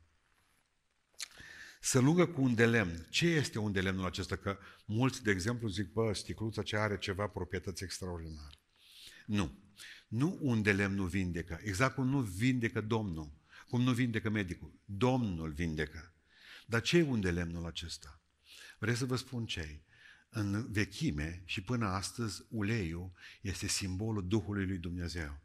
Să 1.81 1.99
lungă 1.99 2.27
cu 2.27 2.41
un 2.41 2.55
de 2.55 2.65
lemn. 2.65 3.07
Ce 3.09 3.27
este 3.27 3.59
un 3.59 3.71
de 3.71 3.81
lemnul 3.81 4.05
acesta? 4.05 4.35
Că 4.35 4.57
mulți, 4.85 5.23
de 5.23 5.31
exemplu, 5.31 5.67
zic, 5.67 5.91
bă, 5.91 6.13
sticluța 6.13 6.63
ce 6.63 6.77
are 6.77 6.97
ceva 6.97 7.27
proprietăți 7.27 7.83
extraordinare. 7.83 8.59
Nu. 9.25 9.57
Nu 10.07 10.37
un 10.41 10.61
de 10.61 10.73
lemn 10.73 10.95
nu 10.95 11.05
vindecă. 11.05 11.59
Exact 11.63 11.95
cum 11.95 12.07
nu 12.07 12.19
vindecă 12.21 12.81
Domnul. 12.81 13.31
Cum 13.67 13.81
nu 13.81 13.93
vindecă 13.93 14.29
medicul. 14.29 14.79
Domnul 14.85 15.51
vindecă. 15.51 16.13
Dar 16.69 16.81
ce 16.81 16.97
e 16.97 17.03
un 17.03 17.21
de 17.21 17.31
lemnul 17.31 17.65
acesta? 17.65 18.21
Vreau 18.79 18.95
să 18.95 19.05
vă 19.05 19.15
spun 19.15 19.45
ce 19.45 19.81
În 20.29 20.71
vechime 20.71 21.41
și 21.45 21.61
până 21.61 21.85
astăzi, 21.85 22.45
uleiul 22.49 23.11
este 23.41 23.67
simbolul 23.67 24.27
Duhului 24.27 24.65
lui 24.65 24.77
Dumnezeu. 24.77 25.41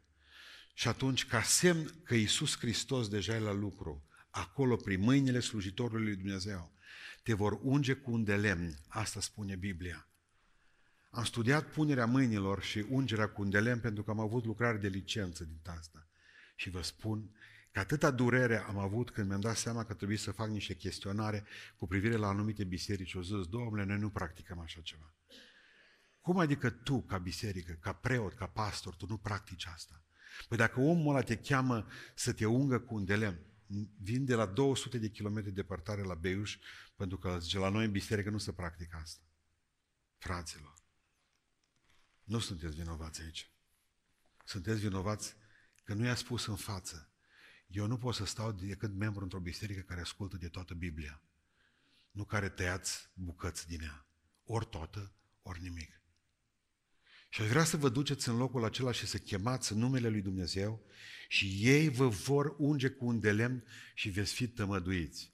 Și 0.73 0.87
atunci, 0.87 1.25
ca 1.25 1.41
semn 1.41 2.01
că 2.03 2.15
Iisus 2.15 2.57
Hristos 2.57 3.07
deja 3.07 3.35
e 3.35 3.39
la 3.39 3.51
lucru, 3.51 4.07
acolo, 4.29 4.75
prin 4.75 4.99
mâinile 4.99 5.39
slujitorului 5.39 6.03
lui 6.03 6.15
Dumnezeu, 6.15 6.73
te 7.23 7.33
vor 7.33 7.59
unge 7.61 7.93
cu 7.93 8.11
un 8.11 8.23
de 8.23 8.35
lemn. 8.35 8.77
Asta 8.87 9.21
spune 9.21 9.55
Biblia. 9.55 10.07
Am 11.09 11.23
studiat 11.23 11.71
punerea 11.71 12.05
mâinilor 12.05 12.63
și 12.63 12.85
ungerea 12.89 13.29
cu 13.29 13.41
un 13.41 13.49
de 13.49 13.59
lemn 13.59 13.79
pentru 13.79 14.03
că 14.03 14.11
am 14.11 14.19
avut 14.19 14.45
lucrare 14.45 14.77
de 14.77 14.87
licență 14.87 15.43
din 15.43 15.59
asta. 15.63 16.07
Și 16.55 16.69
vă 16.69 16.81
spun 16.81 17.29
că 17.75 17.81
atâta 17.81 18.11
durere 18.11 18.57
am 18.57 18.77
avut 18.77 19.11
când 19.11 19.27
mi-am 19.27 19.39
dat 19.39 19.57
seama 19.57 19.83
că 19.83 19.93
trebuie 19.93 20.17
să 20.17 20.31
fac 20.31 20.49
niște 20.49 20.75
chestionare 20.75 21.45
cu 21.77 21.87
privire 21.87 22.15
la 22.15 22.27
anumite 22.27 22.63
biserici. 22.63 23.13
O 23.13 23.21
zis, 23.21 23.47
domnule, 23.47 23.83
noi 23.83 23.97
nu 23.97 24.09
practicăm 24.09 24.59
așa 24.59 24.81
ceva. 24.81 25.13
Cum 26.21 26.37
adică 26.37 26.69
tu, 26.69 27.01
ca 27.01 27.17
biserică, 27.17 27.77
ca 27.81 27.93
preot, 27.93 28.33
ca 28.33 28.47
pastor, 28.47 28.95
tu 28.95 29.05
nu 29.09 29.17
practici 29.17 29.65
asta? 29.65 30.03
Păi 30.47 30.57
dacă 30.57 30.79
omul 30.79 31.15
ăla 31.15 31.23
te 31.23 31.37
cheamă 31.37 31.87
să 32.15 32.33
te 32.33 32.45
ungă 32.45 32.79
cu 32.79 32.95
un 32.95 33.05
de 33.05 33.15
lemn, 33.15 33.39
vin 34.01 34.25
de 34.25 34.35
la 34.35 34.45
200 34.45 34.97
de 34.97 35.09
kilometri 35.09 35.51
departare 35.51 36.01
la 36.01 36.13
Beiuș, 36.13 36.57
pentru 36.95 37.17
că 37.17 37.37
zice, 37.39 37.57
la 37.57 37.69
noi 37.69 37.85
în 37.85 37.91
biserică 37.91 38.29
nu 38.29 38.37
se 38.37 38.51
practică 38.51 38.97
asta. 39.01 39.23
Fraților, 40.17 40.75
nu 42.23 42.39
sunteți 42.39 42.75
vinovați 42.75 43.21
aici. 43.21 43.51
Sunteți 44.45 44.79
vinovați 44.79 45.35
că 45.83 45.93
nu 45.93 46.05
i-a 46.05 46.15
spus 46.15 46.45
în 46.45 46.55
față. 46.55 47.09
Eu 47.67 47.87
nu 47.87 47.97
pot 47.97 48.15
să 48.15 48.25
stau 48.25 48.51
decât 48.51 48.93
membru 48.93 49.23
într-o 49.23 49.39
biserică 49.39 49.81
care 49.81 50.01
ascultă 50.01 50.37
de 50.37 50.47
toată 50.47 50.73
Biblia. 50.73 51.21
Nu 52.11 52.25
care 52.25 52.49
tăiați 52.49 53.09
bucăți 53.13 53.67
din 53.67 53.81
ea. 53.81 54.05
Ori 54.43 54.65
toată, 54.65 55.13
ori 55.41 55.61
nimic. 55.61 56.01
Și 57.29 57.41
aș 57.41 57.47
vrea 57.47 57.63
să 57.63 57.77
vă 57.77 57.89
duceți 57.89 58.29
în 58.29 58.37
locul 58.37 58.63
acela 58.63 58.91
și 58.91 59.07
să 59.07 59.17
chemați 59.17 59.73
numele 59.73 60.09
lui 60.09 60.21
Dumnezeu 60.21 60.85
și 61.27 61.57
ei 61.59 61.89
vă 61.89 62.07
vor 62.07 62.55
unge 62.57 62.89
cu 62.89 63.05
un 63.05 63.19
de 63.19 63.31
lemn 63.31 63.63
și 63.93 64.09
veți 64.09 64.33
fi 64.33 64.47
tămăduiți. 64.47 65.33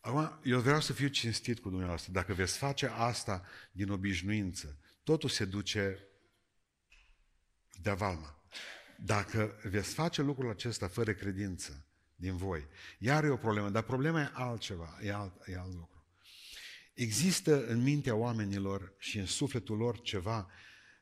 Acum, 0.00 0.40
eu 0.44 0.60
vreau 0.60 0.80
să 0.80 0.92
fiu 0.92 1.08
cinstit 1.08 1.60
cu 1.60 1.68
dumneavoastră. 1.68 2.12
Dacă 2.12 2.34
veți 2.34 2.58
face 2.58 2.86
asta 2.86 3.46
din 3.72 3.90
obișnuință, 3.90 4.78
totul 5.02 5.28
se 5.28 5.44
duce 5.44 6.08
de 7.82 7.90
valma. 7.90 8.35
Dacă 8.98 9.60
veți 9.62 9.94
face 9.94 10.22
lucrul 10.22 10.50
acesta 10.50 10.88
fără 10.88 11.12
credință 11.12 11.86
din 12.14 12.36
voi, 12.36 12.66
iar 12.98 13.24
e 13.24 13.28
o 13.28 13.36
problemă, 13.36 13.70
dar 13.70 13.82
problema 13.82 14.20
e 14.20 14.30
altceva, 14.32 14.98
e 15.02 15.12
alt, 15.12 15.32
e 15.46 15.58
alt 15.58 15.74
lucru. 15.74 16.04
Există 16.94 17.66
în 17.66 17.82
mintea 17.82 18.14
oamenilor 18.14 18.94
și 18.98 19.18
în 19.18 19.26
sufletul 19.26 19.76
lor 19.76 20.00
ceva 20.00 20.50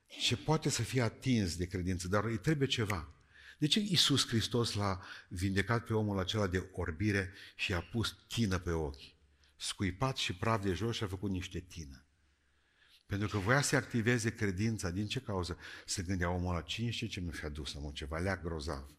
ce 0.07 0.37
poate 0.37 0.69
să 0.69 0.83
fie 0.83 1.03
atins 1.03 1.57
de 1.57 1.67
credință, 1.67 2.09
dar 2.09 2.25
îi 2.25 2.39
trebuie 2.39 2.69
ceva. 2.69 3.15
De 3.59 3.67
ce 3.67 3.81
Iisus 3.81 4.27
Hristos 4.27 4.75
l-a 4.75 5.01
vindecat 5.29 5.85
pe 5.85 5.95
omul 5.95 6.19
acela 6.19 6.47
de 6.47 6.69
orbire 6.73 7.33
și 7.57 7.73
a 7.73 7.81
pus 7.81 8.17
tină 8.29 8.59
pe 8.59 8.71
ochi? 8.71 9.03
Scuipat 9.57 10.17
și 10.17 10.37
praf 10.37 10.63
de 10.63 10.73
jos 10.73 10.97
și 10.97 11.03
a 11.03 11.07
făcut 11.07 11.31
niște 11.31 11.61
tină. 11.61 12.04
Pentru 13.15 13.39
că 13.39 13.45
voia 13.45 13.61
să 13.61 13.77
activeze 13.77 14.35
credința. 14.35 14.91
Din 14.91 15.07
ce 15.07 15.21
cauză? 15.21 15.59
Se 15.87 16.03
gândea 16.03 16.31
omul 16.31 16.55
la 16.55 16.61
cine 16.61 16.91
știe 16.91 17.07
ce 17.07 17.21
nu 17.21 17.31
fi 17.31 17.45
adus, 17.45 17.75
am 17.75 17.91
ceva 17.93 18.19
leac 18.19 18.43
grozav. 18.43 18.91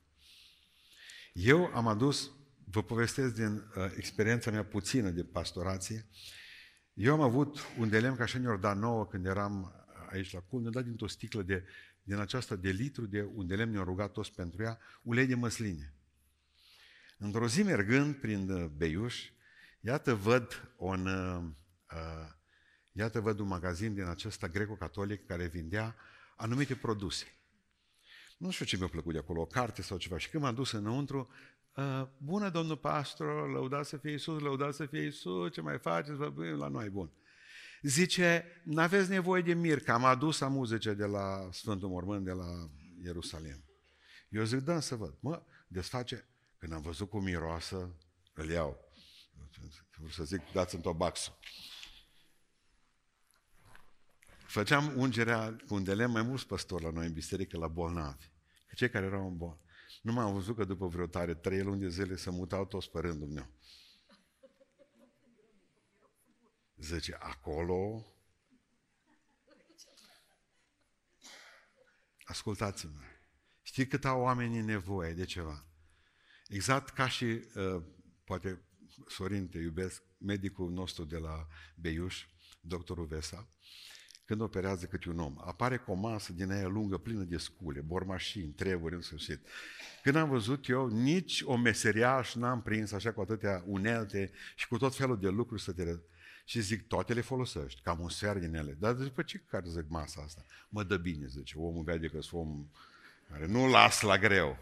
Eu 1.33 1.65
am 1.73 1.87
adus, 1.87 2.31
vă 2.65 2.83
povestesc 2.83 3.33
din 3.33 3.53
uh, 3.55 3.91
experiența 3.97 4.51
mea 4.51 4.65
puțină 4.65 5.09
de 5.09 5.23
pastorație, 5.23 6.07
eu 6.93 7.13
am 7.13 7.21
avut 7.21 7.59
un 7.77 7.89
de 7.89 7.99
lemn 7.99 8.15
ca 8.15 8.25
și 8.25 8.35
în 8.35 8.41
Iordan 8.41 8.79
nouă 8.79 9.07
când 9.07 9.25
eram 9.25 9.85
aici 10.09 10.33
la 10.33 10.39
cul, 10.39 10.61
ne-a 10.61 10.71
dat 10.71 10.83
dintr-o 10.83 11.07
sticlă 11.07 11.41
de, 11.41 11.65
din 12.03 12.17
aceasta 12.17 12.55
de 12.55 12.69
litru, 12.69 13.05
de 13.05 13.21
unde 13.21 13.55
lemn 13.55 13.71
ne-au 13.71 13.83
rugat 13.83 14.11
toți 14.11 14.31
pentru 14.33 14.63
ea, 14.63 14.79
ulei 15.01 15.25
de 15.25 15.35
măsline. 15.35 15.93
Într-o 17.17 17.47
zi 17.47 17.63
mergând 17.63 18.15
prin 18.15 18.49
uh, 18.49 18.65
Beiuș, 18.65 19.29
iată 19.79 20.13
văd 20.13 20.73
un, 20.77 21.05
uh, 21.05 21.43
uh, 21.91 22.33
iată 22.97 23.19
văd 23.19 23.39
un 23.39 23.47
magazin 23.47 23.93
din 23.93 24.03
acesta 24.03 24.47
greco-catolic 24.47 25.25
care 25.25 25.47
vindea 25.47 25.95
anumite 26.35 26.75
produse. 26.75 27.25
Nu 28.37 28.49
știu 28.51 28.65
ce 28.65 28.77
mi-a 28.77 28.87
plăcut 28.87 29.13
de 29.13 29.19
acolo, 29.19 29.41
o 29.41 29.45
carte 29.45 29.81
sau 29.81 29.97
ceva. 29.97 30.17
Și 30.17 30.29
când 30.29 30.43
m-am 30.43 30.55
dus 30.55 30.71
înăuntru, 30.71 31.29
uh, 31.75 32.07
bună 32.17 32.49
domnul 32.49 32.77
pastor, 32.77 33.51
lăudați 33.51 33.89
să 33.89 33.97
fie 33.97 34.11
Iisus, 34.11 34.41
lăudați 34.41 34.77
să 34.77 34.85
fie 34.85 35.01
Iisus, 35.01 35.51
ce 35.51 35.61
mai 35.61 35.79
faceți, 35.79 36.17
vă 36.17 36.55
la 36.57 36.67
noi, 36.67 36.89
bun. 36.89 37.11
Zice, 37.81 38.45
n-aveți 38.63 39.09
nevoie 39.09 39.41
de 39.41 39.53
mir, 39.53 39.79
că 39.79 39.91
am 39.91 40.05
adus 40.05 40.41
amuzice 40.41 40.93
de 40.93 41.05
la 41.05 41.49
Sfântul 41.51 41.89
Mormânt, 41.89 42.25
de 42.25 42.31
la 42.31 42.69
Ierusalim. 43.03 43.63
Eu 44.29 44.43
zic, 44.43 44.59
da, 44.59 44.79
să 44.79 44.95
văd. 44.95 45.15
Mă, 45.19 45.43
desface. 45.67 46.27
Când 46.57 46.73
am 46.73 46.81
văzut 46.81 47.09
cum 47.09 47.23
miroasă, 47.23 47.95
îl 48.33 48.49
iau. 48.49 48.79
Vreau 49.95 50.09
să 50.09 50.23
zic, 50.23 50.41
dați-mi 50.53 50.81
tobaxul. 50.81 51.33
Făceam 54.55 54.97
ungerea 54.97 55.55
cu 55.67 55.73
un 55.73 55.83
de 55.83 55.93
lemn 55.93 56.11
mai 56.11 56.21
mulți 56.21 56.47
păstori 56.47 56.83
la 56.83 56.89
noi 56.89 57.05
în 57.05 57.13
biserică, 57.13 57.57
la 57.57 57.67
bolnavi. 57.67 58.29
Cei 58.75 58.89
care 58.89 59.05
erau 59.05 59.27
în 59.27 59.37
bol. 59.37 59.59
Nu 60.01 60.11
m-am 60.11 60.33
văzut 60.33 60.55
că 60.55 60.63
după 60.63 60.87
vreo 60.87 61.07
tare, 61.07 61.33
trei 61.33 61.61
luni 61.61 61.79
de 61.79 61.89
zile, 61.89 62.15
se 62.15 62.29
mutau 62.29 62.65
toți 62.65 62.89
pe 62.89 62.99
rândul 62.99 63.27
meu. 63.27 63.49
Zice, 66.75 67.17
acolo... 67.19 68.05
Ascultați-mă. 72.23 72.99
Știi 73.61 73.87
cât 73.87 74.05
au 74.05 74.21
oamenii 74.21 74.61
nevoie 74.61 75.13
de 75.13 75.25
ceva? 75.25 75.65
Exact 76.47 76.89
ca 76.89 77.07
și, 77.07 77.25
uh, 77.25 77.83
poate, 78.23 78.61
Sorin, 79.07 79.49
te 79.49 79.57
iubesc, 79.57 80.03
medicul 80.17 80.71
nostru 80.71 81.03
de 81.03 81.17
la 81.17 81.47
Beiuș, 81.75 82.25
doctorul 82.61 83.05
Vesa, 83.05 83.49
când 84.25 84.41
operează 84.41 84.85
câte 84.85 85.09
un 85.09 85.19
om, 85.19 85.37
apare 85.45 85.77
cu 85.77 85.91
o 85.91 85.93
masă 85.93 86.33
din 86.33 86.51
aia 86.51 86.67
lungă, 86.67 86.97
plină 86.97 87.23
de 87.23 87.37
scule, 87.37 87.79
bormașini, 87.79 88.51
treburi 88.51 88.95
în 88.95 89.01
sfârșit. 89.01 89.39
Când 90.03 90.15
am 90.15 90.29
văzut 90.29 90.67
eu, 90.67 90.87
nici 90.87 91.41
o 91.41 91.55
meseriaș 91.55 92.33
n-am 92.33 92.61
prins 92.61 92.91
așa 92.91 93.11
cu 93.11 93.21
atâtea 93.21 93.63
unelte 93.65 94.31
și 94.55 94.67
cu 94.67 94.77
tot 94.77 94.95
felul 94.95 95.19
de 95.19 95.29
lucruri 95.29 95.61
să 95.61 95.71
te 95.71 95.97
și 96.45 96.61
zic, 96.61 96.87
toate 96.87 97.13
le 97.13 97.21
folosești, 97.21 97.81
cam 97.81 97.99
un 97.99 98.09
sfert 98.09 98.39
din 98.39 98.55
ele. 98.55 98.75
Dar 98.79 98.93
după 98.93 99.21
ce 99.21 99.41
care 99.49 99.69
zic 99.69 99.85
masa 99.87 100.21
asta? 100.21 100.45
Mă 100.69 100.83
dă 100.83 100.97
bine, 100.97 101.27
zice, 101.27 101.57
omul 101.57 101.83
vede 101.83 102.07
că 102.07 102.21
sunt 102.21 102.41
om 102.41 102.67
care 103.29 103.45
nu 103.45 103.69
las 103.69 104.01
la 104.01 104.17
greu. 104.17 104.57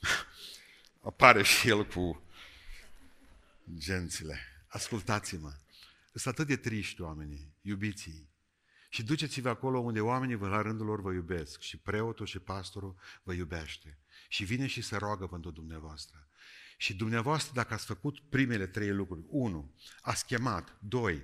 Apare 1.08 1.42
și 1.42 1.68
el 1.68 1.86
cu 1.86 2.22
gențile. 3.78 4.38
Ascultați-mă. 4.66 5.52
Sunt 6.16 6.34
atât 6.34 6.46
de 6.46 6.56
triști 6.56 7.00
oamenii, 7.00 7.54
iubiții. 7.60 8.30
Și 8.88 9.02
duceți-vă 9.02 9.48
acolo 9.48 9.78
unde 9.78 10.00
oamenii 10.00 10.34
vă 10.34 10.48
la 10.48 10.62
rândul 10.62 10.86
lor 10.86 11.00
vă 11.00 11.12
iubesc 11.12 11.60
și 11.60 11.76
preotul 11.76 12.26
și 12.26 12.38
pastorul 12.38 12.96
vă 13.22 13.32
iubește. 13.32 13.98
Și 14.28 14.44
vine 14.44 14.66
și 14.66 14.82
se 14.82 14.96
roagă 14.96 15.26
pentru 15.26 15.50
dumneavoastră. 15.50 16.28
Și 16.76 16.94
dumneavoastră, 16.94 17.52
dacă 17.54 17.74
ați 17.74 17.86
făcut 17.86 18.20
primele 18.20 18.66
trei 18.66 18.92
lucruri, 18.92 19.24
unu, 19.28 19.74
ați 20.00 20.26
chemat, 20.26 20.76
doi, 20.80 21.22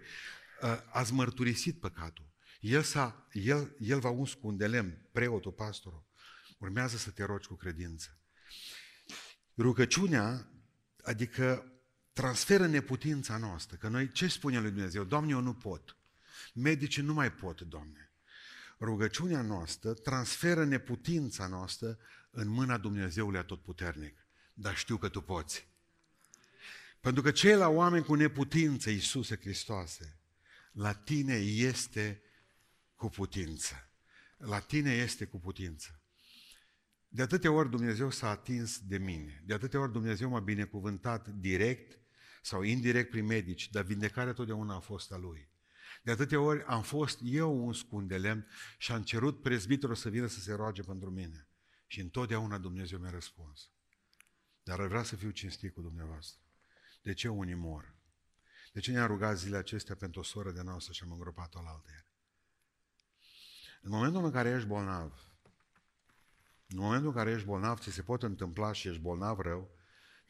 ă, 0.62 0.84
ați 0.90 1.12
mărturisit 1.12 1.80
păcatul, 1.80 2.30
el, 2.61 2.82
s-a, 2.82 3.26
el, 3.32 3.76
el 3.78 3.99
va 3.99 4.11
uns 4.11 4.34
cu 4.34 4.47
un 4.47 4.57
de 4.57 4.66
lemn, 4.66 5.09
preotul, 5.12 5.53
pastorul, 5.53 6.05
urmează 6.59 6.97
să 6.97 7.11
te 7.11 7.24
rogi 7.24 7.49
cu 7.49 7.55
credință. 7.55 8.18
Rugăciunea, 9.57 10.49
adică 11.03 11.71
transferă 12.12 12.66
neputința 12.66 13.36
noastră, 13.36 13.76
că 13.76 13.88
noi 13.88 14.12
ce 14.12 14.28
spune 14.28 14.60
lui 14.60 14.70
Dumnezeu? 14.70 15.04
Doamne, 15.04 15.30
eu 15.30 15.40
nu 15.40 15.54
pot. 15.54 15.96
Medicii 16.54 17.02
nu 17.02 17.14
mai 17.14 17.32
pot, 17.32 17.60
Doamne. 17.60 18.10
Rugăciunea 18.80 19.42
noastră 19.42 19.92
transferă 19.92 20.64
neputința 20.64 21.46
noastră 21.46 21.98
în 22.30 22.48
mâna 22.48 22.78
Dumnezeului 22.78 23.38
Atotputernic. 23.38 24.26
Dar 24.54 24.76
știu 24.76 24.96
că 24.96 25.08
Tu 25.08 25.20
poți. 25.20 25.68
Pentru 27.00 27.22
că 27.22 27.30
cei 27.30 27.56
la 27.56 27.68
oameni 27.68 28.04
cu 28.04 28.14
neputință, 28.14 28.90
Iisuse 28.90 29.36
Hristoase, 29.36 30.18
la 30.72 30.92
Tine 30.92 31.34
este 31.34 32.22
cu 32.96 33.08
putință. 33.08 33.90
La 34.36 34.60
Tine 34.60 34.92
este 34.92 35.24
cu 35.24 35.38
putință. 35.38 36.00
De 37.08 37.22
atâtea 37.22 37.52
ori 37.52 37.70
Dumnezeu 37.70 38.10
s-a 38.10 38.30
atins 38.30 38.78
de 38.78 38.98
mine. 38.98 39.42
De 39.46 39.54
atâtea 39.54 39.80
ori 39.80 39.92
Dumnezeu 39.92 40.28
m-a 40.28 40.40
binecuvântat 40.40 41.28
direct 41.28 41.98
sau 42.43 42.62
indirect 42.62 43.11
prin 43.11 43.24
medici, 43.24 43.70
dar 43.70 43.84
vindecarea 43.84 44.32
totdeauna 44.32 44.74
a 44.74 44.78
fost 44.78 45.12
a 45.12 45.16
Lui. 45.16 45.51
De 46.03 46.11
atâtea 46.11 46.40
ori 46.40 46.64
am 46.64 46.82
fost 46.82 47.18
eu 47.22 47.66
un 47.66 47.72
scund 47.72 48.09
de 48.09 48.18
lemn 48.18 48.47
și 48.78 48.93
am 48.93 49.03
cerut 49.03 49.43
prezbiterul 49.43 49.95
să 49.95 50.09
vină 50.09 50.26
să 50.26 50.40
se 50.40 50.53
roage 50.53 50.82
pentru 50.82 51.11
mine. 51.11 51.47
Și 51.86 52.01
întotdeauna 52.01 52.59
Dumnezeu 52.59 52.99
mi-a 52.99 53.11
răspuns. 53.11 53.70
Dar 54.62 54.80
ar 54.80 54.86
vrea 54.86 55.03
să 55.03 55.16
fiu 55.16 55.30
cinstit 55.30 55.74
cu 55.74 55.80
dumneavoastră. 55.80 56.40
De 57.03 57.12
ce 57.12 57.28
unii 57.28 57.55
mor? 57.55 57.95
De 58.72 58.80
ce 58.80 58.93
ne-a 58.93 59.07
rugat 59.07 59.38
zilele 59.38 59.57
acestea 59.57 59.95
pentru 59.95 60.20
o 60.20 60.22
soră 60.22 60.51
de 60.51 60.62
noastră 60.62 60.93
și 60.93 61.03
am 61.03 61.12
îngropat-o 61.12 61.62
la 61.62 61.70
altă 61.70 61.90
În 63.82 63.90
momentul 63.90 64.24
în 64.24 64.30
care 64.30 64.51
ești 64.51 64.68
bolnav, 64.68 65.32
în 66.68 66.78
momentul 66.78 67.09
în 67.09 67.14
care 67.14 67.30
ești 67.30 67.47
bolnav, 67.47 67.78
ți 67.78 67.90
se 67.90 68.03
pot 68.03 68.22
întâmpla 68.22 68.72
și 68.72 68.88
ești 68.88 69.01
bolnav 69.01 69.38
rău, 69.38 69.70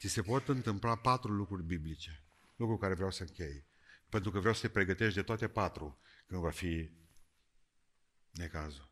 ți 0.03 0.09
se 0.09 0.23
pot 0.23 0.49
întâmpla 0.49 0.97
patru 0.97 1.33
lucruri 1.33 1.63
biblice. 1.63 2.23
Lucruri 2.57 2.81
care 2.81 2.95
vreau 2.95 3.11
să 3.11 3.23
închei. 3.23 3.65
Pentru 4.09 4.31
că 4.31 4.39
vreau 4.39 4.55
să 4.55 4.61
te 4.61 4.69
pregătești 4.69 5.15
de 5.15 5.23
toate 5.23 5.49
patru 5.49 5.99
când 6.27 6.41
va 6.41 6.51
fi 6.51 6.91
necazul. 8.31 8.91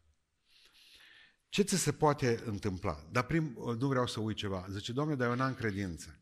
Ce 1.48 1.62
ți 1.62 1.76
se 1.76 1.92
poate 1.92 2.42
întâmpla? 2.44 3.08
Dar 3.12 3.24
prim, 3.24 3.56
nu 3.78 3.88
vreau 3.88 4.06
să 4.06 4.20
uit 4.20 4.36
ceva. 4.36 4.66
Zice, 4.70 4.92
Doamne, 4.92 5.14
dar 5.14 5.28
eu 5.28 5.34
n-am 5.34 5.54
credință. 5.54 6.18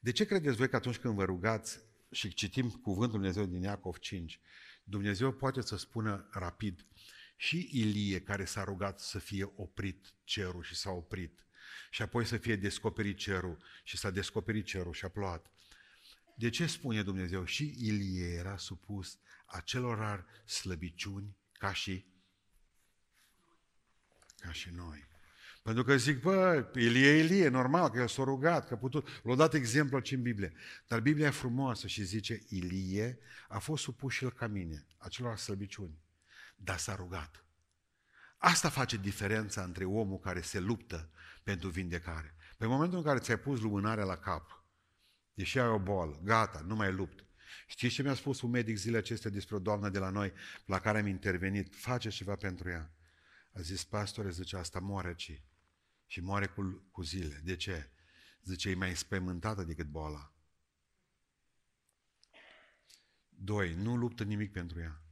De 0.00 0.12
ce 0.12 0.24
credeți 0.24 0.56
voi 0.56 0.68
că 0.68 0.76
atunci 0.76 0.98
când 0.98 1.14
vă 1.14 1.24
rugați 1.24 1.78
și 2.10 2.34
citim 2.34 2.70
cuvântul 2.70 3.18
Dumnezeu 3.18 3.46
din 3.46 3.62
Iacov 3.62 3.98
5, 3.98 4.40
Dumnezeu 4.84 5.32
poate 5.32 5.60
să 5.60 5.76
spună 5.76 6.28
rapid, 6.30 6.86
și 7.36 7.68
Ilie 7.72 8.20
care 8.20 8.44
s-a 8.44 8.64
rugat 8.64 9.00
să 9.00 9.18
fie 9.18 9.52
oprit 9.56 10.14
cerul 10.24 10.62
și 10.62 10.74
s-a 10.74 10.90
oprit, 10.90 11.46
și 11.90 12.02
apoi 12.02 12.24
să 12.24 12.36
fie 12.36 12.56
descoperit 12.56 13.16
cerul 13.16 13.58
și 13.84 13.96
s-a 13.96 14.10
descoperit 14.10 14.64
cerul 14.64 14.92
și 14.92 15.04
a 15.04 15.08
plouat. 15.08 15.50
De 16.36 16.48
ce 16.48 16.66
spune 16.66 17.02
Dumnezeu? 17.02 17.44
Și 17.44 17.74
Ilie 17.78 18.26
era 18.26 18.56
supus 18.56 19.18
acelor 19.46 20.26
slăbiciuni 20.44 21.36
ca 21.52 21.72
și, 21.72 22.04
ca 24.40 24.52
și 24.52 24.70
noi. 24.70 25.06
Pentru 25.62 25.86
că 25.86 25.96
zic, 25.96 26.20
bă, 26.20 26.70
Ilie, 26.74 27.10
Ilie, 27.10 27.48
normal, 27.48 27.90
că 27.90 27.98
el 27.98 28.08
s-a 28.08 28.24
rugat, 28.24 28.66
că 28.68 28.74
a 28.74 28.76
putut. 28.76 29.08
L-a 29.22 29.34
dat 29.34 29.54
exemplu 29.54 29.96
aici 29.96 30.12
în 30.12 30.22
Biblie. 30.22 30.52
Dar 30.86 31.00
Biblia 31.00 31.26
e 31.26 31.30
frumoasă 31.30 31.86
și 31.86 32.02
zice, 32.02 32.42
Ilie 32.48 33.18
a 33.48 33.58
fost 33.58 33.82
supus 33.82 34.12
și 34.12 34.24
el 34.24 34.32
ca 34.32 34.46
mine, 34.46 34.86
acelor 34.98 35.36
slăbiciuni, 35.36 35.98
dar 36.56 36.78
s-a 36.78 36.94
rugat. 36.94 37.44
Asta 38.38 38.68
face 38.68 38.96
diferența 38.96 39.62
între 39.62 39.84
omul 39.84 40.18
care 40.18 40.40
se 40.40 40.58
luptă 40.58 41.10
pentru 41.42 41.68
vindecare. 41.68 42.34
Pe 42.56 42.66
momentul 42.66 42.98
în 42.98 43.04
care 43.04 43.18
ți-ai 43.18 43.38
pus 43.38 43.60
lumânarea 43.60 44.04
la 44.04 44.16
cap, 44.16 44.64
deși 45.34 45.58
ai 45.58 45.68
o 45.68 45.78
boală, 45.78 46.20
gata, 46.24 46.60
nu 46.60 46.74
mai 46.74 46.92
lupt. 46.92 47.24
Știți 47.66 47.94
ce 47.94 48.02
mi-a 48.02 48.14
spus 48.14 48.40
un 48.40 48.50
medic 48.50 48.76
zilele 48.76 48.98
acestea 48.98 49.30
despre 49.30 49.54
o 49.54 49.58
doamnă 49.58 49.88
de 49.88 49.98
la 49.98 50.10
noi 50.10 50.32
la 50.64 50.80
care 50.80 50.98
am 50.98 51.06
intervenit? 51.06 51.74
Face 51.74 52.08
ceva 52.08 52.36
pentru 52.36 52.68
ea. 52.68 52.92
A 53.52 53.60
zis, 53.60 53.84
pastore, 53.84 54.30
zice, 54.30 54.56
asta 54.56 54.78
moare 54.78 55.14
ci. 55.14 55.42
Și 56.06 56.20
moare 56.20 56.46
cu, 56.46 56.88
cu 56.90 57.02
zile. 57.02 57.40
De 57.44 57.56
ce? 57.56 57.90
Zice, 58.42 58.70
e 58.70 58.74
mai 58.74 58.96
spământată 58.96 59.64
decât 59.64 59.86
boala. 59.86 60.32
Doi, 63.28 63.74
nu 63.74 63.96
luptă 63.96 64.24
nimic 64.24 64.52
pentru 64.52 64.80
ea. 64.80 65.02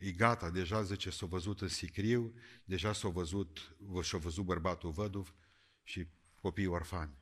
E 0.00 0.12
gata, 0.12 0.50
deja 0.50 0.82
zice, 0.82 1.10
s-a 1.10 1.26
văzut 1.26 1.60
în 1.60 1.68
sicriu, 1.68 2.34
deja 2.64 2.92
s-a 2.92 3.08
văzut, 3.08 3.76
și-a 4.02 4.18
văzut 4.18 4.44
bărbatul 4.44 4.90
văduv 4.90 5.34
și 5.82 6.06
copiii 6.40 6.66
orfani. 6.66 7.18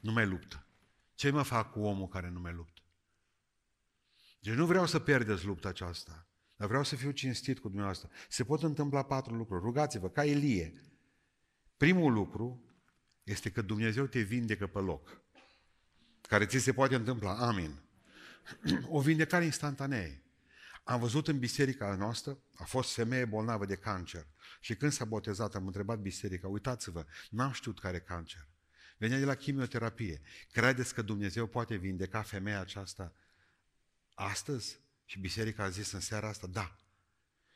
Nu 0.00 0.12
mai 0.12 0.26
luptă. 0.26 0.66
Ce 1.14 1.30
mă 1.30 1.42
fac 1.42 1.72
cu 1.72 1.80
omul 1.80 2.08
care 2.08 2.30
nu 2.30 2.40
mai 2.40 2.52
luptă? 2.52 2.82
Deci 4.40 4.54
nu 4.54 4.66
vreau 4.66 4.86
să 4.86 4.98
pierdeți 4.98 5.44
lupta 5.44 5.68
aceasta, 5.68 6.26
dar 6.56 6.68
vreau 6.68 6.84
să 6.84 6.96
fiu 6.96 7.10
cinstit 7.10 7.58
cu 7.58 7.66
dumneavoastră. 7.66 8.10
Se 8.28 8.44
pot 8.44 8.62
întâmpla 8.62 9.02
patru 9.02 9.34
lucruri. 9.34 9.62
Rugați-vă, 9.62 10.08
ca 10.08 10.24
Elie. 10.24 10.74
Primul 11.76 12.12
lucru 12.12 12.64
este 13.22 13.50
că 13.50 13.62
Dumnezeu 13.62 14.06
te 14.06 14.20
vindecă 14.20 14.66
pe 14.66 14.78
loc. 14.78 15.22
Care 16.20 16.46
ți 16.46 16.58
se 16.58 16.72
poate 16.72 16.94
întâmpla. 16.94 17.36
Amin. 17.36 17.82
O 18.88 19.00
vindecare 19.00 19.44
instantanee. 19.44 20.29
Am 20.82 21.00
văzut 21.00 21.28
în 21.28 21.38
biserica 21.38 21.94
noastră, 21.94 22.38
a 22.54 22.64
fost 22.64 22.94
femeie 22.94 23.24
bolnavă 23.24 23.66
de 23.66 23.76
cancer. 23.76 24.26
Și 24.60 24.74
când 24.74 24.92
s-a 24.92 25.04
botezat, 25.04 25.54
am 25.54 25.66
întrebat 25.66 25.98
biserica, 25.98 26.48
uitați-vă, 26.48 27.06
n-am 27.30 27.52
știut 27.52 27.80
care 27.80 28.00
cancer. 28.00 28.48
Venea 28.98 29.18
de 29.18 29.24
la 29.24 29.34
chimioterapie. 29.34 30.20
Credeți 30.52 30.94
că 30.94 31.02
Dumnezeu 31.02 31.46
poate 31.46 31.76
vindeca 31.76 32.22
femeia 32.22 32.60
aceasta 32.60 33.12
astăzi? 34.14 34.80
Și 35.04 35.18
biserica 35.18 35.62
a 35.64 35.68
zis 35.68 35.92
în 35.92 36.00
seara 36.00 36.28
asta, 36.28 36.46
da. 36.46 36.76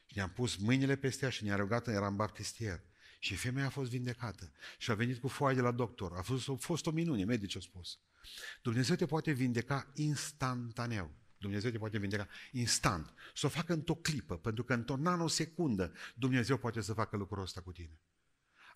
Și 0.07 0.17
ne-am 0.17 0.31
pus 0.31 0.57
mâinile 0.57 0.97
peste 0.97 1.25
ea 1.25 1.31
și 1.31 1.45
ne-a 1.45 1.57
rugat, 1.57 1.87
eram 1.89 2.17
baptistier. 2.17 2.81
Și 3.19 3.35
femeia 3.35 3.67
a 3.67 3.71
fost 3.71 3.91
vindecată. 3.91 4.53
Și 4.79 4.91
a 4.91 4.95
venit 4.95 5.21
cu 5.21 5.29
foaie 5.29 5.55
de 5.55 5.61
la 5.61 5.71
doctor. 5.71 6.13
A 6.17 6.23
fost, 6.23 6.49
a 6.49 6.55
fost 6.55 6.87
o 6.87 6.91
minune, 6.91 7.25
medici 7.25 7.55
au 7.55 7.61
spus. 7.61 7.99
Dumnezeu 8.63 8.97
te 8.97 9.07
poate 9.07 9.33
vindeca 9.33 9.93
instantaneu. 9.95 11.15
Dumnezeu 11.45 11.71
te 11.71 11.79
poate 11.79 11.99
vindeca 11.99 12.29
instant. 12.53 13.15
Să 13.35 13.47
o 13.47 13.49
facă 13.49 13.73
într-o 13.73 13.95
clipă, 13.95 14.37
pentru 14.37 14.65
că 14.65 14.75
într-o 14.75 14.97
nanosecundă 14.97 15.93
Dumnezeu 16.15 16.57
poate 16.57 16.81
să 16.81 16.93
facă 16.93 17.17
lucrul 17.17 17.43
ăsta 17.43 17.61
cu 17.61 17.73
tine. 17.73 18.01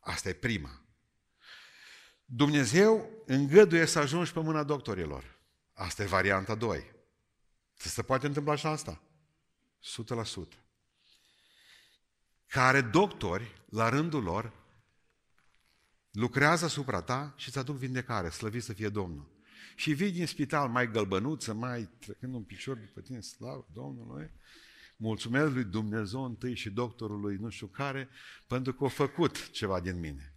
Asta 0.01 0.29
e 0.29 0.33
prima. 0.33 0.83
Dumnezeu 2.25 3.11
îngăduie 3.27 3.87
să 3.87 3.99
ajungi 3.99 4.33
pe 4.33 4.41
mâna 4.41 4.63
doctorilor. 4.63 5.39
Asta 5.73 6.03
e 6.03 6.07
varianta 6.07 6.55
2. 6.55 6.95
Se 7.75 8.03
poate 8.03 8.27
întâmpla 8.27 8.55
și 8.55 8.67
asta. 8.67 9.03
100%. 10.55 10.59
Care 12.47 12.81
doctori, 12.81 13.63
la 13.69 13.89
rândul 13.89 14.23
lor, 14.23 14.53
lucrează 16.11 16.65
asupra 16.65 17.03
ta 17.03 17.35
și 17.37 17.49
îți 17.49 17.59
aduc 17.59 17.77
vindecare, 17.77 18.29
slăvit 18.29 18.63
să 18.63 18.73
fie 18.73 18.89
Domnul 18.89 19.38
și 19.79 19.93
vii 19.93 20.13
din 20.13 20.27
spital 20.27 20.69
mai 20.69 20.91
gălbănuță, 20.91 21.53
mai 21.53 21.89
trecând 21.99 22.35
un 22.35 22.43
picior 22.43 22.77
după 22.77 23.01
tine, 23.01 23.21
slavă 23.21 23.67
Domnului, 23.73 24.31
mulțumesc 24.97 25.53
lui 25.53 25.65
Dumnezeu 25.65 26.25
întâi 26.25 26.55
și 26.55 26.71
doctorului 26.71 27.37
nu 27.37 27.49
știu 27.49 27.67
care, 27.67 28.09
pentru 28.47 28.75
că 28.75 28.85
a 28.85 28.89
făcut 28.89 29.51
ceva 29.51 29.81
din 29.81 29.99
mine. 29.99 30.35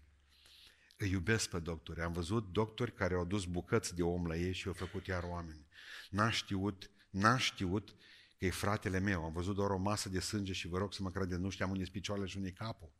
Îi 0.97 1.09
iubesc 1.09 1.49
pe 1.49 1.59
doctori. 1.59 2.01
Am 2.01 2.11
văzut 2.11 2.51
doctori 2.51 2.93
care 2.93 3.13
au 3.13 3.25
dus 3.25 3.45
bucăți 3.45 3.95
de 3.95 4.03
om 4.03 4.27
la 4.27 4.35
ei 4.35 4.53
și 4.53 4.67
au 4.67 4.73
făcut 4.73 5.07
iar 5.07 5.23
oameni. 5.23 5.65
N-a 6.09 6.29
știut, 6.29 6.91
n-a 7.09 7.37
știut 7.37 7.95
că 8.37 8.45
e 8.45 8.49
fratele 8.49 8.99
meu. 8.99 9.23
Am 9.23 9.33
văzut 9.33 9.55
doar 9.55 9.69
o 9.69 9.77
masă 9.77 10.09
de 10.09 10.19
sânge 10.19 10.53
și 10.53 10.67
vă 10.67 10.77
rog 10.77 10.93
să 10.93 11.03
mă 11.03 11.11
credeți, 11.11 11.41
nu 11.41 11.49
știam 11.49 11.69
unde 11.69 11.83
picioarele 11.91 12.27
și 12.27 12.37
unde 12.37 12.51
capul. 12.51 12.91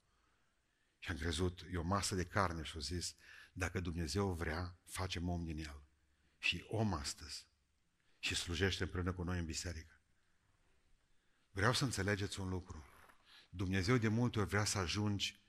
Și 1.00 1.12
am 1.12 1.18
crezut, 1.18 1.66
e 1.74 1.78
o 1.78 1.84
masă 1.84 2.16
de 2.16 2.24
carne 2.24 2.64
și 2.64 2.72
au 2.76 2.82
zis, 2.82 3.16
dacă 3.54 3.80
Dumnezeu 3.80 4.34
vrea, 4.34 4.78
facem 4.86 5.30
om 5.30 5.46
din 5.46 5.58
el 5.58 5.90
și 6.42 6.66
om 6.68 6.94
astăzi 6.94 7.46
și 8.20 8.36
slujește 8.36 8.84
împreună 8.84 9.14
cu 9.14 9.24
noi 9.24 9.40
în 9.40 9.46
biserică. 9.46 10.02
Vreau 11.52 11.74
să 11.74 11.84
înțelegeți 11.84 12.40
un 12.40 12.50
lucru. 12.50 12.86
Dumnezeu 13.50 13.98
de 13.98 14.08
multe 14.08 14.40
ori 14.40 14.48
vrea 14.48 14.66
să 14.66 14.78
ajungi 14.78 15.40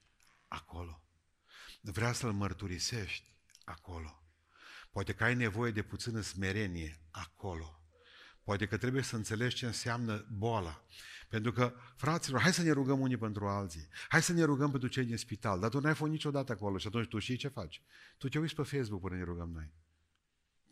acolo. 0.49 1.03
Vrea 1.81 2.13
să-L 2.13 2.33
mărturisești 2.33 3.35
acolo. 3.65 4.25
Poate 4.91 5.15
că 5.15 5.25
ai 5.25 5.35
nevoie 5.35 5.71
de 5.71 5.83
puțină 5.83 6.21
smerenie 6.21 7.01
acolo. 7.11 7.81
Poate 8.43 8.67
că 8.67 8.77
trebuie 8.77 9.03
să 9.03 9.17
înțelegi 9.17 9.57
ce 9.57 9.67
înseamnă 9.67 10.27
boala. 10.31 10.85
Pentru 11.29 11.53
că, 11.53 11.75
fraților, 11.97 12.41
hai 12.41 12.53
să 12.53 12.63
ne 12.63 12.71
rugăm 12.71 13.01
unii 13.01 13.17
pentru 13.17 13.49
alții. 13.49 13.89
Hai 14.09 14.23
să 14.23 14.33
ne 14.33 14.43
rugăm 14.43 14.71
pentru 14.71 14.89
cei 14.89 15.05
din 15.05 15.17
spital. 15.17 15.61
Dar 15.61 15.71
tu 15.71 15.81
n-ai 15.81 15.95
fost 15.95 16.11
niciodată 16.11 16.53
acolo 16.53 16.79
și 16.79 16.87
atunci 16.87 17.09
tu 17.09 17.19
știi 17.19 17.37
ce 17.37 17.49
faci. 17.49 17.83
Tu 18.19 18.29
te 18.29 18.39
uiți 18.39 18.55
pe 18.55 18.63
Facebook 18.63 19.01
până 19.01 19.17
ne 19.17 19.25
rugăm 19.25 19.51
noi. 19.51 19.73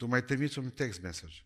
Tu 0.00 0.06
mai 0.06 0.24
trimiți 0.24 0.58
un 0.58 0.70
text 0.70 1.00
message. 1.00 1.42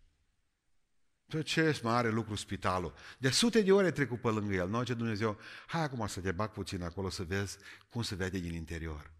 Tu 1.26 1.42
ce 1.42 1.80
mare 1.82 2.10
lucru 2.10 2.34
spitalul. 2.34 2.94
De 3.18 3.30
sute 3.30 3.62
de 3.62 3.72
ore 3.72 3.90
trecut 3.90 4.20
pe 4.20 4.28
lângă 4.28 4.54
el. 4.54 4.68
Nu 4.68 4.82
ce 4.82 4.94
Dumnezeu, 4.94 5.38
hai 5.66 5.82
acum 5.82 6.06
să 6.06 6.20
te 6.20 6.32
bag 6.32 6.50
puțin 6.50 6.82
acolo 6.82 7.10
să 7.10 7.22
vezi 7.22 7.56
cum 7.88 8.02
se 8.02 8.14
vede 8.14 8.38
din 8.38 8.54
interior. 8.54 9.12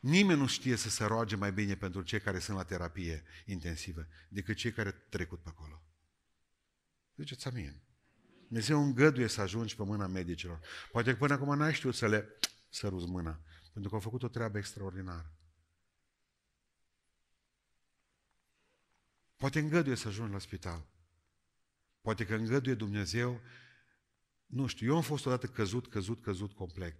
Nimeni 0.00 0.38
nu 0.38 0.46
știe 0.46 0.76
să 0.76 0.88
se 0.88 1.04
roage 1.04 1.36
mai 1.36 1.52
bine 1.52 1.76
pentru 1.76 2.02
cei 2.02 2.20
care 2.20 2.38
sunt 2.38 2.56
la 2.56 2.64
terapie 2.64 3.22
intensivă 3.44 4.06
decât 4.28 4.56
cei 4.56 4.72
care 4.72 4.90
trecut 4.90 5.42
pe 5.42 5.48
acolo. 5.48 5.82
Ziceți 7.16 7.46
amin. 7.46 7.82
Dumnezeu 8.46 8.82
îngăduie 8.82 9.26
să 9.26 9.40
ajungi 9.40 9.76
pe 9.76 9.84
mâna 9.84 10.06
medicilor. 10.06 10.60
Poate 10.90 11.10
că 11.10 11.16
până 11.16 11.32
acum 11.32 11.56
n-ai 11.56 11.74
știut 11.74 11.94
să 11.94 12.08
le 12.08 12.38
săruți 12.68 13.06
mâna, 13.06 13.40
pentru 13.72 13.90
că 13.90 13.96
au 13.96 14.02
făcut 14.02 14.22
o 14.22 14.28
treabă 14.28 14.58
extraordinară. 14.58 15.32
Poate 19.42 19.58
îngăduie 19.58 19.94
să 19.94 20.08
ajungi 20.08 20.32
la 20.32 20.38
spital. 20.38 20.86
Poate 22.00 22.24
că 22.26 22.34
îngăduie 22.34 22.74
Dumnezeu, 22.74 23.40
nu 24.46 24.66
știu, 24.66 24.86
eu 24.86 24.96
am 24.96 25.02
fost 25.02 25.26
odată 25.26 25.46
căzut, 25.46 25.88
căzut, 25.88 26.22
căzut 26.22 26.52
complet. 26.52 26.96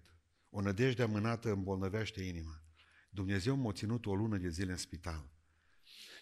O 0.50 0.60
nădejde 0.60 1.02
amânată 1.02 1.50
îmbolnăvește 1.50 2.22
inima. 2.22 2.62
Dumnezeu 3.10 3.56
m-a 3.56 3.72
ținut 3.72 4.06
o 4.06 4.14
lună 4.14 4.36
de 4.36 4.48
zile 4.48 4.70
în 4.70 4.76
spital. 4.76 5.30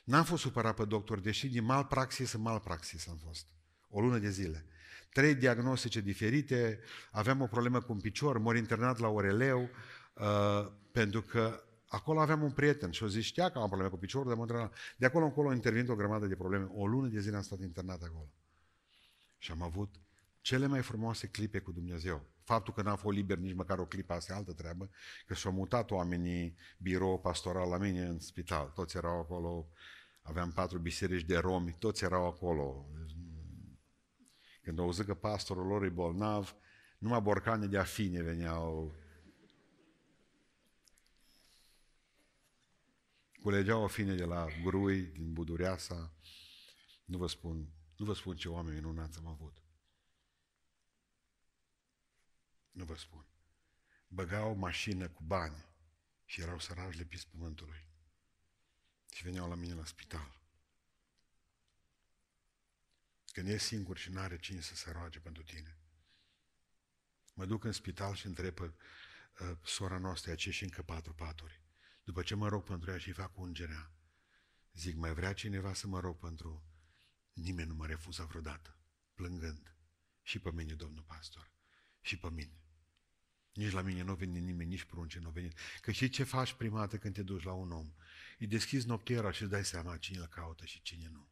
N-am 0.04 0.24
fost 0.24 0.42
supărat 0.42 0.74
pe 0.74 0.84
doctor, 0.84 1.20
deși 1.20 1.48
din 1.48 1.64
malpraxis 1.64 2.32
în 2.32 2.40
malpraxis 2.40 3.06
am 3.06 3.16
fost. 3.16 3.46
O 3.88 4.00
lună 4.00 4.18
de 4.18 4.30
zile. 4.30 4.66
Trei 5.12 5.34
diagnostice 5.34 6.00
diferite, 6.00 6.80
aveam 7.10 7.40
o 7.40 7.46
problemă 7.46 7.80
cu 7.80 7.92
un 7.92 8.00
picior, 8.00 8.38
mor 8.38 8.56
internat 8.56 8.98
la 8.98 9.08
Oreleu, 9.08 9.70
uh, 10.14 10.72
pentru 10.92 11.22
că 11.22 11.64
acolo 11.90 12.20
aveam 12.20 12.42
un 12.42 12.50
prieten 12.50 12.90
și 12.90 13.02
o 13.02 13.06
zis, 13.06 13.24
știa 13.24 13.50
că 13.50 13.58
am 13.58 13.66
probleme 13.66 13.90
cu 13.90 13.96
piciorul, 13.96 14.28
de 14.28 14.34
mă 14.34 14.70
De 14.96 15.06
acolo 15.06 15.24
încolo 15.24 15.52
intervin 15.52 15.90
o 15.90 15.94
grămadă 15.94 16.26
de 16.26 16.36
probleme. 16.36 16.68
O 16.74 16.86
lună 16.86 17.08
de 17.08 17.20
zile 17.20 17.36
am 17.36 17.42
stat 17.42 17.60
internat 17.60 18.02
acolo. 18.02 18.32
Și 19.38 19.50
am 19.50 19.62
avut 19.62 19.94
cele 20.40 20.66
mai 20.66 20.82
frumoase 20.82 21.26
clipe 21.26 21.58
cu 21.58 21.72
Dumnezeu. 21.72 22.26
Faptul 22.44 22.74
că 22.74 22.82
n-am 22.82 22.96
fost 22.96 23.16
liber 23.16 23.38
nici 23.38 23.54
măcar 23.54 23.78
o 23.78 23.86
clipă, 23.86 24.12
asta 24.12 24.32
e 24.32 24.36
altă 24.36 24.52
treabă, 24.52 24.90
că 25.26 25.34
și-au 25.34 25.52
mutat 25.52 25.90
oamenii 25.90 26.56
birou 26.78 27.20
pastoral 27.20 27.68
la 27.68 27.78
mine 27.78 28.02
în 28.04 28.18
spital. 28.18 28.72
Toți 28.74 28.96
erau 28.96 29.18
acolo, 29.18 29.68
aveam 30.22 30.52
patru 30.52 30.78
biserici 30.78 31.26
de 31.26 31.38
romi, 31.38 31.76
toți 31.78 32.04
erau 32.04 32.26
acolo. 32.26 32.86
Când 34.62 34.78
au 34.78 34.84
auzit 34.84 35.06
că 35.06 35.14
pastorul 35.14 35.66
lor 35.66 35.84
e 35.84 35.88
bolnav, 35.88 36.56
numai 36.98 37.20
borcane 37.20 37.66
de 37.66 37.78
afine 37.78 38.22
veneau 38.22 38.94
Culegeau 43.40 43.84
afine 43.84 44.14
de 44.14 44.24
la 44.24 44.46
grui, 44.62 45.02
din 45.02 45.32
Budureasa. 45.32 46.12
Nu 47.04 47.18
vă 47.18 47.26
spun, 47.26 47.72
nu 47.96 48.04
vă 48.04 48.14
spun 48.14 48.36
ce 48.36 48.48
oameni 48.48 48.74
minunați 48.74 49.18
am 49.18 49.26
avut. 49.26 49.62
Nu 52.70 52.84
vă 52.84 52.96
spun. 52.96 53.26
Băgau 54.08 54.50
o 54.50 54.54
mașină 54.54 55.08
cu 55.08 55.22
bani 55.22 55.64
și 56.24 56.40
erau 56.40 56.58
sărași 56.58 56.98
lepiți 56.98 57.28
pământului. 57.28 57.86
Și 59.14 59.22
veneau 59.22 59.48
la 59.48 59.54
mine 59.54 59.74
la 59.74 59.84
spital. 59.84 60.40
Când 63.32 63.48
e 63.48 63.58
singur 63.58 63.96
și 63.96 64.10
nu 64.10 64.20
are 64.20 64.38
cine 64.38 64.60
să 64.60 64.74
se 64.74 64.90
roage 64.90 65.18
pentru 65.18 65.42
tine. 65.42 65.78
Mă 67.34 67.46
duc 67.46 67.64
în 67.64 67.72
spital 67.72 68.14
și 68.14 68.26
întreb 68.26 68.54
pe 68.54 68.62
uh, 68.62 69.56
sora 69.64 69.98
noastră, 69.98 70.32
aceea 70.32 70.54
și 70.54 70.64
încă 70.64 70.82
patru 70.82 71.12
paturi. 71.12 71.59
După 72.10 72.22
ce 72.22 72.34
mă 72.34 72.48
rog 72.48 72.64
pentru 72.64 72.90
ea 72.90 72.98
și 72.98 73.12
fac 73.12 73.38
ungerea, 73.38 73.92
zic, 74.72 74.96
mai 74.96 75.14
vrea 75.14 75.32
cineva 75.32 75.74
să 75.74 75.86
mă 75.86 76.00
rog 76.00 76.18
pentru... 76.18 76.64
Nimeni 77.32 77.68
nu 77.68 77.74
mă 77.74 77.86
refuză 77.86 78.24
vreodată, 78.28 78.76
plângând. 79.14 79.76
Și 80.22 80.38
pe 80.38 80.52
mine, 80.52 80.74
domnul 80.74 81.02
pastor, 81.02 81.50
și 82.00 82.18
pe 82.18 82.30
mine. 82.30 82.62
Nici 83.52 83.72
la 83.72 83.82
mine 83.82 84.02
nu 84.02 84.14
vine 84.14 84.38
nimeni, 84.38 84.70
nici 84.70 84.84
prunce 84.84 85.18
nu 85.18 85.30
vine. 85.30 85.52
Că 85.80 85.90
și 85.90 86.08
ce 86.08 86.24
faci 86.24 86.52
prima 86.52 86.78
dată 86.78 86.98
când 86.98 87.14
te 87.14 87.22
duci 87.22 87.42
la 87.42 87.52
un 87.52 87.72
om? 87.72 87.92
Îi 88.38 88.46
deschizi 88.46 88.86
noptiera 88.86 89.30
și 89.30 89.42
îți 89.42 89.50
dai 89.50 89.64
seama 89.64 89.96
cine 89.96 90.18
îl 90.18 90.26
caută 90.26 90.64
și 90.64 90.82
cine 90.82 91.08
nu. 91.08 91.28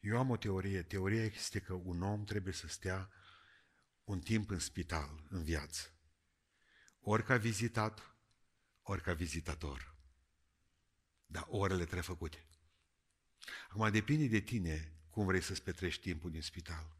Eu 0.00 0.18
am 0.18 0.30
o 0.30 0.36
teorie. 0.36 0.82
Teoria 0.82 1.24
este 1.24 1.60
că 1.60 1.72
un 1.72 2.02
om 2.02 2.24
trebuie 2.24 2.52
să 2.52 2.66
stea 2.66 3.10
un 4.04 4.20
timp 4.20 4.50
în 4.50 4.58
spital, 4.58 5.26
în 5.28 5.42
viață. 5.42 5.91
Ori 7.04 7.24
ca 7.24 7.36
vizitat, 7.36 8.14
ori 8.82 9.02
ca 9.02 9.12
vizitator. 9.12 9.94
Dar 11.26 11.46
orele 11.48 11.82
trebuie 11.82 12.02
făcute. 12.02 12.46
Acum 13.68 13.90
depinde 13.90 14.26
de 14.26 14.40
tine 14.40 14.92
cum 15.10 15.26
vrei 15.26 15.40
să-ți 15.40 15.62
petrești 15.62 16.02
timpul 16.02 16.30
din 16.30 16.42
spital. 16.42 16.96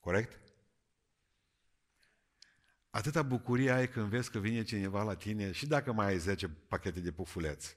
Corect? 0.00 0.40
Atâta 2.90 3.22
bucurie 3.22 3.70
ai 3.70 3.88
când 3.88 4.08
vezi 4.08 4.30
că 4.30 4.38
vine 4.38 4.62
cineva 4.62 5.02
la 5.02 5.16
tine 5.16 5.52
și 5.52 5.66
dacă 5.66 5.92
mai 5.92 6.06
ai 6.06 6.18
10 6.18 6.48
pachete 6.48 7.00
de 7.00 7.12
pufuleți. 7.12 7.76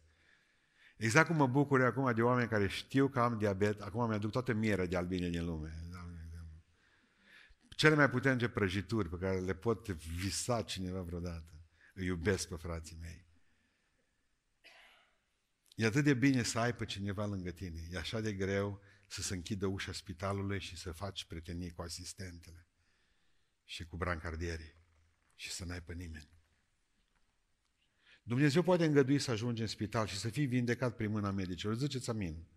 Exact 0.97 1.27
cum 1.27 1.35
mă 1.35 1.47
bucur 1.47 1.81
acum 1.81 2.13
de 2.13 2.21
oameni 2.21 2.49
care 2.49 2.67
știu 2.67 3.07
că 3.07 3.19
am 3.19 3.37
diabet, 3.37 3.81
acum 3.81 4.07
mi-aduc 4.07 4.31
toată 4.31 4.53
mierea 4.53 4.85
de 4.85 4.97
albine 4.97 5.29
din 5.29 5.45
lume. 5.45 5.73
Cele 7.75 7.95
mai 7.95 8.09
puternice 8.09 8.47
prăjituri 8.47 9.09
pe 9.09 9.17
care 9.17 9.39
le 9.39 9.55
pot 9.55 9.87
visa 9.89 10.61
cineva 10.61 11.01
vreodată. 11.01 11.53
Îi 11.93 12.05
iubesc 12.05 12.47
pe 12.47 12.55
frații 12.55 12.97
mei. 13.01 13.25
E 15.75 15.85
atât 15.85 16.03
de 16.03 16.13
bine 16.13 16.43
să 16.43 16.59
ai 16.59 16.75
pe 16.75 16.85
cineva 16.85 17.25
lângă 17.25 17.51
tine. 17.51 17.87
E 17.91 17.97
așa 17.97 18.19
de 18.19 18.33
greu 18.33 18.81
să 19.07 19.21
se 19.21 19.33
închidă 19.33 19.65
ușa 19.65 19.91
spitalului 19.91 20.59
și 20.59 20.77
să 20.77 20.91
faci 20.91 21.25
prietenii 21.25 21.71
cu 21.71 21.81
asistentele 21.81 22.67
și 23.63 23.85
cu 23.85 23.97
brancardierii 23.97 24.75
și 25.35 25.51
să 25.51 25.65
n-ai 25.65 25.81
pe 25.81 25.93
nimeni. 25.93 26.29
Dumnezeu 28.23 28.61
poate 28.61 28.85
îngădui 28.85 29.19
să 29.19 29.31
ajungi 29.31 29.61
în 29.61 29.67
spital 29.67 30.07
și 30.07 30.17
să 30.17 30.29
fii 30.29 30.45
vindecat 30.45 30.95
prin 30.95 31.11
mâna 31.11 31.31
medicilor. 31.31 31.75
Ziceți 31.75 32.09
amin. 32.09 32.47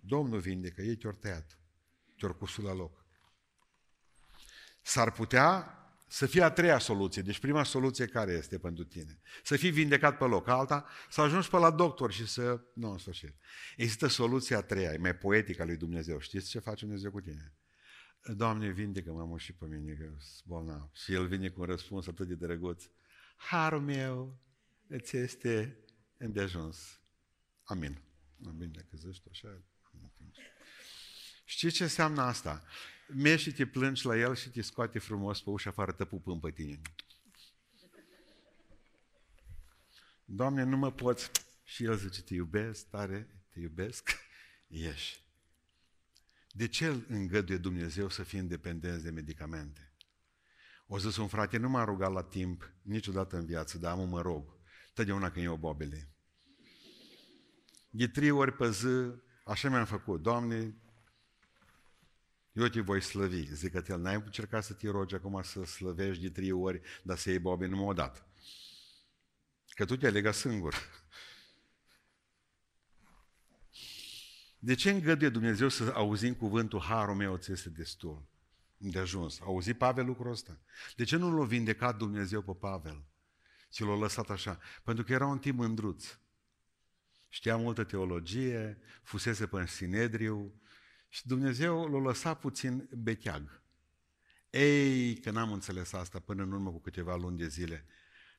Domnul 0.00 0.40
vindecă, 0.40 0.82
ei 0.82 0.96
te-or 0.96 1.14
tăiat, 1.14 1.58
te-or 2.16 2.38
cusut 2.38 2.64
la 2.64 2.72
loc. 2.72 3.05
S-ar 4.86 5.12
putea 5.12 5.70
să 6.08 6.26
fie 6.26 6.42
a 6.42 6.50
treia 6.50 6.78
soluție. 6.78 7.22
Deci 7.22 7.38
prima 7.38 7.62
soluție 7.62 8.06
care 8.06 8.32
este 8.32 8.58
pentru 8.58 8.84
tine? 8.84 9.20
Să 9.44 9.56
fii 9.56 9.70
vindecat 9.70 10.18
pe 10.18 10.24
loc. 10.24 10.48
Alta, 10.48 10.86
să 11.10 11.20
ajungi 11.20 11.48
pe 11.48 11.56
la 11.56 11.70
doctor 11.70 12.12
și 12.12 12.26
să... 12.26 12.60
Nu, 12.74 12.90
în 12.90 12.98
sfârșit. 12.98 13.34
Există 13.76 14.06
soluția 14.06 14.56
a 14.56 14.62
treia, 14.62 14.92
e 14.92 14.96
mai 14.96 15.16
poetică 15.16 15.62
a 15.62 15.64
lui 15.64 15.76
Dumnezeu. 15.76 16.18
Știți 16.18 16.48
ce 16.48 16.58
face 16.58 16.84
Dumnezeu 16.84 17.10
cu 17.10 17.20
tine? 17.20 17.54
Doamne, 18.22 18.68
vindecă-mă 18.68 19.24
mă 19.24 19.38
și 19.38 19.52
pe 19.52 19.64
mine, 19.66 19.92
că 19.92 20.04
sunt 20.04 20.44
bolnav. 20.44 20.90
Și 20.92 21.12
el 21.12 21.26
vine 21.26 21.48
cu 21.48 21.60
un 21.60 21.66
răspuns 21.66 22.06
atât 22.06 22.28
de 22.28 22.34
drăguț. 22.34 22.84
Harul 23.36 23.80
meu 23.80 24.38
îți 24.86 25.16
este 25.16 25.78
îndeajuns. 26.16 27.00
Amin. 27.64 27.98
Amin, 28.46 28.72
dacă 28.72 28.88
zici 28.92 29.22
așa. 29.30 29.62
Știi 31.44 31.70
ce 31.70 31.82
înseamnă 31.82 32.22
asta? 32.22 32.64
Mergi 33.08 33.42
și 33.42 33.52
te 33.52 33.66
plângi 33.66 34.06
la 34.06 34.16
el 34.16 34.34
și 34.34 34.50
te 34.50 34.62
scoate 34.62 34.98
frumos 34.98 35.42
pe 35.42 35.50
ușa 35.50 35.70
afară, 35.70 35.92
tăpupând 35.92 36.40
pe 36.40 36.50
tine. 36.50 36.80
Doamne, 40.24 40.62
nu 40.62 40.76
mă 40.76 40.92
poți. 40.92 41.30
Și 41.64 41.84
el 41.84 41.96
zice, 41.96 42.22
te 42.22 42.34
iubesc 42.34 42.88
tare, 42.88 43.44
te 43.50 43.60
iubesc, 43.60 44.16
ieși. 44.66 45.24
De 46.50 46.68
ce 46.68 46.86
îl 46.86 47.04
îngăduie 47.08 47.58
Dumnezeu 47.58 48.08
să 48.08 48.22
fie 48.22 48.38
independent 48.38 49.02
de 49.02 49.10
medicamente? 49.10 49.92
O 50.86 50.98
zis 50.98 51.16
un 51.16 51.28
frate, 51.28 51.56
nu 51.56 51.68
m-a 51.68 51.84
rugat 51.84 52.12
la 52.12 52.22
timp 52.22 52.72
niciodată 52.82 53.36
în 53.36 53.46
viață, 53.46 53.78
dar 53.78 53.92
am 53.92 54.08
mă 54.08 54.20
rog. 54.20 54.58
Totdeauna 54.94 55.30
când 55.30 55.44
eu 55.44 55.56
bobele. 55.56 56.08
De 57.90 58.08
trei 58.08 58.30
ori 58.30 58.52
pe 58.52 58.70
zi, 58.70 59.14
așa 59.44 59.68
mi-am 59.68 59.84
făcut. 59.84 60.22
Doamne, 60.22 60.74
eu 62.56 62.68
te 62.68 62.80
voi 62.80 63.00
slăvi. 63.00 63.54
Zic 63.54 63.72
că 63.72 63.82
el, 63.92 64.00
n-ai 64.00 64.14
încercat 64.14 64.64
să 64.64 64.72
te 64.72 64.90
rogi 64.90 65.14
acum 65.14 65.42
să 65.42 65.64
slăvești 65.64 66.22
de 66.22 66.30
trei 66.30 66.52
ori, 66.52 66.80
dar 67.02 67.16
să 67.16 67.30
iei 67.30 67.38
bobe 67.38 67.66
numai 67.66 67.86
o 67.86 67.92
dată. 67.92 68.26
Că 69.68 69.84
tu 69.84 69.96
te-ai 69.96 70.12
legat 70.12 70.34
singur. 70.34 70.74
De 74.58 74.74
ce 74.74 74.90
îngăduie 74.90 75.28
Dumnezeu 75.28 75.68
să 75.68 75.92
auzim 75.94 76.34
cuvântul 76.34 76.80
Harul 76.80 77.14
meu 77.14 77.36
ți 77.36 77.52
este 77.52 77.68
destul? 77.68 78.26
De 78.76 78.98
ajuns. 78.98 79.40
Auzi 79.40 79.74
Pavel 79.74 80.04
lucrul 80.04 80.30
ăsta? 80.30 80.58
De 80.96 81.04
ce 81.04 81.16
nu 81.16 81.38
l-a 81.38 81.44
vindecat 81.44 81.96
Dumnezeu 81.96 82.42
pe 82.42 82.52
Pavel? 82.52 83.04
Și 83.72 83.82
l-a 83.82 83.96
lăsat 83.96 84.30
așa? 84.30 84.58
Pentru 84.82 85.04
că 85.04 85.12
era 85.12 85.26
un 85.26 85.38
timp 85.38 85.58
mândruț. 85.58 86.18
Știa 87.28 87.56
multă 87.56 87.84
teologie, 87.84 88.78
fusese 89.02 89.46
pe 89.46 89.66
Sinedriu, 89.66 90.60
și 91.08 91.26
Dumnezeu 91.26 91.86
l-a 91.86 91.98
lăsat 91.98 92.40
puțin 92.40 92.88
beteag. 92.92 93.62
Ei, 94.50 95.16
că 95.16 95.30
n-am 95.30 95.52
înțeles 95.52 95.92
asta 95.92 96.18
până 96.18 96.42
în 96.42 96.52
urmă 96.52 96.70
cu 96.70 96.80
câteva 96.80 97.16
luni 97.16 97.38
de 97.38 97.48
zile. 97.48 97.86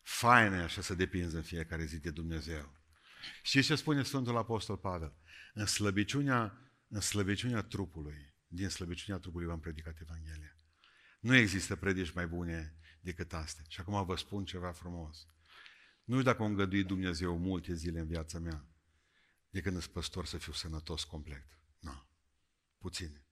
Fain 0.02 0.52
e 0.52 0.64
așa 0.64 0.82
să 0.82 0.96
depinzi 0.96 1.36
în 1.36 1.42
fiecare 1.42 1.86
zi 1.86 2.00
de 2.00 2.12
Dumnezeu. 2.12 2.76
Și 3.42 3.62
ce 3.62 3.76
spune 3.76 4.04
Sfântul 4.04 4.38
Apostol 4.38 4.78
Pavel? 4.78 5.14
În 5.54 5.66
slăbiciunea, 5.66 6.72
în 6.88 7.00
slăbiciunea 7.00 7.62
trupului, 7.62 8.34
din 8.48 8.70
slăbiciunea 8.70 9.20
trupului 9.20 9.48
v-am 9.48 9.60
predicat 9.60 10.00
Evanghelia. 10.02 10.56
Nu 11.20 11.36
există 11.36 11.76
predici 11.76 12.12
mai 12.12 12.28
bune 12.28 12.78
decât 13.00 13.34
astea. 13.34 13.66
Și 13.68 13.80
acum 13.80 14.06
vă 14.06 14.16
spun 14.16 14.46
ceva 14.46 14.72
frumos. 14.72 15.28
Nu 16.04 16.14
știu 16.14 16.32
dacă 16.32 16.42
o 16.42 16.46
îngădui 16.46 16.84
Dumnezeu 16.84 17.38
multe 17.38 17.74
zile 17.74 18.00
în 18.00 18.08
viața 18.08 18.40
mea, 18.40 18.66
de 19.50 19.62
când 19.62 19.82
sunt 19.82 19.94
păstor 19.94 20.26
să 20.26 20.38
fiu 20.38 20.54
sănătos 20.54 21.04
complet. 21.04 21.46
Nu. 21.80 22.06
Puține. 22.78 23.26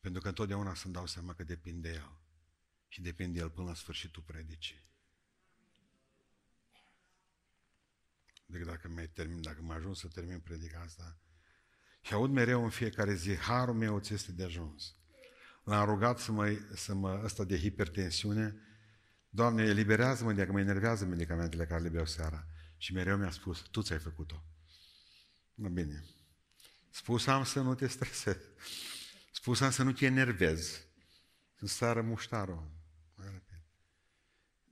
Pentru 0.00 0.20
că 0.20 0.28
întotdeauna 0.28 0.74
să-mi 0.74 0.94
dau 0.94 1.06
seama 1.06 1.34
că 1.34 1.44
depinde 1.44 1.88
de 1.88 1.94
El. 1.94 2.18
Și 2.88 3.00
depinde 3.00 3.32
de 3.32 3.38
El 3.38 3.50
până 3.50 3.66
la 3.66 3.74
sfârșitul 3.74 4.22
predicii. 4.22 4.84
Deci 8.46 8.64
dacă 8.64 8.88
mai 8.88 9.08
termin, 9.08 9.42
dacă 9.42 9.62
mai 9.62 9.76
ajung 9.76 9.96
să 9.96 10.08
termin 10.08 10.40
predica 10.40 10.80
asta, 10.80 11.18
și 12.00 12.12
aud 12.12 12.30
mereu 12.30 12.64
în 12.64 12.70
fiecare 12.70 13.14
zi, 13.14 13.36
harul 13.36 13.74
meu 13.74 14.00
ți 14.00 14.14
este 14.14 14.32
de 14.32 14.44
ajuns. 14.44 14.94
L-am 15.64 15.84
rugat 15.84 16.18
să 16.18 16.32
mă, 16.32 16.58
să 16.74 16.94
mă 16.94 17.20
ăsta 17.24 17.44
de 17.44 17.58
hipertensiune, 17.58 18.66
Doamne, 19.36 19.62
eliberează-mă 19.62 20.32
de 20.32 20.46
că 20.46 20.52
mă 20.52 20.60
enervează 20.60 21.04
medicamentele 21.04 21.66
care 21.66 21.82
le 21.82 21.88
beau 21.88 22.06
seara. 22.06 22.46
Și 22.76 22.92
mereu 22.92 23.16
mi-a 23.16 23.30
spus, 23.30 23.60
tu 23.60 23.82
ți-ai 23.82 23.98
făcut-o. 23.98 24.44
Nu 25.54 25.68
bine. 25.68 26.04
Spus 26.96 27.26
am 27.26 27.44
să 27.44 27.60
nu 27.60 27.74
te 27.74 27.86
stresezi. 27.86 28.44
Spus 29.32 29.60
am 29.60 29.70
să 29.70 29.82
nu 29.82 29.92
te 29.92 30.06
enervezi. 30.06 30.86
Să 31.58 31.66
sară 31.66 32.02
muștarul. 32.02 32.70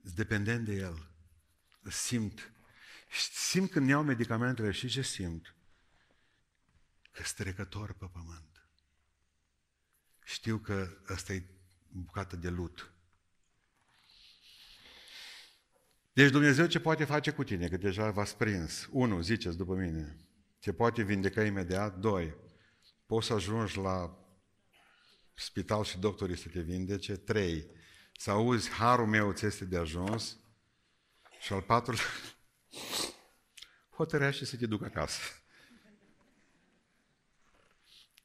Îți 0.01 0.15
dependent 0.15 0.65
de 0.65 0.73
el. 0.73 1.11
Simt. 1.89 2.51
Simt 3.33 3.71
când 3.71 3.89
iau 3.89 4.03
medicamentele 4.03 4.71
și 4.71 4.87
ce 4.87 5.01
simt? 5.01 5.55
Că 7.11 7.23
strecător 7.23 7.93
pe 7.93 8.05
pământ. 8.05 8.67
Știu 10.23 10.57
că 10.57 10.97
ăsta 11.09 11.33
e 11.33 11.43
bucată 11.87 12.35
de 12.35 12.49
lut. 12.49 12.91
Deci 16.13 16.31
Dumnezeu 16.31 16.65
ce 16.65 16.79
poate 16.79 17.05
face 17.05 17.31
cu 17.31 17.43
tine, 17.43 17.67
că 17.67 17.77
deja 17.77 18.11
v-ați 18.11 18.37
prins? 18.37 18.87
Unu, 18.91 19.21
ziceți 19.21 19.57
după 19.57 19.75
mine. 19.75 20.25
Te 20.65 20.73
poate 20.73 21.03
vindeca 21.03 21.43
imediat. 21.43 21.97
Doi, 21.97 22.35
poți 23.05 23.27
să 23.27 23.33
ajungi 23.33 23.77
la 23.77 24.17
spital 25.33 25.83
și 25.83 25.97
doctorii 25.97 26.37
să 26.37 26.49
te 26.49 26.61
vindece. 26.61 27.15
Trei, 27.15 27.67
să 28.17 28.31
auzi, 28.31 28.69
harul 28.69 29.07
meu 29.07 29.31
ți 29.31 29.45
este 29.45 29.65
de 29.65 29.77
ajuns. 29.77 30.37
Și 31.39 31.53
al 31.53 31.61
patrulea, 31.61 32.03
hotărește 33.97 34.45
să 34.45 34.57
te 34.57 34.65
duc 34.65 34.83
acasă. 34.83 35.21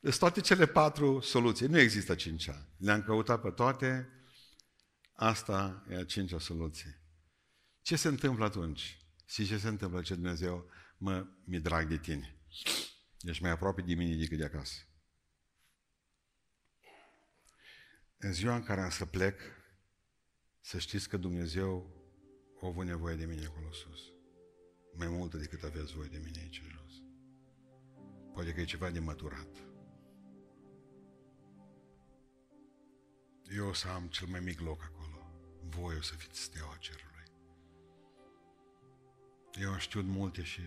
Deci 0.00 0.18
toate 0.18 0.40
cele 0.40 0.66
patru 0.66 1.20
soluții. 1.20 1.66
Nu 1.66 1.78
există 1.78 2.14
cincea. 2.14 2.66
Le-am 2.76 3.02
căutat 3.02 3.40
pe 3.40 3.50
toate. 3.50 4.08
Asta 5.12 5.84
e 5.90 5.96
a 5.96 6.04
cincea 6.04 6.38
soluție. 6.38 7.02
Ce 7.82 7.96
se 7.96 8.08
întâmplă 8.08 8.44
atunci? 8.44 8.98
Și 9.26 9.46
ce 9.46 9.58
se 9.58 9.68
întâmplă 9.68 10.02
ce 10.02 10.14
Dumnezeu 10.14 10.70
mă, 11.00 11.26
mi 11.44 11.60
drag 11.60 11.88
de 11.88 11.98
tine? 11.98 12.36
Ești 13.20 13.42
mai 13.42 13.50
aproape 13.50 13.82
de 13.82 13.94
mine 13.94 14.16
decât 14.16 14.38
de 14.38 14.44
acasă. 14.44 14.78
În 18.16 18.32
ziua 18.32 18.54
în 18.54 18.62
care 18.62 18.80
am 18.80 18.90
să 18.90 19.06
plec, 19.06 19.40
să 20.60 20.78
știți 20.78 21.08
că 21.08 21.16
Dumnezeu 21.16 21.94
a 22.62 22.66
avut 22.66 22.84
nevoie 22.84 23.16
de 23.16 23.24
mine 23.24 23.44
acolo 23.44 23.72
sus. 23.72 24.00
Mai 24.94 25.08
multă 25.08 25.36
decât 25.36 25.62
aveți 25.62 25.94
voi 25.94 26.08
de 26.08 26.20
mine 26.24 26.38
aici 26.40 26.62
jos. 26.70 26.92
Poate 28.32 28.52
că 28.52 28.60
e 28.60 28.64
ceva 28.64 28.90
de 28.90 28.98
măturat. 28.98 29.56
Eu 33.56 33.68
o 33.68 33.72
să 33.72 33.88
am 33.88 34.08
cel 34.08 34.26
mai 34.26 34.40
mic 34.40 34.60
loc 34.60 34.82
acolo. 34.82 35.32
Voi 35.62 35.96
o 35.96 36.02
să 36.02 36.14
fiți 36.14 36.40
steaua 36.40 36.76
cerului. 36.76 37.08
Eu 39.60 39.72
am 39.72 39.78
știut 39.78 40.04
multe 40.04 40.42
și 40.42 40.60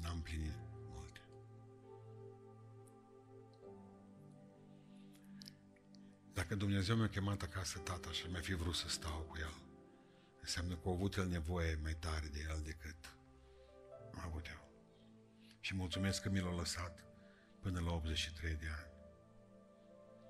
n-am 0.00 0.20
plinit 0.20 0.56
multe. 0.94 1.20
Dacă 6.32 6.54
Dumnezeu 6.54 6.96
mi-a 6.96 7.08
chemat 7.08 7.42
acasă 7.42 7.78
tata 7.78 8.10
și 8.10 8.26
mi-a 8.30 8.40
fi 8.40 8.54
vrut 8.54 8.74
să 8.74 8.88
stau 8.88 9.20
cu 9.20 9.36
el, 9.40 9.54
înseamnă 10.40 10.74
că 10.74 10.88
a 10.88 10.92
avut 10.92 11.16
el 11.16 11.26
nevoie 11.26 11.78
mai 11.82 11.94
tare 11.94 12.26
de 12.32 12.46
el 12.48 12.60
decât 12.64 13.16
am 14.14 14.22
avut 14.24 14.46
eu. 14.46 14.68
Și 15.60 15.74
mulțumesc 15.74 16.22
că 16.22 16.28
mi 16.28 16.40
l-a 16.40 16.54
lăsat 16.54 17.04
până 17.60 17.80
la 17.80 17.92
83 17.92 18.54
de 18.54 18.66
ani. 18.66 18.90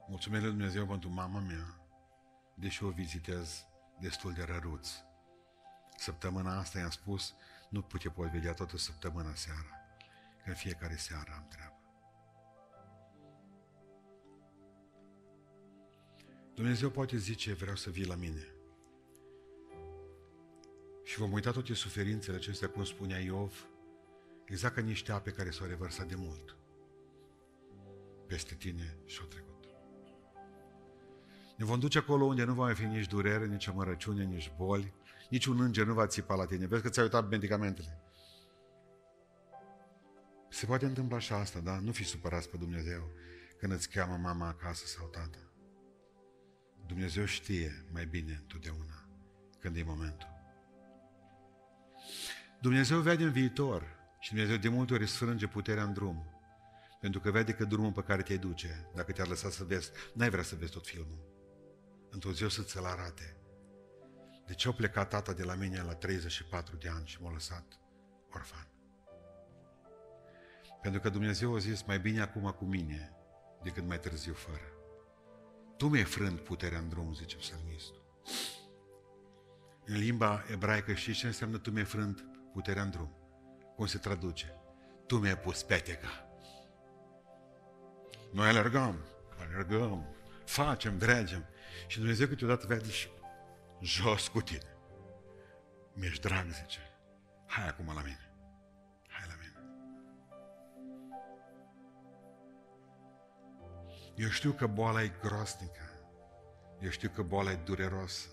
Mulțumesc 0.08 0.42
lui 0.42 0.52
Dumnezeu 0.52 0.86
pentru 0.86 1.08
mama 1.08 1.40
mea, 1.40 1.80
deși 2.54 2.84
o 2.84 2.90
vizitez 2.90 3.66
destul 4.00 4.32
de 4.32 4.42
răruț. 4.42 4.88
Săptămâna 5.96 6.58
asta 6.58 6.78
i-am 6.78 6.90
spus 6.90 7.34
nu 7.68 7.80
te 7.80 8.08
pot 8.08 8.30
vedea 8.30 8.52
toată 8.52 8.76
săptămâna 8.76 9.34
seara, 9.34 9.80
că 10.42 10.48
în 10.48 10.54
fiecare 10.54 10.96
seară 10.96 11.32
am 11.36 11.46
treabă. 11.48 11.80
Dumnezeu 16.54 16.90
poate 16.90 17.16
zice, 17.16 17.52
vreau 17.52 17.76
să 17.76 17.90
vii 17.90 18.06
la 18.06 18.14
mine. 18.14 18.52
Și 21.04 21.18
vom 21.18 21.32
uita 21.32 21.50
toate 21.50 21.74
suferințele 21.74 22.36
acestea, 22.36 22.68
cum 22.68 22.84
spunea 22.84 23.18
Iov, 23.18 23.66
exact 24.44 24.74
ca 24.74 24.80
niște 24.80 25.12
ape 25.12 25.30
care 25.30 25.50
s-au 25.50 25.66
revărsat 25.66 26.06
de 26.06 26.14
mult 26.14 26.58
peste 28.28 28.54
tine 28.54 28.96
și 29.04 29.18
au 29.20 29.26
trecut. 29.26 29.64
Ne 31.56 31.64
vom 31.64 31.78
duce 31.78 31.98
acolo 31.98 32.24
unde 32.24 32.44
nu 32.44 32.54
va 32.54 32.64
mai 32.64 32.74
fi 32.74 32.84
nici 32.84 33.06
durere, 33.06 33.46
nici 33.46 33.68
amărăciune, 33.68 34.24
nici 34.24 34.52
boli, 34.56 34.92
Niciun 35.28 35.60
înger 35.60 35.86
nu 35.86 35.94
va 35.94 36.06
țipa 36.06 36.34
la 36.34 36.44
tine. 36.44 36.66
Vezi 36.66 36.82
că 36.82 36.88
ți-ai 36.88 37.04
uitat 37.04 37.28
medicamentele. 37.28 38.02
Se 40.48 40.66
poate 40.66 40.84
întâmpla 40.84 41.16
așa 41.16 41.36
asta, 41.36 41.60
da? 41.60 41.78
Nu 41.78 41.92
fi 41.92 42.04
supărați 42.04 42.48
pe 42.48 42.56
Dumnezeu 42.56 43.10
când 43.58 43.72
îți 43.72 43.88
cheamă 43.88 44.16
mama 44.16 44.46
acasă 44.46 44.86
sau 44.86 45.06
tata. 45.06 45.52
Dumnezeu 46.86 47.24
știe 47.24 47.84
mai 47.92 48.06
bine 48.06 48.36
întotdeauna 48.40 49.08
când 49.60 49.76
e 49.76 49.82
momentul. 49.82 50.28
Dumnezeu 52.60 53.00
vede 53.00 53.24
în 53.24 53.32
viitor 53.32 53.96
și 54.20 54.30
Dumnezeu 54.30 54.56
de 54.56 54.68
multe 54.68 54.94
ori 54.94 55.06
sfrânge 55.06 55.46
puterea 55.46 55.82
în 55.82 55.92
drum. 55.92 56.32
Pentru 57.00 57.20
că 57.20 57.30
vede 57.30 57.52
că 57.52 57.64
drumul 57.64 57.92
pe 57.92 58.02
care 58.02 58.22
te 58.22 58.36
duce, 58.36 58.90
dacă 58.94 59.12
te-ar 59.12 59.28
lăsa 59.28 59.50
să 59.50 59.64
vezi, 59.64 59.90
n-ai 60.14 60.30
vrea 60.30 60.42
să 60.42 60.56
vezi 60.56 60.72
tot 60.72 60.86
filmul. 60.86 61.26
Într-o 62.10 62.32
zi 62.32 62.44
o 62.44 62.48
să 62.48 62.62
ți-l 62.62 62.84
arate. 62.84 63.37
De 64.48 64.54
ce 64.54 64.68
a 64.68 64.72
plecat 64.72 65.08
tata 65.08 65.32
de 65.32 65.42
la 65.42 65.54
mine 65.54 65.82
la 65.82 65.94
34 65.94 66.76
de 66.76 66.88
ani 66.88 67.06
și 67.06 67.22
m-a 67.22 67.32
lăsat 67.32 67.78
orfan? 68.34 68.66
Pentru 70.82 71.00
că 71.00 71.08
Dumnezeu 71.08 71.54
a 71.54 71.58
zis, 71.58 71.82
mai 71.82 71.98
bine 72.00 72.20
acum 72.20 72.50
cu 72.50 72.64
mine 72.64 73.12
decât 73.62 73.84
mai 73.84 74.00
târziu 74.00 74.32
fără. 74.34 74.72
Tu 75.76 75.88
mi-ai 75.88 76.04
frânt 76.04 76.40
puterea 76.40 76.78
în 76.78 76.88
drum, 76.88 77.14
zice 77.14 77.36
psalmistul. 77.36 78.02
În 79.84 79.96
limba 79.96 80.44
ebraică 80.50 80.92
știți 80.92 81.18
ce 81.18 81.26
înseamnă 81.26 81.58
tu 81.58 81.70
mi-ai 81.70 81.84
frânt 81.84 82.24
puterea 82.52 82.82
în 82.82 82.90
drum? 82.90 83.16
Cum 83.76 83.86
se 83.86 83.98
traduce? 83.98 84.54
Tu 85.06 85.18
mi-ai 85.18 85.38
pus 85.38 85.62
peteca. 85.62 86.28
Noi 88.32 88.48
alergăm, 88.48 89.04
alergăm, 89.38 90.06
facem, 90.44 90.98
dregem. 90.98 91.44
Și 91.86 91.98
Dumnezeu 91.98 92.26
câteodată 92.26 92.66
vede 92.66 92.90
și 92.90 93.08
jos 93.80 94.28
cu 94.28 94.40
tine. 94.40 94.76
Mi-ești 95.94 96.20
drag, 96.20 96.50
zice. 96.50 96.80
Hai 97.46 97.68
acum 97.68 97.86
la 97.86 98.02
mine. 98.02 98.32
Hai 99.08 99.26
la 99.28 99.34
mine. 99.40 99.56
Eu 104.14 104.28
știu 104.28 104.52
că 104.52 104.66
boala 104.66 105.02
e 105.02 105.12
groaznică. 105.20 105.82
Eu 106.80 106.90
știu 106.90 107.08
că 107.08 107.22
boala 107.22 107.50
e 107.50 107.56
dureroasă. 107.56 108.28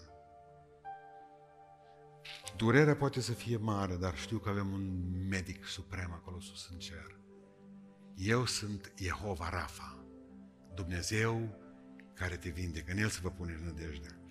Durerea 2.55 2.95
poate 2.95 3.21
să 3.21 3.31
fie 3.31 3.57
mare, 3.57 3.95
dar 3.95 4.17
știu 4.17 4.37
că 4.37 4.49
avem 4.49 4.71
un 4.71 5.11
medic 5.27 5.65
suprem 5.65 6.11
acolo 6.11 6.39
sus 6.39 6.69
în 6.71 6.79
cer. 6.79 7.19
Eu 8.15 8.45
sunt 8.45 8.93
Jehova 8.97 9.49
Rafa, 9.49 10.05
Dumnezeu 10.73 11.59
care 12.13 12.37
te 12.37 12.49
vindecă. 12.49 12.91
În 12.91 12.97
El 12.97 13.09
să 13.09 13.19
vă 13.21 13.29
puneți 13.29 13.63
nădejdea. 13.63 14.24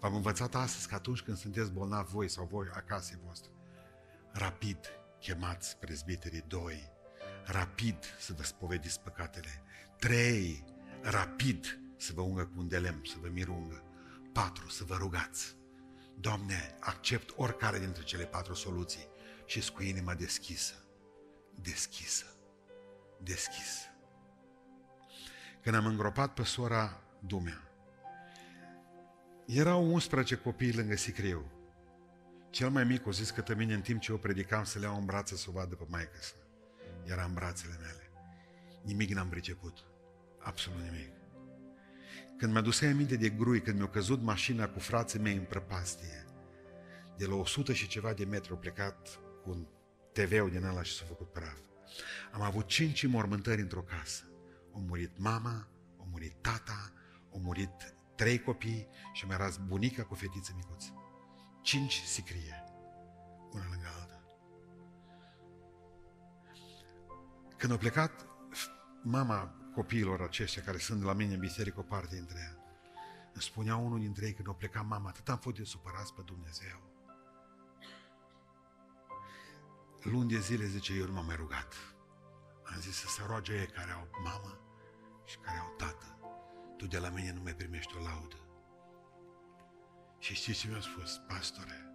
V-am 0.00 0.14
învățat 0.14 0.54
astăzi 0.54 0.88
că 0.88 0.94
atunci 0.94 1.20
când 1.20 1.36
sunteți 1.36 1.72
bolnavi 1.72 2.10
voi 2.10 2.28
sau 2.28 2.44
voi 2.44 2.66
acasă 2.72 3.18
voastră, 3.24 3.50
rapid 4.32 4.78
chemați 5.18 5.76
prezbiterii 5.76 6.44
doi, 6.46 6.92
rapid 7.44 7.96
să 8.18 8.32
vă 8.36 8.42
spovediți 8.42 9.00
păcatele, 9.00 9.62
trei, 9.98 10.64
rapid 11.02 11.80
să 11.96 12.12
vă 12.14 12.20
ungă 12.20 12.44
cu 12.44 12.60
un 12.60 12.68
de 12.68 12.78
lemn, 12.78 13.00
să 13.04 13.14
vă 13.20 13.28
mirungă, 13.32 13.84
patru, 14.32 14.68
să 14.68 14.84
vă 14.84 14.94
rugați. 14.94 15.56
Doamne, 16.16 16.76
accept 16.80 17.32
oricare 17.36 17.78
dintre 17.78 18.02
cele 18.02 18.24
patru 18.24 18.54
soluții 18.54 19.08
și 19.46 19.72
cu 19.72 19.82
inima 19.82 20.14
deschisă. 20.14 20.74
Deschisă. 21.54 22.26
Deschisă. 23.22 23.84
Când 25.62 25.74
am 25.74 25.86
îngropat 25.86 26.34
pe 26.34 26.42
sora 26.42 27.02
Dumea, 27.18 27.69
erau 29.52 29.92
11 29.92 30.34
copii 30.34 30.72
lângă 30.72 30.96
Sicriu. 30.96 31.50
Cel 32.50 32.70
mai 32.70 32.84
mic 32.84 33.06
a 33.06 33.10
zis 33.10 33.30
că 33.30 33.54
mine 33.56 33.74
în 33.74 33.80
timp 33.80 34.00
ce 34.00 34.10
eu 34.10 34.18
predicam 34.18 34.64
să 34.64 34.78
le 34.78 34.84
iau 34.84 34.98
în 34.98 35.04
brațe 35.04 35.36
să 35.36 35.46
o 35.48 35.52
vadă 35.52 35.74
pe 35.74 35.84
maică 35.88 36.18
sa. 36.20 36.34
Era 37.04 37.24
în 37.24 37.34
brațele 37.34 37.76
mele. 37.80 38.10
Nimic 38.82 39.10
n-am 39.14 39.28
priceput. 39.28 39.78
Absolut 40.38 40.80
nimic. 40.80 41.10
Când 42.38 42.52
mi-a 42.52 42.60
dus 42.60 42.80
aminte 42.80 43.16
de 43.16 43.28
grui, 43.28 43.60
când 43.60 43.78
mi-a 43.78 43.88
căzut 43.88 44.22
mașina 44.22 44.68
cu 44.68 44.78
frații 44.78 45.18
mei 45.18 45.36
în 45.36 45.44
prăpastie, 45.44 46.26
de 47.16 47.26
la 47.26 47.34
100 47.34 47.72
și 47.72 47.88
ceva 47.88 48.12
de 48.12 48.24
metri 48.24 48.50
au 48.50 48.56
plecat 48.56 49.20
cu 49.42 49.50
un 49.50 49.66
TV-ul 50.12 50.50
din 50.50 50.64
ăla 50.64 50.82
și 50.82 50.96
s-a 50.96 51.04
făcut 51.04 51.32
praf. 51.32 51.58
Am 52.32 52.40
avut 52.40 52.66
cinci 52.66 53.06
mormântări 53.06 53.60
într-o 53.60 53.82
casă. 53.82 54.22
Au 54.74 54.80
murit 54.80 55.18
mama, 55.18 55.68
au 55.98 56.08
murit 56.10 56.34
tata, 56.40 56.92
au 57.32 57.40
murit 57.40 57.94
trei 58.20 58.40
copii 58.40 58.88
și 59.12 59.26
mi-a 59.26 59.36
ras 59.36 59.56
bunica 59.56 60.04
cu 60.04 60.14
fetiță 60.14 60.52
micuță. 60.56 60.94
Cinci 61.62 62.00
sicrie, 62.00 62.64
una 63.52 63.64
lângă 63.70 63.86
alta. 63.98 64.22
Când 67.56 67.72
a 67.72 67.76
plecat 67.76 68.26
mama 69.02 69.54
copiilor 69.74 70.20
aceștia 70.20 70.62
care 70.62 70.78
sunt 70.78 71.02
la 71.02 71.12
mine 71.12 71.34
în 71.34 71.40
biserică 71.40 71.80
o 71.80 71.82
parte 71.82 72.14
dintre 72.14 72.38
ea, 72.38 72.64
îmi 73.32 73.42
spunea 73.42 73.76
unul 73.76 73.98
dintre 73.98 74.26
ei 74.26 74.32
când 74.32 74.48
a 74.48 74.52
plecat 74.52 74.86
mama, 74.86 75.08
atât 75.08 75.28
am 75.28 75.38
fost 75.38 75.56
de 75.56 75.64
supărați 75.64 76.14
pe 76.14 76.22
Dumnezeu. 76.24 76.80
Luni 80.02 80.28
de 80.28 80.38
zile, 80.38 80.64
zice, 80.64 80.92
eu 80.92 81.06
nu 81.06 81.12
m-am 81.12 81.26
mai 81.26 81.36
rugat. 81.36 81.74
Am 82.64 82.80
zis 82.80 82.96
să 82.96 83.06
se 83.08 83.22
roage 83.26 83.52
ei 83.52 83.66
care 83.66 83.90
au 83.90 84.08
mamă 84.24 84.60
și 85.24 85.38
care 85.38 85.58
au 85.58 85.74
tată. 85.76 86.19
Tu 86.80 86.86
de 86.86 86.98
la 86.98 87.08
mine 87.08 87.32
nu 87.32 87.40
mai 87.42 87.54
primești 87.54 87.96
o 87.96 88.02
laudă. 88.02 88.36
Și 90.18 90.34
știți 90.34 90.58
ce 90.58 90.68
mi-a 90.68 90.80
spus? 90.80 91.16
Pastore, 91.28 91.92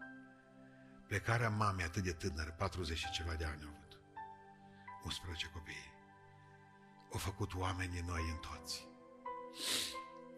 plecarea 1.07 1.49
mamei 1.49 1.85
atât 1.85 2.03
de 2.03 2.11
tânără, 2.11 2.51
40 2.57 2.97
și 2.97 3.11
ceva 3.11 3.33
de 3.33 3.45
ani 3.45 3.63
au 3.63 3.69
avut. 3.69 3.99
11 5.03 5.47
copii. 5.47 5.93
Au 7.11 7.19
făcut 7.19 7.55
oamenii 7.55 8.03
noi 8.07 8.21
în 8.29 8.37
toți. 8.37 8.87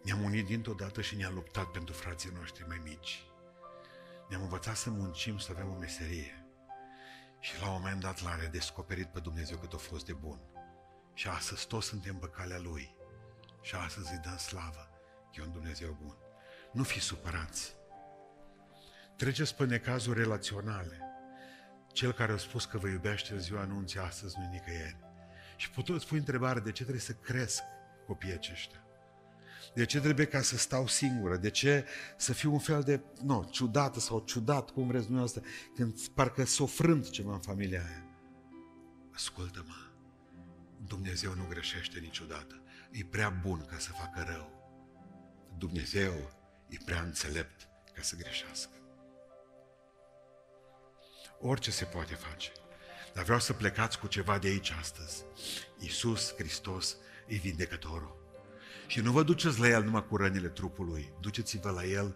Ne-am 0.04 0.24
unit 0.24 0.46
dintr-o 0.46 0.74
dată 0.74 1.02
și 1.02 1.16
ne-am 1.16 1.34
luptat 1.34 1.72
pentru 1.72 1.94
frații 1.94 2.32
noștri 2.34 2.68
mai 2.68 2.82
mici. 2.84 3.24
Ne-am 4.30 4.42
învățat 4.42 4.76
să 4.76 4.90
muncim, 4.90 5.38
să 5.38 5.52
avem 5.52 5.70
o 5.70 5.78
meserie. 5.78 6.46
Și 7.40 7.60
la 7.62 7.68
un 7.68 7.74
moment 7.74 8.02
dat 8.02 8.22
l-a 8.22 8.36
redescoperit 8.36 9.08
pe 9.08 9.20
Dumnezeu 9.20 9.58
cât 9.58 9.74
a 9.74 9.78
fost 9.78 10.06
de 10.06 10.14
bun. 10.14 10.40
Și 11.14 11.28
astăzi 11.28 11.68
toți 11.68 11.88
suntem 11.88 12.18
pe 12.18 12.28
calea 12.28 12.60
Lui. 12.60 12.97
Și 13.68 13.76
astăzi 13.76 14.12
îi 14.12 14.20
dăm 14.24 14.38
slavă 14.38 14.90
că 15.32 15.42
e 15.42 15.46
un 15.46 15.52
Dumnezeu 15.52 15.98
bun. 16.02 16.16
Nu 16.72 16.84
fi 16.84 17.00
supărați. 17.00 17.76
Treceți 19.16 19.56
pe 19.56 19.66
necazuri 19.66 20.20
relaționale. 20.20 21.02
Cel 21.92 22.14
care 22.14 22.32
a 22.32 22.38
spus 22.38 22.66
că 22.66 22.78
vă 22.78 22.88
iubește 22.88 23.34
în 23.34 23.40
ziua 23.40 23.62
anunții 23.62 24.00
astăzi 24.00 24.36
nu 24.40 24.50
nicăieri. 24.52 24.98
Și 25.56 25.70
puteți 25.70 26.08
pui 26.08 26.18
întrebare 26.18 26.60
de 26.60 26.72
ce 26.72 26.82
trebuie 26.82 27.02
să 27.02 27.14
cresc 27.14 27.62
copiii 28.06 28.34
aceștia. 28.34 28.84
De 29.74 29.86
ce 29.86 30.00
trebuie 30.00 30.26
ca 30.26 30.42
să 30.42 30.58
stau 30.58 30.88
singură? 30.88 31.38
De 31.38 31.50
ce 31.50 31.86
să 32.18 32.34
fiu 32.34 32.52
un 32.52 32.60
fel 32.60 32.82
de, 32.82 33.02
nu, 33.22 33.50
ciudată 33.52 34.00
sau 34.00 34.20
ciudat, 34.20 34.70
cum 34.70 34.88
vreți 34.88 35.04
dumneavoastră, 35.04 35.42
când 35.76 36.08
parcă 36.08 36.46
sofrând 36.46 37.10
ceva 37.10 37.34
în 37.34 37.42
familia 37.42 37.84
aia? 37.86 38.06
Ascultă-mă, 39.14 39.76
Dumnezeu 40.86 41.34
nu 41.34 41.46
greșește 41.50 42.00
niciodată. 42.00 42.62
E 42.92 43.06
prea 43.06 43.30
bun 43.30 43.66
ca 43.66 43.78
să 43.78 43.92
facă 43.92 44.26
rău. 44.32 44.52
Dumnezeu 45.58 46.14
e 46.68 46.78
prea 46.86 47.02
înțelept 47.02 47.68
ca 47.94 48.02
să 48.02 48.16
greșească. 48.16 48.72
Orice 51.40 51.72
se 51.72 51.86
poate 51.86 52.14
face. 52.14 52.52
Dar 53.14 53.24
vreau 53.24 53.40
să 53.40 53.54
plecați 53.54 54.00
cu 54.00 54.08
ceva 54.08 54.38
de 54.38 54.48
aici 54.48 54.72
astăzi. 54.80 55.24
Iisus 55.78 56.34
Hristos 56.36 56.98
e 57.28 57.36
vindecătorul. 57.36 58.16
Și 58.88 59.02
nu 59.02 59.12
vă 59.12 59.24
duceți 59.24 59.60
la 59.60 59.68
El 59.68 59.84
numai 59.84 60.06
cu 60.08 60.18
rănile 60.18 60.50
trupului, 60.50 61.14
duceți-vă 61.20 61.70
la 61.70 61.86
El 61.86 62.16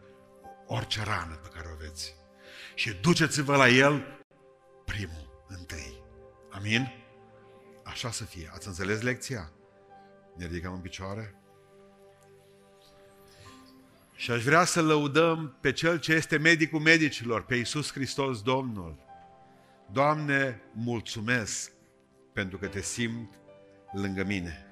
orice 0.66 1.04
rană 1.04 1.36
pe 1.36 1.48
care 1.48 1.68
o 1.68 1.72
aveți. 1.72 2.16
Și 2.76 2.94
duceți-vă 2.94 3.56
la 3.56 3.70
El 3.70 4.24
primul, 4.86 5.46
întâi. 5.48 6.04
Amin? 6.52 6.92
Așa 7.84 8.12
să 8.12 8.24
fie. 8.24 8.50
Ați 8.54 8.68
înțeles 8.68 9.02
lecția? 9.02 9.52
Ne 10.36 10.46
ridicăm 10.46 10.74
în 10.74 10.80
picioare? 10.80 11.36
Și 14.16 14.32
aș 14.32 14.44
vrea 14.44 14.64
să 14.64 14.82
lăudăm 14.82 15.58
pe 15.62 15.72
Cel 15.72 16.00
ce 16.00 16.14
este 16.14 16.38
medicul 16.38 16.80
medicilor, 16.80 17.46
pe 17.46 17.56
Iisus 17.56 17.92
Hristos 17.92 18.42
Domnul. 18.42 18.96
Doamne, 19.92 20.62
mulțumesc 20.74 21.72
pentru 22.34 22.58
că 22.58 22.68
te 22.68 22.82
simt 22.82 23.40
lângă 23.92 24.24
mine 24.24 24.66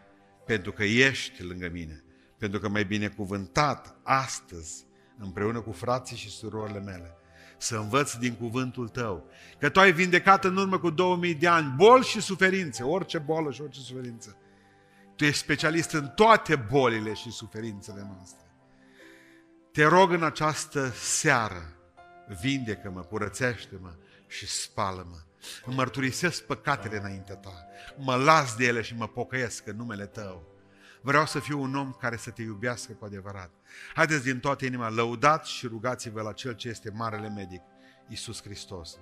pentru 0.50 0.72
că 0.72 0.84
ești 0.84 1.44
lângă 1.44 1.70
mine, 1.72 2.04
pentru 2.38 2.60
că 2.60 2.70
mai 2.70 2.84
binecuvântat 2.84 3.96
astăzi, 4.04 4.86
împreună 5.18 5.62
cu 5.62 5.72
frații 5.72 6.18
și 6.18 6.30
surorile 6.30 6.80
mele, 6.80 7.18
să 7.58 7.76
învăț 7.76 8.14
din 8.14 8.34
cuvântul 8.34 8.88
tău, 8.88 9.30
că 9.60 9.70
tu 9.70 9.80
ai 9.80 9.92
vindecat 9.92 10.44
în 10.44 10.58
urmă 10.58 10.80
cu 10.80 10.90
2000 10.90 11.36
de 11.36 11.48
ani 11.48 11.74
boli 11.78 12.04
și 12.04 12.22
suferințe, 12.22 12.84
orice 12.84 13.18
bolă 13.18 13.52
și 13.52 13.62
orice 13.62 13.80
suferință. 13.80 14.38
Tu 15.20 15.26
ești 15.26 15.42
specialist 15.42 15.92
în 15.92 16.08
toate 16.08 16.56
bolile 16.56 17.14
și 17.14 17.32
suferințele 17.32 18.10
noastre. 18.14 18.46
Te 19.72 19.84
rog 19.84 20.12
în 20.12 20.24
această 20.24 20.90
seară, 20.90 21.76
vindecă-mă, 22.42 23.02
curățește-mă 23.02 23.96
și 24.28 24.48
spală-mă. 24.48 25.18
Îmi 25.66 25.76
mărturisesc 25.76 26.44
păcatele 26.44 26.98
înaintea 26.98 27.36
ta. 27.36 27.66
Mă 27.98 28.16
las 28.16 28.56
de 28.56 28.66
ele 28.66 28.82
și 28.82 28.96
mă 28.96 29.08
pocăiesc 29.08 29.68
în 29.68 29.76
numele 29.76 30.06
tău. 30.06 30.48
Vreau 31.02 31.26
să 31.26 31.40
fiu 31.40 31.62
un 31.62 31.76
om 31.76 31.92
care 31.92 32.18
să 32.18 32.30
te 32.30 32.42
iubească 32.42 32.92
cu 32.92 33.06
adevărat. 33.06 33.52
Haideți 33.96 34.24
din 34.24 34.40
toată 34.40 34.66
inima, 34.66 34.90
lăudați 34.90 35.52
și 35.52 35.68
rugați-vă 35.68 36.22
la 36.22 36.34
Cel 36.34 36.54
ce 36.54 36.70
este 36.70 36.92
Marele 36.94 37.30
Medic, 37.30 37.62
Iisus 38.08 38.42
Hristos. 38.42 38.98